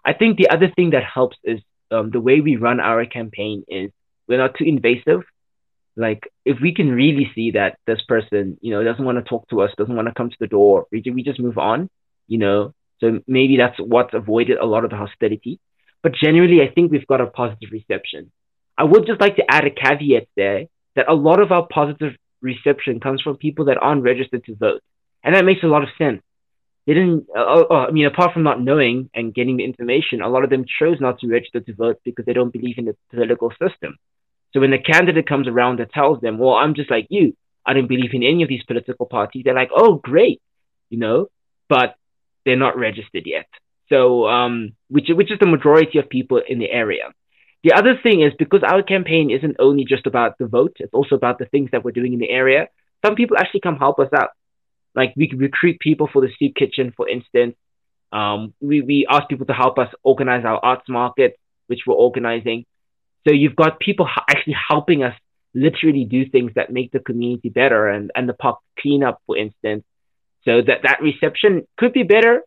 I 0.05 0.13
think 0.13 0.37
the 0.37 0.49
other 0.49 0.69
thing 0.75 0.91
that 0.91 1.03
helps 1.03 1.37
is 1.43 1.59
um, 1.91 2.09
the 2.09 2.19
way 2.19 2.41
we 2.41 2.55
run 2.55 2.79
our 2.79 3.05
campaign 3.05 3.63
is 3.67 3.91
we're 4.27 4.37
not 4.37 4.55
too 4.55 4.65
invasive. 4.65 5.21
Like 5.95 6.27
if 6.43 6.59
we 6.59 6.73
can 6.73 6.91
really 6.91 7.31
see 7.35 7.51
that 7.51 7.77
this 7.85 8.01
person, 8.07 8.57
you 8.61 8.71
know, 8.71 8.83
doesn't 8.83 9.05
want 9.05 9.17
to 9.17 9.29
talk 9.29 9.47
to 9.49 9.61
us, 9.61 9.71
doesn't 9.77 9.95
want 9.95 10.07
to 10.07 10.13
come 10.13 10.29
to 10.29 10.35
the 10.39 10.47
door, 10.47 10.87
we, 10.91 11.03
we 11.13 11.23
just 11.23 11.39
move 11.39 11.57
on, 11.57 11.89
you 12.27 12.39
know. 12.39 12.73
So 12.99 13.19
maybe 13.27 13.57
that's 13.57 13.77
what's 13.79 14.13
avoided 14.13 14.57
a 14.57 14.65
lot 14.65 14.83
of 14.83 14.89
the 14.89 14.97
hostility. 14.97 15.59
But 16.01 16.15
generally, 16.15 16.61
I 16.61 16.69
think 16.73 16.91
we've 16.91 17.07
got 17.07 17.21
a 17.21 17.27
positive 17.27 17.69
reception. 17.71 18.31
I 18.77 18.83
would 18.83 19.05
just 19.05 19.21
like 19.21 19.35
to 19.37 19.45
add 19.49 19.65
a 19.65 19.69
caveat 19.69 20.27
there 20.35 20.65
that 20.95 21.09
a 21.09 21.13
lot 21.13 21.39
of 21.39 21.51
our 21.51 21.67
positive 21.67 22.13
reception 22.41 22.99
comes 22.99 23.21
from 23.21 23.37
people 23.37 23.65
that 23.65 23.77
aren't 23.81 24.03
registered 24.03 24.43
to 24.45 24.55
vote. 24.55 24.81
And 25.23 25.35
that 25.35 25.45
makes 25.45 25.63
a 25.63 25.67
lot 25.67 25.83
of 25.83 25.89
sense. 25.97 26.21
They 26.85 26.93
didn't, 26.93 27.27
uh, 27.35 27.63
uh, 27.69 27.85
I 27.87 27.91
mean, 27.91 28.05
apart 28.05 28.33
from 28.33 28.43
not 28.43 28.61
knowing 28.61 29.09
and 29.13 29.33
getting 29.33 29.57
the 29.57 29.63
information, 29.63 30.21
a 30.21 30.27
lot 30.27 30.43
of 30.43 30.49
them 30.49 30.65
chose 30.79 30.99
not 30.99 31.19
to 31.19 31.27
register 31.27 31.61
to 31.61 31.73
vote 31.73 32.01
because 32.03 32.25
they 32.25 32.33
don't 32.33 32.51
believe 32.51 32.77
in 32.77 32.85
the 32.85 32.95
political 33.09 33.51
system. 33.51 33.97
So 34.51 34.59
when 34.59 34.71
the 34.71 34.79
candidate 34.79 35.25
comes 35.25 35.47
around 35.47 35.79
that 35.79 35.93
tells 35.93 36.19
them, 36.19 36.37
well, 36.37 36.55
I'm 36.55 36.75
just 36.75 36.91
like 36.91 37.07
you, 37.09 37.35
I 37.65 37.73
don't 37.73 37.87
believe 37.87 38.13
in 38.13 38.23
any 38.23 38.43
of 38.43 38.49
these 38.49 38.63
political 38.63 39.05
parties, 39.05 39.43
they're 39.45 39.55
like, 39.55 39.71
oh, 39.73 39.95
great, 39.95 40.41
you 40.89 40.99
know, 40.99 41.27
but 41.69 41.95
they're 42.45 42.57
not 42.57 42.77
registered 42.77 43.23
yet. 43.25 43.47
So, 43.87 44.27
um, 44.27 44.73
which, 44.89 45.07
which 45.09 45.31
is 45.31 45.39
the 45.39 45.47
majority 45.47 45.99
of 45.99 46.09
people 46.09 46.41
in 46.45 46.59
the 46.59 46.69
area. 46.69 47.13
The 47.63 47.73
other 47.73 47.97
thing 48.01 48.21
is 48.21 48.33
because 48.37 48.61
our 48.63 48.83
campaign 48.83 49.31
isn't 49.31 49.55
only 49.59 49.85
just 49.85 50.05
about 50.05 50.37
the 50.37 50.47
vote, 50.47 50.77
it's 50.79 50.93
also 50.93 51.15
about 51.15 51.39
the 51.39 51.45
things 51.45 51.69
that 51.71 51.83
we're 51.83 51.91
doing 51.91 52.13
in 52.13 52.19
the 52.19 52.29
area. 52.29 52.67
Some 53.05 53.15
people 53.15 53.37
actually 53.37 53.61
come 53.61 53.77
help 53.77 53.99
us 53.99 54.09
out. 54.13 54.31
Like 54.95 55.13
we 55.15 55.31
recruit 55.35 55.79
people 55.79 56.09
for 56.11 56.21
the 56.21 56.29
soup 56.37 56.55
kitchen, 56.55 56.93
for 56.95 57.07
instance. 57.07 57.55
Um, 58.11 58.53
we, 58.61 58.81
we 58.81 59.07
ask 59.09 59.27
people 59.27 59.47
to 59.47 59.53
help 59.53 59.79
us 59.79 59.87
organize 60.03 60.45
our 60.45 60.59
arts 60.63 60.87
market, 60.87 61.39
which 61.67 61.79
we're 61.87 61.95
organizing. 61.95 62.65
So 63.27 63.33
you've 63.33 63.55
got 63.55 63.79
people 63.79 64.07
actually 64.29 64.55
helping 64.69 65.03
us 65.03 65.15
literally 65.55 66.05
do 66.05 66.29
things 66.29 66.51
that 66.55 66.71
make 66.71 66.91
the 66.91 66.99
community 66.99 67.49
better 67.49 67.87
and, 67.87 68.11
and 68.15 68.27
the 68.27 68.33
park 68.33 68.59
cleanup, 68.79 69.21
for 69.25 69.37
instance. 69.37 69.83
So 70.45 70.61
that, 70.61 70.79
that 70.83 71.01
reception 71.01 71.65
could 71.77 71.93
be 71.93 72.03
better. 72.03 72.41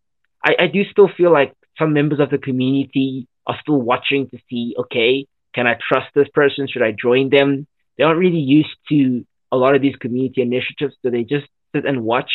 I, 0.45 0.57
I 0.61 0.67
do 0.67 0.85
still 0.91 1.09
feel 1.17 1.33
like 1.33 1.55
some 1.79 1.93
members 1.93 2.21
of 2.21 2.31
the 2.31 2.39
community 2.39 3.27
are 3.47 3.59
still 3.61 3.81
watching 3.81 4.29
to 4.31 4.39
see, 4.49 4.75
okay, 4.79 5.27
can 5.55 5.67
I 5.67 5.77
trust 5.89 6.09
this 6.15 6.29
person? 6.35 6.69
Should 6.69 6.83
I 6.83 6.93
join 6.93 7.31
them? 7.31 7.67
They 7.97 8.05
aren't 8.05 8.19
really 8.19 8.39
used 8.39 8.77
to 8.91 9.25
a 9.51 9.57
lot 9.57 9.75
of 9.75 9.83
these 9.83 9.97
community 9.97 10.43
initiatives, 10.43 10.95
so 11.03 11.11
they 11.11 11.23
just 11.23 11.47
sit 11.75 11.87
and 11.87 12.03
watch. 12.03 12.31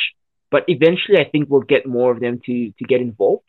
But 0.50 0.66
eventually, 0.68 1.20
I 1.20 1.30
think 1.30 1.50
we'll 1.50 1.62
get 1.62 1.86
more 1.86 2.12
of 2.12 2.20
them 2.20 2.42
to 2.46 2.72
to 2.78 2.84
get 2.86 3.02
involved. 3.02 3.44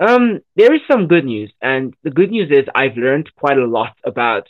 Um, 0.00 0.40
there 0.56 0.72
is 0.74 0.80
some 0.90 1.06
good 1.06 1.24
news, 1.24 1.52
and 1.60 1.94
the 2.02 2.10
good 2.10 2.30
news 2.30 2.50
is 2.50 2.64
I've 2.74 2.96
learned 2.96 3.30
quite 3.36 3.58
a 3.58 3.66
lot 3.66 3.94
about 4.04 4.48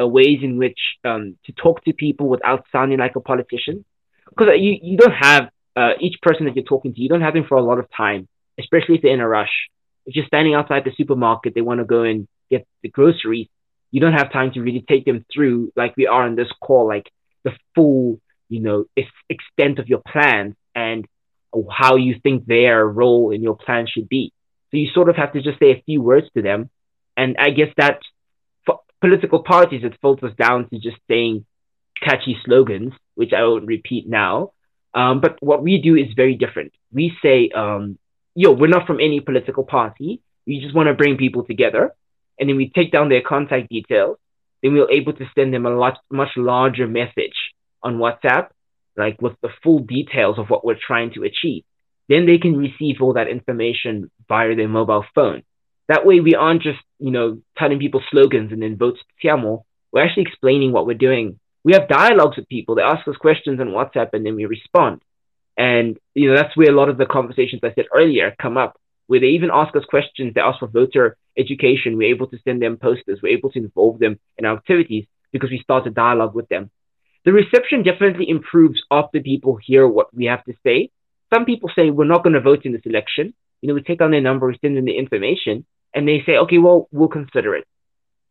uh, 0.00 0.06
ways 0.06 0.38
in 0.42 0.56
which 0.58 0.78
um, 1.04 1.36
to 1.46 1.52
talk 1.52 1.84
to 1.84 1.92
people 1.92 2.28
without 2.28 2.66
sounding 2.70 2.98
like 2.98 3.16
a 3.16 3.20
politician. 3.20 3.84
Because 4.28 4.54
you, 4.56 4.78
you 4.82 4.96
don't 4.96 5.12
have 5.12 5.50
uh, 5.76 5.92
each 6.00 6.16
person 6.22 6.46
that 6.46 6.56
you're 6.56 6.64
talking 6.64 6.94
to, 6.94 7.00
you 7.00 7.08
don't 7.08 7.20
have 7.20 7.34
them 7.34 7.44
for 7.48 7.56
a 7.56 7.62
lot 7.62 7.78
of 7.78 7.86
time, 7.96 8.28
especially 8.58 8.96
if 8.96 9.02
they're 9.02 9.12
in 9.12 9.20
a 9.20 9.28
rush. 9.28 9.68
If 10.06 10.16
you're 10.16 10.26
standing 10.26 10.54
outside 10.54 10.84
the 10.84 10.92
supermarket, 10.96 11.54
they 11.54 11.60
want 11.60 11.80
to 11.80 11.84
go 11.84 12.02
and 12.02 12.28
get 12.50 12.66
the 12.82 12.88
groceries, 12.88 13.48
you 13.90 14.00
don't 14.00 14.12
have 14.12 14.32
time 14.32 14.52
to 14.52 14.60
really 14.60 14.84
take 14.86 15.04
them 15.04 15.24
through, 15.32 15.72
like 15.76 15.96
we 15.96 16.06
are 16.06 16.24
on 16.24 16.34
this 16.34 16.50
call, 16.60 16.88
like 16.88 17.10
the 17.44 17.52
full, 17.74 18.20
you 18.48 18.60
know, 18.60 18.86
extent 19.28 19.78
of 19.78 19.88
your 19.88 20.02
plans 20.06 20.54
and 20.74 21.06
how 21.70 21.96
you 21.96 22.16
think 22.22 22.46
their 22.46 22.86
role 22.86 23.30
in 23.30 23.42
your 23.42 23.56
plan 23.56 23.86
should 23.86 24.08
be. 24.08 24.32
So 24.70 24.78
you 24.78 24.88
sort 24.92 25.08
of 25.08 25.16
have 25.16 25.32
to 25.34 25.42
just 25.42 25.60
say 25.60 25.70
a 25.70 25.82
few 25.86 26.02
words 26.02 26.26
to 26.34 26.42
them. 26.42 26.70
And 27.16 27.36
I 27.38 27.50
guess 27.50 27.72
that 27.76 28.00
for 28.66 28.80
political 29.00 29.44
parties, 29.44 29.84
it 29.84 29.96
filters 30.02 30.34
down 30.36 30.68
to 30.70 30.78
just 30.80 30.96
saying 31.08 31.46
catchy 32.02 32.36
slogans, 32.44 32.92
which 33.14 33.32
I 33.32 33.44
won't 33.44 33.66
repeat 33.66 34.08
now. 34.08 34.52
Um, 34.92 35.20
but 35.20 35.36
what 35.40 35.62
we 35.62 35.80
do 35.80 35.94
is 35.94 36.08
very 36.16 36.34
different. 36.34 36.72
We 36.92 37.12
say, 37.22 37.50
um, 37.54 37.98
yo, 38.34 38.52
we're 38.52 38.66
not 38.68 38.86
from 38.86 39.00
any 39.00 39.20
political 39.20 39.64
party. 39.64 40.20
We 40.46 40.60
just 40.60 40.74
want 40.74 40.88
to 40.88 40.94
bring 40.94 41.16
people 41.16 41.44
together. 41.44 41.94
And 42.38 42.48
then 42.48 42.56
we 42.56 42.70
take 42.70 42.92
down 42.92 43.08
their 43.08 43.22
contact 43.22 43.68
details. 43.68 44.18
Then 44.62 44.74
we're 44.74 44.90
able 44.90 45.12
to 45.14 45.30
send 45.34 45.52
them 45.52 45.66
a 45.66 45.70
lot, 45.70 45.98
much 46.10 46.30
larger 46.36 46.86
message 46.86 47.34
on 47.82 47.98
WhatsApp, 47.98 48.48
like 48.96 49.20
with 49.20 49.34
the 49.42 49.50
full 49.62 49.80
details 49.80 50.38
of 50.38 50.48
what 50.48 50.64
we're 50.64 50.78
trying 50.86 51.12
to 51.14 51.24
achieve. 51.24 51.64
Then 52.08 52.26
they 52.26 52.38
can 52.38 52.56
receive 52.56 52.96
all 53.00 53.14
that 53.14 53.28
information 53.28 54.10
via 54.28 54.54
their 54.56 54.68
mobile 54.68 55.04
phone. 55.14 55.42
That 55.88 56.06
way, 56.06 56.20
we 56.20 56.34
aren't 56.34 56.62
just, 56.62 56.80
you 56.98 57.10
know, 57.10 57.40
telling 57.58 57.78
people 57.78 58.02
slogans 58.10 58.52
and 58.52 58.62
then 58.62 58.76
vote 58.76 58.98
Tiamo. 59.22 59.64
We're 59.92 60.04
actually 60.04 60.24
explaining 60.24 60.72
what 60.72 60.86
we're 60.86 60.94
doing 60.94 61.38
we 61.64 61.72
have 61.72 61.88
dialogues 61.88 62.36
with 62.36 62.48
people. 62.48 62.74
They 62.74 62.82
ask 62.82 63.08
us 63.08 63.16
questions 63.16 63.58
on 63.58 63.68
WhatsApp 63.68 64.10
and 64.12 64.24
then 64.24 64.36
we 64.36 64.44
respond. 64.44 65.02
And 65.56 65.98
you 66.14 66.28
know 66.28 66.36
that's 66.36 66.56
where 66.56 66.70
a 66.70 66.76
lot 66.76 66.88
of 66.88 66.98
the 66.98 67.06
conversations 67.06 67.60
I 67.62 67.72
said 67.74 67.86
earlier 67.94 68.34
come 68.40 68.56
up, 68.56 68.78
where 69.06 69.20
they 69.20 69.28
even 69.28 69.50
ask 69.52 69.74
us 69.76 69.84
questions. 69.84 70.34
They 70.34 70.40
ask 70.40 70.58
for 70.58 70.68
voter 70.68 71.16
education. 71.38 71.96
We're 71.96 72.14
able 72.14 72.26
to 72.28 72.38
send 72.44 72.60
them 72.62 72.76
posters. 72.76 73.20
We're 73.22 73.36
able 73.36 73.50
to 73.52 73.58
involve 73.58 73.98
them 73.98 74.18
in 74.38 74.44
our 74.44 74.56
activities 74.56 75.06
because 75.32 75.50
we 75.50 75.60
start 75.62 75.86
a 75.86 75.90
dialogue 75.90 76.34
with 76.34 76.48
them. 76.48 76.70
The 77.24 77.32
reception 77.32 77.82
definitely 77.82 78.28
improves 78.28 78.82
after 78.90 79.20
people 79.20 79.56
hear 79.56 79.88
what 79.88 80.14
we 80.14 80.26
have 80.26 80.44
to 80.44 80.54
say. 80.64 80.90
Some 81.32 81.44
people 81.44 81.70
say 81.74 81.90
we're 81.90 82.04
not 82.04 82.22
going 82.22 82.34
to 82.34 82.40
vote 82.40 82.64
in 82.64 82.72
this 82.72 82.82
election. 82.84 83.34
You 83.60 83.68
know, 83.68 83.74
we 83.74 83.82
take 83.82 83.98
down 83.98 84.10
their 84.10 84.20
number, 84.20 84.46
we 84.46 84.58
send 84.60 84.76
them 84.76 84.84
the 84.84 84.98
information, 84.98 85.64
and 85.94 86.06
they 86.06 86.22
say, 86.26 86.36
okay, 86.36 86.58
well, 86.58 86.88
we'll 86.92 87.08
consider 87.08 87.56
it. 87.56 87.66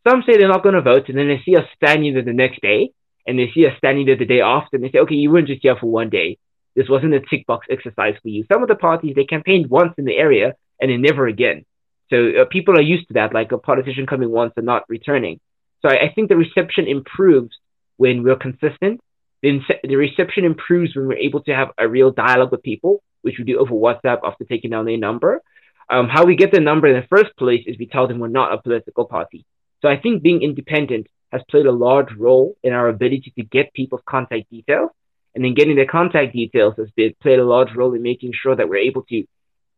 Some 0.08 0.24
say 0.26 0.38
they're 0.38 0.48
not 0.48 0.62
going 0.64 0.76
to 0.76 0.82
vote, 0.82 1.10
and 1.10 1.18
then 1.18 1.28
they 1.28 1.42
see 1.44 1.56
us 1.56 1.66
standing 1.76 2.14
there 2.14 2.24
the 2.24 2.34
next 2.34 2.62
day, 2.62 2.92
and 3.26 3.40
they 3.40 3.50
see 3.54 3.66
us 3.66 3.74
standing 3.78 4.06
there 4.06 4.18
the 4.18 4.26
day 4.26 4.42
after 4.42 4.76
and 4.76 4.84
they 4.84 4.92
say, 4.92 5.00
okay, 5.00 5.16
you 5.16 5.32
weren't 5.32 5.48
just 5.48 5.62
here 5.62 5.78
for 5.80 5.88
one 5.88 6.10
day. 6.10 6.38
This 6.76 6.90
wasn't 6.90 7.14
a 7.14 7.20
tick 7.20 7.46
box 7.46 7.68
exercise 7.70 8.16
for 8.22 8.30
you. 8.30 8.46
Some 8.52 8.62
of 8.62 8.68
the 8.68 8.76
parties, 8.76 9.14
they 9.16 9.26
campaigned 9.26 9.70
once 9.70 9.94
in 9.98 10.06
the 10.06 10.16
area 10.16 10.56
and 10.80 10.90
then 10.90 11.02
never 11.02 11.28
again. 11.28 11.66
So 12.10 12.30
uh, 12.42 12.46
people 12.52 12.76
are 12.78 12.82
used 12.82 13.08
to 13.08 13.14
that, 13.16 13.34
like 13.34 13.52
a 13.52 13.58
politician 13.58 14.06
coming 14.06 14.30
once 14.30 14.54
and 14.58 14.66
not 14.66 14.84
returning. 14.90 15.40
So 15.82 15.90
I, 15.90 16.06
I 16.06 16.14
think 16.14 16.30
the 16.30 16.38
reception 16.38 16.88
improves 16.88 17.56
when 17.98 18.24
we're 18.24 18.36
consistent. 18.36 19.02
The, 19.42 19.60
the 19.84 19.96
reception 19.96 20.46
improves 20.46 20.96
when 20.96 21.08
we're 21.08 21.18
able 21.18 21.42
to 21.44 21.56
have 21.56 21.70
a 21.78 21.88
real 21.88 22.12
dialogue 22.12 22.52
with 22.52 22.64
people, 22.64 23.04
which 23.22 23.36
we 23.38 23.44
do 23.44 23.60
over 23.60 23.74
WhatsApp 23.74 24.20
after 24.24 24.46
taking 24.46 24.72
down 24.72 24.86
their 24.86 24.98
number. 24.98 25.42
Um, 25.90 26.08
how 26.10 26.26
we 26.26 26.36
get 26.36 26.52
the 26.52 26.60
number 26.60 26.88
in 26.88 27.00
the 27.00 27.08
first 27.08 27.36
place 27.38 27.64
is 27.68 27.78
we 27.78 27.88
tell 27.88 28.08
them 28.08 28.20
we're 28.20 28.30
not 28.30 28.54
a 28.54 28.62
political 28.62 29.06
party. 29.06 29.46
So 29.82 29.90
I 29.90 29.98
think 29.98 30.24
being 30.24 30.42
independent 30.42 31.08
has 31.32 31.42
played 31.50 31.66
a 31.66 31.72
large 31.72 32.14
role 32.18 32.56
in 32.64 32.74
our 32.74 32.88
ability 32.88 33.34
to 33.38 33.44
get 33.44 33.74
people's 33.74 34.02
contact 34.08 34.50
details. 34.50 34.92
And 35.36 35.44
then 35.44 35.56
getting 35.56 35.76
their 35.76 35.88
contact 35.88 36.34
details 36.34 36.76
has 36.78 36.90
been, 36.96 37.16
played 37.22 37.40
a 37.40 37.46
large 37.46 37.74
role 37.76 37.94
in 37.94 38.02
making 38.02 38.34
sure 38.34 38.56
that 38.56 38.70
we're 38.70 38.78
able 38.78 39.04
to 39.04 39.24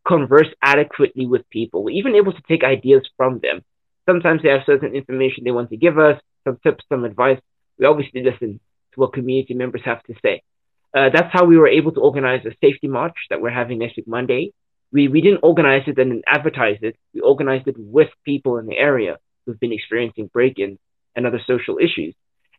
converse 0.05 0.47
adequately 0.61 1.25
with 1.25 1.49
people. 1.49 1.83
We're 1.83 1.97
even 1.97 2.15
able 2.15 2.33
to 2.33 2.41
take 2.47 2.63
ideas 2.63 3.07
from 3.17 3.39
them. 3.39 3.63
Sometimes 4.07 4.41
they 4.43 4.49
have 4.49 4.61
certain 4.65 4.93
information 4.93 5.43
they 5.43 5.51
want 5.51 5.69
to 5.69 5.77
give 5.77 5.97
us, 5.97 6.19
some 6.43 6.59
tips, 6.61 6.83
some 6.89 7.05
advice. 7.05 7.39
We 7.79 7.85
obviously 7.85 8.23
listen 8.23 8.59
to 8.93 8.99
what 8.99 9.13
community 9.13 9.53
members 9.53 9.81
have 9.85 10.03
to 10.03 10.13
say. 10.21 10.43
Uh, 10.95 11.09
that's 11.13 11.33
how 11.33 11.45
we 11.45 11.57
were 11.57 11.67
able 11.67 11.91
to 11.93 11.99
organize 11.99 12.45
a 12.45 12.51
safety 12.61 12.87
march 12.87 13.15
that 13.29 13.41
we're 13.41 13.49
having 13.49 13.79
next 13.79 13.97
week, 13.97 14.07
Monday. 14.07 14.53
We, 14.91 15.07
we 15.07 15.21
didn't 15.21 15.41
organize 15.43 15.83
it 15.87 15.97
and 15.97 16.23
advertise 16.27 16.77
it. 16.81 16.95
We 17.13 17.21
organized 17.21 17.67
it 17.67 17.75
with 17.77 18.09
people 18.23 18.57
in 18.59 18.65
the 18.65 18.77
area 18.77 19.17
who've 19.45 19.59
been 19.59 19.73
experiencing 19.73 20.27
break-ins 20.27 20.77
and 21.15 21.25
other 21.25 21.41
social 21.45 21.79
issues. 21.79 22.15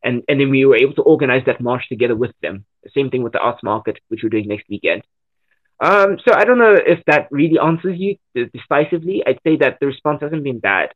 And, 0.06 0.22
and 0.28 0.40
then 0.40 0.50
we 0.50 0.64
were 0.64 0.76
able 0.76 0.94
to 0.94 1.02
organize 1.02 1.42
that 1.46 1.60
march 1.60 1.88
together 1.88 2.14
with 2.14 2.30
them. 2.40 2.64
The 2.84 2.90
same 2.96 3.10
thing 3.10 3.24
with 3.24 3.32
the 3.32 3.40
arts 3.40 3.62
market, 3.64 3.98
which 4.06 4.20
we're 4.22 4.28
doing 4.28 4.46
next 4.46 4.68
weekend. 4.70 5.02
Um, 5.80 6.18
so 6.24 6.32
I 6.32 6.44
don't 6.44 6.58
know 6.58 6.74
if 6.74 7.00
that 7.06 7.26
really 7.32 7.58
answers 7.58 7.98
you 7.98 8.16
decisively. 8.34 9.24
I'd 9.26 9.40
say 9.44 9.56
that 9.56 9.78
the 9.80 9.86
response 9.86 10.22
hasn't 10.22 10.44
been 10.44 10.60
bad, 10.60 10.90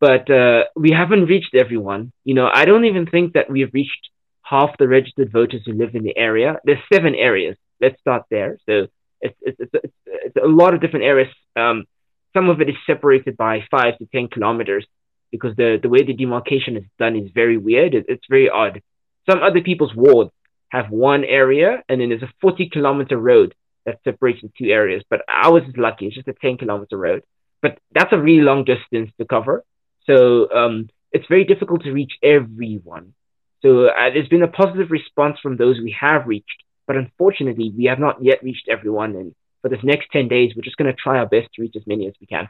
but 0.00 0.30
uh, 0.30 0.64
we 0.76 0.92
haven't 0.92 1.26
reached 1.26 1.54
everyone. 1.54 2.12
You 2.24 2.34
know, 2.34 2.48
I 2.60 2.64
don't 2.64 2.84
even 2.84 3.06
think 3.06 3.34
that 3.34 3.50
we've 3.50 3.74
reached 3.74 4.10
half 4.42 4.70
the 4.78 4.86
registered 4.86 5.32
voters 5.32 5.62
who 5.66 5.72
live 5.72 5.96
in 5.96 6.04
the 6.04 6.16
area. 6.16 6.60
There's 6.64 6.78
seven 6.92 7.16
areas. 7.16 7.56
Let's 7.80 8.00
start 8.00 8.22
there. 8.30 8.58
So 8.66 8.86
it's, 9.20 9.36
it's, 9.42 9.58
it's, 9.60 9.94
it's 10.06 10.36
a 10.36 10.46
lot 10.46 10.72
of 10.72 10.80
different 10.80 11.04
areas. 11.04 11.28
Um, 11.56 11.84
some 12.32 12.48
of 12.48 12.60
it 12.60 12.68
is 12.68 12.76
separated 12.86 13.36
by 13.36 13.66
five 13.70 13.98
to 13.98 14.06
10 14.06 14.28
kilometers 14.28 14.86
because 15.30 15.56
the, 15.56 15.78
the 15.82 15.88
way 15.88 16.02
the 16.02 16.14
demarcation 16.14 16.76
is 16.76 16.84
done 16.98 17.16
is 17.16 17.30
very 17.34 17.56
weird. 17.56 17.94
It, 17.94 18.06
it's 18.08 18.24
very 18.28 18.48
odd. 18.48 18.82
Some 19.28 19.42
other 19.42 19.60
people's 19.60 19.94
wards 19.94 20.30
have 20.70 20.90
one 20.90 21.24
area 21.24 21.82
and 21.88 22.00
then 22.00 22.08
there's 22.10 22.22
a 22.22 22.32
40 22.40 22.68
kilometer 22.70 23.16
road 23.16 23.54
that 23.84 24.00
separates 24.04 24.42
the 24.42 24.50
two 24.58 24.70
areas. 24.70 25.02
But 25.08 25.22
ours 25.28 25.62
is 25.68 25.76
lucky. 25.76 26.06
It's 26.06 26.16
just 26.16 26.28
a 26.28 26.32
10 26.32 26.58
kilometer 26.58 26.96
road. 26.96 27.22
But 27.62 27.78
that's 27.92 28.12
a 28.12 28.18
really 28.18 28.42
long 28.42 28.64
distance 28.64 29.10
to 29.18 29.24
cover. 29.24 29.64
So 30.06 30.52
um, 30.52 30.88
it's 31.12 31.26
very 31.28 31.44
difficult 31.44 31.84
to 31.84 31.92
reach 31.92 32.12
everyone. 32.22 33.14
So 33.62 33.86
uh, 33.86 34.10
there's 34.12 34.28
been 34.28 34.42
a 34.42 34.48
positive 34.48 34.90
response 34.90 35.38
from 35.42 35.56
those 35.56 35.78
we 35.78 35.96
have 35.98 36.26
reached. 36.26 36.62
But 36.86 36.96
unfortunately, 36.96 37.72
we 37.76 37.84
have 37.84 37.98
not 37.98 38.22
yet 38.22 38.42
reached 38.42 38.68
everyone. 38.68 39.16
And 39.16 39.34
for 39.62 39.68
this 39.68 39.80
next 39.82 40.08
10 40.12 40.28
days, 40.28 40.52
we're 40.54 40.62
just 40.62 40.76
going 40.76 40.92
to 40.92 40.96
try 41.00 41.18
our 41.18 41.26
best 41.26 41.48
to 41.54 41.62
reach 41.62 41.74
as 41.76 41.86
many 41.86 42.06
as 42.06 42.14
we 42.20 42.26
can. 42.26 42.48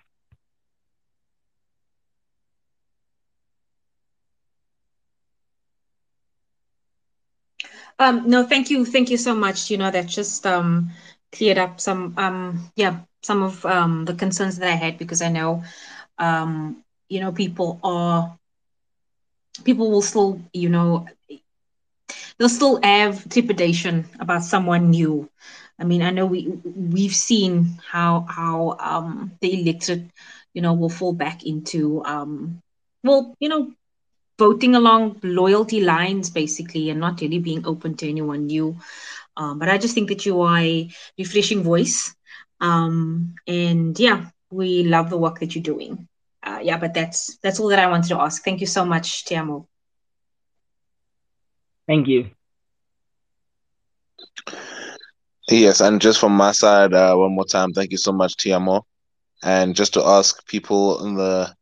Um, 7.99 8.29
no, 8.29 8.45
thank 8.45 8.71
you, 8.71 8.85
thank 8.85 9.11
you 9.11 9.17
so 9.17 9.35
much. 9.35 9.71
You 9.71 9.79
know, 9.79 9.91
that 9.91 10.07
just 10.07 10.47
um, 10.47 10.91
cleared 11.33 11.59
up 11.59 11.81
some, 11.81 12.15
um, 12.17 12.71
yeah, 12.77 12.99
some 13.23 13.43
of 13.43 13.65
um, 13.65 14.05
the 14.05 14.15
concerns 14.15 14.59
that 14.59 14.69
I 14.69 14.77
had 14.77 14.99
because 14.99 15.23
I 15.23 15.29
know, 15.29 15.63
um, 16.19 16.77
you 17.09 17.21
know, 17.21 17.33
people 17.33 17.79
are, 17.83 18.37
people 19.65 19.91
will 19.91 20.03
still, 20.03 20.41
you 20.53 20.69
know, 20.69 21.07
they'll 22.39 22.49
still 22.49 22.81
have 22.83 23.29
trepidation 23.29 24.05
about 24.21 24.43
someone 24.45 24.91
new. 24.91 25.29
I 25.79 25.85
mean, 25.85 26.03
I 26.03 26.11
know 26.11 26.27
we 26.27 26.49
we've 26.75 27.15
seen 27.15 27.79
how 27.91 28.27
how 28.29 28.77
um, 28.81 29.33
the 29.41 29.61
electorate, 29.61 30.05
you 30.55 30.63
know, 30.63 30.73
will 30.75 30.89
fall 30.91 31.13
back 31.13 31.45
into 31.45 32.03
um, 32.05 32.59
well, 33.03 33.35
you 33.41 33.49
know, 33.49 33.73
voting 34.39 34.75
along 34.75 35.17
loyalty 35.23 35.81
lines 35.81 36.31
basically 36.31 36.91
and 36.91 37.01
not 37.01 37.21
really 37.21 37.39
being 37.39 37.67
open 37.67 37.95
to 37.97 38.09
anyone 38.09 38.47
new. 38.47 38.77
Um, 39.37 39.59
but 39.59 39.69
i 39.69 39.79
just 39.79 39.95
think 39.95 40.09
that 40.09 40.25
you 40.27 40.41
are 40.43 40.59
a 40.59 40.89
refreshing 41.19 41.63
voice. 41.63 42.15
Um, 42.61 43.35
and 43.47 43.99
yeah 43.99 44.27
we 44.51 44.85
love 44.85 45.11
the 45.11 45.19
work 45.19 45.41
that 45.41 45.55
you're 45.55 45.63
doing. 45.75 46.07
Uh, 46.43 46.59
yeah 46.63 46.79
but 46.79 46.95
that's 46.95 47.37
that's 47.43 47.59
all 47.61 47.69
that 47.69 47.79
i 47.79 47.87
wanted 47.89 48.09
to 48.09 48.21
ask. 48.21 48.43
Thank 48.45 48.61
you 48.61 48.67
so 48.67 48.85
much 48.85 49.25
tiamo 49.27 49.67
thank 51.87 52.07
you. 52.09 52.31
Yes 55.51 55.81
and 55.81 56.01
just 56.01 56.19
from 56.21 56.33
my 56.33 56.53
side 56.53 56.93
uh, 56.95 57.15
one 57.15 57.35
more 57.35 57.45
time 57.45 57.73
thank 57.73 57.91
you 57.93 57.99
so 57.99 58.13
much 58.13 58.37
tiamo 58.37 58.83
And 59.43 59.75
just 59.75 59.95
to 59.95 60.03
ask 60.05 60.47
people 60.47 61.05
in 61.05 61.15
the 61.15 61.55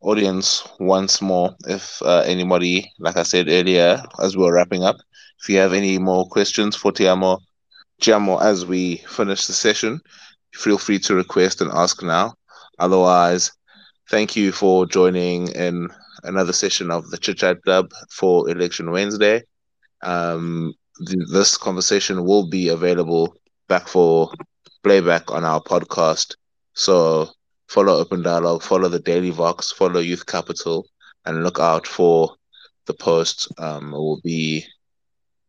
audience 0.00 0.66
once 0.78 1.20
more, 1.22 1.54
if 1.66 2.00
uh, 2.02 2.22
anybody, 2.26 2.90
like 2.98 3.16
I 3.16 3.22
said 3.22 3.48
earlier, 3.48 4.02
as 4.22 4.36
we 4.36 4.44
are 4.46 4.52
wrapping 4.52 4.84
up, 4.84 4.96
if 5.42 5.48
you 5.48 5.58
have 5.58 5.72
any 5.72 5.98
more 5.98 6.26
questions 6.28 6.76
for 6.76 6.92
Tiamo, 6.92 7.38
Tiamo, 8.02 8.40
as 8.42 8.64
we 8.66 8.96
finish 9.08 9.46
the 9.46 9.52
session, 9.52 10.00
feel 10.54 10.78
free 10.78 10.98
to 11.00 11.14
request 11.14 11.60
and 11.60 11.70
ask 11.72 12.02
now. 12.02 12.34
Otherwise, 12.78 13.52
thank 14.10 14.36
you 14.36 14.52
for 14.52 14.86
joining 14.86 15.48
in 15.48 15.88
another 16.24 16.52
session 16.52 16.90
of 16.90 17.08
the 17.10 17.18
Chit 17.18 17.38
Chat 17.38 17.62
Club 17.62 17.90
for 18.10 18.48
Election 18.50 18.90
Wednesday. 18.90 19.42
Um, 20.02 20.74
th- 21.06 21.28
this 21.32 21.56
conversation 21.56 22.24
will 22.24 22.48
be 22.48 22.68
available 22.68 23.34
back 23.68 23.88
for 23.88 24.30
playback 24.82 25.30
on 25.30 25.44
our 25.44 25.60
podcast. 25.60 26.36
So 26.74 27.28
follow 27.70 27.96
Open 27.98 28.22
Dialogue, 28.22 28.62
follow 28.62 28.88
the 28.88 28.98
Daily 28.98 29.30
Vox, 29.30 29.70
follow 29.70 30.00
Youth 30.00 30.26
Capital, 30.26 30.86
and 31.24 31.44
look 31.44 31.58
out 31.60 31.86
for 31.86 32.34
the 32.86 32.94
post. 32.94 33.48
Um, 33.58 33.92
will 33.92 34.20
be 34.22 34.64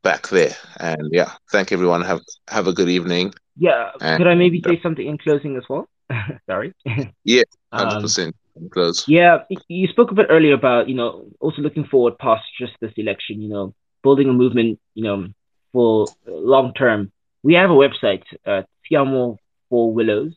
back 0.04 0.28
there. 0.30 0.56
And 0.80 1.10
yeah, 1.12 1.32
thank 1.52 1.72
everyone. 1.72 2.02
Have 2.04 2.22
have 2.48 2.68
a 2.68 2.74
good 2.74 2.90
evening. 2.90 3.34
Yeah, 3.58 3.92
And- 4.00 4.18
could 4.18 4.28
I 4.28 4.36
maybe 4.36 4.62
say 4.66 4.80
something 4.82 5.06
in 5.06 5.18
closing 5.18 5.58
as 5.58 5.64
well? 5.70 5.90
Sorry. 6.50 6.74
Yeah, 7.24 7.44
Um, 7.72 7.88
hundred 7.88 8.02
percent 8.02 8.36
close. 8.70 9.08
Yeah, 9.08 9.44
you 9.68 9.88
spoke 9.88 10.12
a 10.12 10.16
bit 10.16 10.28
earlier 10.30 10.54
about, 10.54 10.90
you 10.90 10.96
know, 10.96 11.26
also 11.40 11.62
looking 11.62 11.86
forward 11.86 12.18
past 12.20 12.44
just 12.60 12.74
this 12.82 12.94
election, 12.98 13.42
you 13.42 13.50
know, 13.50 13.74
building 14.04 14.30
a 14.30 14.34
movement, 14.34 14.80
you 14.94 15.04
know, 15.04 15.28
for 15.74 16.08
long 16.28 16.74
term. 16.74 17.12
We 17.44 17.54
have 17.56 17.72
a 17.72 17.74
website, 17.74 18.24
uh, 18.46 18.64
Tiamo 18.86 19.38
for 19.70 19.94
Willows, 19.94 20.34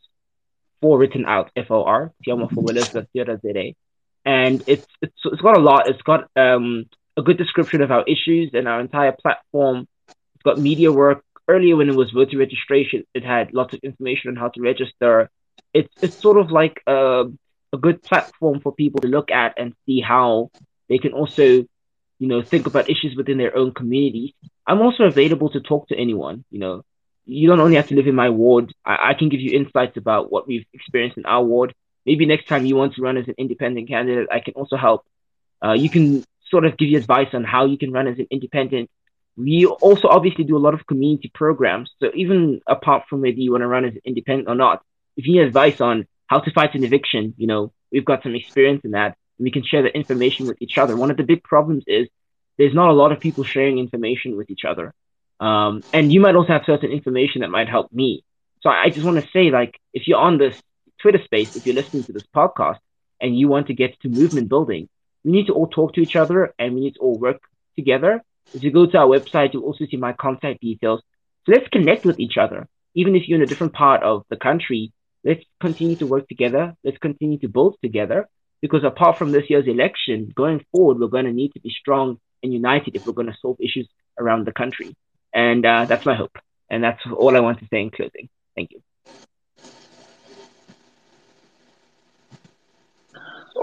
for 0.84 0.98
written 0.98 1.24
out, 1.24 1.50
F 1.56 1.70
O 1.70 1.82
R, 1.82 2.12
Tiamo 2.22 2.52
for 2.52 2.62
Willows, 2.62 2.90
ZA. 2.92 3.66
And 4.26 4.62
it's, 4.66 4.86
it's 5.00 5.20
it's 5.24 5.40
got 5.40 5.56
a 5.56 5.60
lot. 5.70 5.88
It's 5.88 6.02
got 6.02 6.28
um 6.36 6.84
a 7.16 7.22
good 7.22 7.38
description 7.38 7.80
of 7.80 7.90
our 7.90 8.04
issues 8.14 8.50
and 8.52 8.68
our 8.68 8.80
entire 8.80 9.12
platform. 9.12 9.88
It's 10.34 10.42
got 10.44 10.58
media 10.58 10.92
work. 10.92 11.24
Earlier, 11.48 11.76
when 11.76 11.88
it 11.88 11.96
was 11.96 12.10
voter 12.10 12.36
registration, 12.36 13.04
it 13.14 13.24
had 13.24 13.54
lots 13.54 13.72
of 13.72 13.80
information 13.82 14.28
on 14.28 14.36
how 14.36 14.48
to 14.48 14.60
register. 14.60 15.30
It's 15.72 15.94
it's 16.02 16.18
sort 16.26 16.36
of 16.36 16.50
like 16.50 16.76
a 16.86 17.30
a 17.72 17.78
good 17.78 18.02
platform 18.02 18.60
for 18.60 18.72
people 18.82 19.00
to 19.00 19.08
look 19.08 19.30
at 19.30 19.54
and 19.56 19.72
see 19.86 20.02
how 20.02 20.50
they 20.90 20.98
can 20.98 21.14
also, 21.14 21.44
you 22.22 22.28
know, 22.30 22.42
think 22.42 22.66
about 22.66 22.90
issues 22.90 23.16
within 23.16 23.38
their 23.38 23.56
own 23.56 23.72
communities. 23.72 24.32
I'm 24.66 24.82
also 24.82 25.04
available 25.04 25.48
to 25.54 25.60
talk 25.60 25.88
to 25.88 25.96
anyone. 25.96 26.44
You 26.50 26.60
know, 26.64 26.74
you 27.26 27.48
don't 27.48 27.60
only 27.60 27.76
have 27.76 27.88
to 27.88 27.94
live 27.94 28.06
in 28.06 28.14
my 28.14 28.30
ward. 28.30 28.72
I, 28.84 29.10
I 29.10 29.14
can 29.14 29.28
give 29.28 29.40
you 29.40 29.58
insights 29.58 29.96
about 29.96 30.30
what 30.30 30.46
we've 30.46 30.66
experienced 30.72 31.16
in 31.16 31.26
our 31.26 31.42
ward. 31.42 31.74
Maybe 32.06 32.26
next 32.26 32.48
time 32.48 32.66
you 32.66 32.76
want 32.76 32.94
to 32.94 33.02
run 33.02 33.16
as 33.16 33.28
an 33.28 33.34
independent 33.38 33.88
candidate, 33.88 34.28
I 34.30 34.40
can 34.40 34.54
also 34.54 34.76
help. 34.76 35.06
Uh, 35.64 35.72
you 35.72 35.88
can 35.88 36.24
sort 36.50 36.64
of 36.66 36.76
give 36.76 36.88
you 36.88 36.98
advice 36.98 37.28
on 37.32 37.44
how 37.44 37.64
you 37.64 37.78
can 37.78 37.92
run 37.92 38.06
as 38.06 38.18
an 38.18 38.26
independent. 38.30 38.90
We 39.36 39.66
also 39.66 40.08
obviously 40.08 40.44
do 40.44 40.56
a 40.56 40.58
lot 40.58 40.74
of 40.74 40.86
community 40.86 41.30
programs. 41.34 41.90
So 42.00 42.10
even 42.14 42.60
apart 42.68 43.04
from 43.08 43.22
whether 43.22 43.36
you 43.36 43.52
want 43.52 43.62
to 43.62 43.66
run 43.66 43.84
as 43.84 43.94
an 43.94 44.02
independent 44.04 44.48
or 44.48 44.54
not, 44.54 44.82
if 45.16 45.26
you 45.26 45.34
need 45.34 45.46
advice 45.46 45.80
on 45.80 46.06
how 46.26 46.40
to 46.40 46.50
fight 46.52 46.74
an 46.74 46.84
eviction, 46.84 47.34
you 47.36 47.46
know, 47.46 47.72
we've 47.90 48.04
got 48.04 48.22
some 48.22 48.34
experience 48.34 48.82
in 48.84 48.92
that. 48.92 49.16
We 49.38 49.50
can 49.50 49.64
share 49.64 49.82
that 49.82 49.96
information 49.96 50.46
with 50.46 50.58
each 50.60 50.78
other. 50.78 50.96
One 50.96 51.10
of 51.10 51.16
the 51.16 51.24
big 51.24 51.42
problems 51.42 51.84
is 51.86 52.08
there's 52.58 52.74
not 52.74 52.90
a 52.90 52.92
lot 52.92 53.10
of 53.10 53.18
people 53.18 53.44
sharing 53.44 53.78
information 53.78 54.36
with 54.36 54.50
each 54.50 54.64
other. 54.64 54.94
Um, 55.40 55.82
and 55.92 56.12
you 56.12 56.20
might 56.20 56.36
also 56.36 56.52
have 56.52 56.62
certain 56.64 56.90
information 56.90 57.40
that 57.40 57.50
might 57.50 57.68
help 57.68 57.92
me. 57.92 58.24
So 58.62 58.70
I 58.70 58.90
just 58.90 59.04
want 59.04 59.22
to 59.22 59.30
say, 59.30 59.50
like, 59.50 59.78
if 59.92 60.08
you're 60.08 60.18
on 60.18 60.38
this 60.38 60.60
Twitter 61.00 61.22
space, 61.24 61.54
if 61.54 61.66
you're 61.66 61.74
listening 61.74 62.04
to 62.04 62.12
this 62.12 62.24
podcast 62.34 62.78
and 63.20 63.38
you 63.38 63.48
want 63.48 63.66
to 63.66 63.74
get 63.74 64.00
to 64.00 64.08
movement 64.08 64.48
building, 64.48 64.88
we 65.24 65.32
need 65.32 65.46
to 65.46 65.54
all 65.54 65.66
talk 65.66 65.94
to 65.94 66.00
each 66.00 66.16
other 66.16 66.54
and 66.58 66.74
we 66.74 66.80
need 66.80 66.94
to 66.94 67.00
all 67.00 67.18
work 67.18 67.40
together. 67.76 68.22
If 68.52 68.62
you 68.62 68.70
go 68.70 68.86
to 68.86 68.98
our 68.98 69.06
website, 69.06 69.52
you'll 69.52 69.64
also 69.64 69.84
see 69.90 69.96
my 69.96 70.12
contact 70.12 70.60
details. 70.60 71.02
So 71.44 71.52
let's 71.52 71.68
connect 71.68 72.06
with 72.06 72.20
each 72.20 72.36
other. 72.38 72.68
Even 72.94 73.16
if 73.16 73.26
you're 73.26 73.36
in 73.36 73.42
a 73.42 73.46
different 73.46 73.72
part 73.72 74.02
of 74.02 74.24
the 74.30 74.36
country, 74.36 74.92
let's 75.24 75.42
continue 75.60 75.96
to 75.96 76.06
work 76.06 76.28
together. 76.28 76.74
Let's 76.84 76.98
continue 76.98 77.38
to 77.40 77.48
build 77.48 77.76
together. 77.82 78.28
Because 78.62 78.84
apart 78.84 79.18
from 79.18 79.32
this 79.32 79.50
year's 79.50 79.66
election, 79.66 80.32
going 80.34 80.64
forward, 80.72 80.98
we're 80.98 81.08
going 81.08 81.26
to 81.26 81.32
need 81.32 81.52
to 81.52 81.60
be 81.60 81.70
strong 81.70 82.18
and 82.42 82.52
united 82.52 82.94
if 82.94 83.04
we're 83.04 83.12
going 83.12 83.26
to 83.26 83.36
solve 83.42 83.56
issues 83.60 83.88
around 84.18 84.46
the 84.46 84.52
country. 84.52 84.96
And 85.34 85.66
uh, 85.66 85.86
that's 85.86 86.06
my 86.06 86.14
hope. 86.14 86.38
And 86.70 86.82
that's 86.82 87.00
all 87.06 87.36
I 87.36 87.40
want 87.40 87.58
to 87.60 87.66
say 87.68 87.82
in 87.82 87.90
closing. 87.90 88.28
Thank 88.56 88.70
you. 88.72 88.80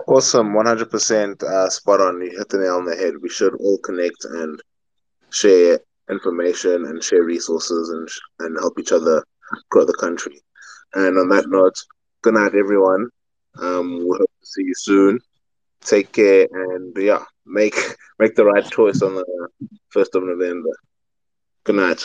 Awesome, 0.08 0.54
one 0.54 0.66
hundred 0.66 0.90
percent 0.92 1.42
uh, 1.44 1.70
spot 1.70 2.02
on. 2.02 2.22
You 2.22 2.38
hit 2.38 2.50
the 2.50 2.60
nail 2.60 2.76
on 2.76 2.86
the 2.86 2.96
head. 2.96 3.16
We 3.22 3.30
should 3.30 3.56
all 3.56 3.78
connect 3.80 4.26
and 4.26 4.62
share 5.32 5.80
information 6.10 6.86
and 6.86 7.04
share 7.04 7.24
resources 7.24 7.90
and 7.90 8.10
sh- 8.10 8.20
and 8.40 8.58
help 8.60 8.80
each 8.80 8.92
other 8.92 9.24
grow 9.70 9.86
the 9.86 9.94
country. 9.94 10.42
And 10.94 11.18
on 11.18 11.30
that 11.30 11.46
note, 11.48 11.76
good 12.24 12.34
night, 12.36 12.56
everyone. 12.56 13.08
Um, 13.62 14.00
we 14.00 14.18
hope 14.18 14.32
to 14.42 14.46
see 14.48 14.64
you 14.64 14.74
soon. 14.76 15.20
Take 15.86 16.12
care 16.14 16.48
and 16.52 16.94
yeah, 16.98 17.24
make 17.46 17.76
make 18.20 18.36
the 18.36 18.46
right 18.46 18.66
choice 18.70 19.02
on 19.02 19.16
the 19.16 19.26
first 19.90 20.16
of 20.16 20.24
November. 20.24 20.70
Good 21.64 21.76
night. 21.76 22.04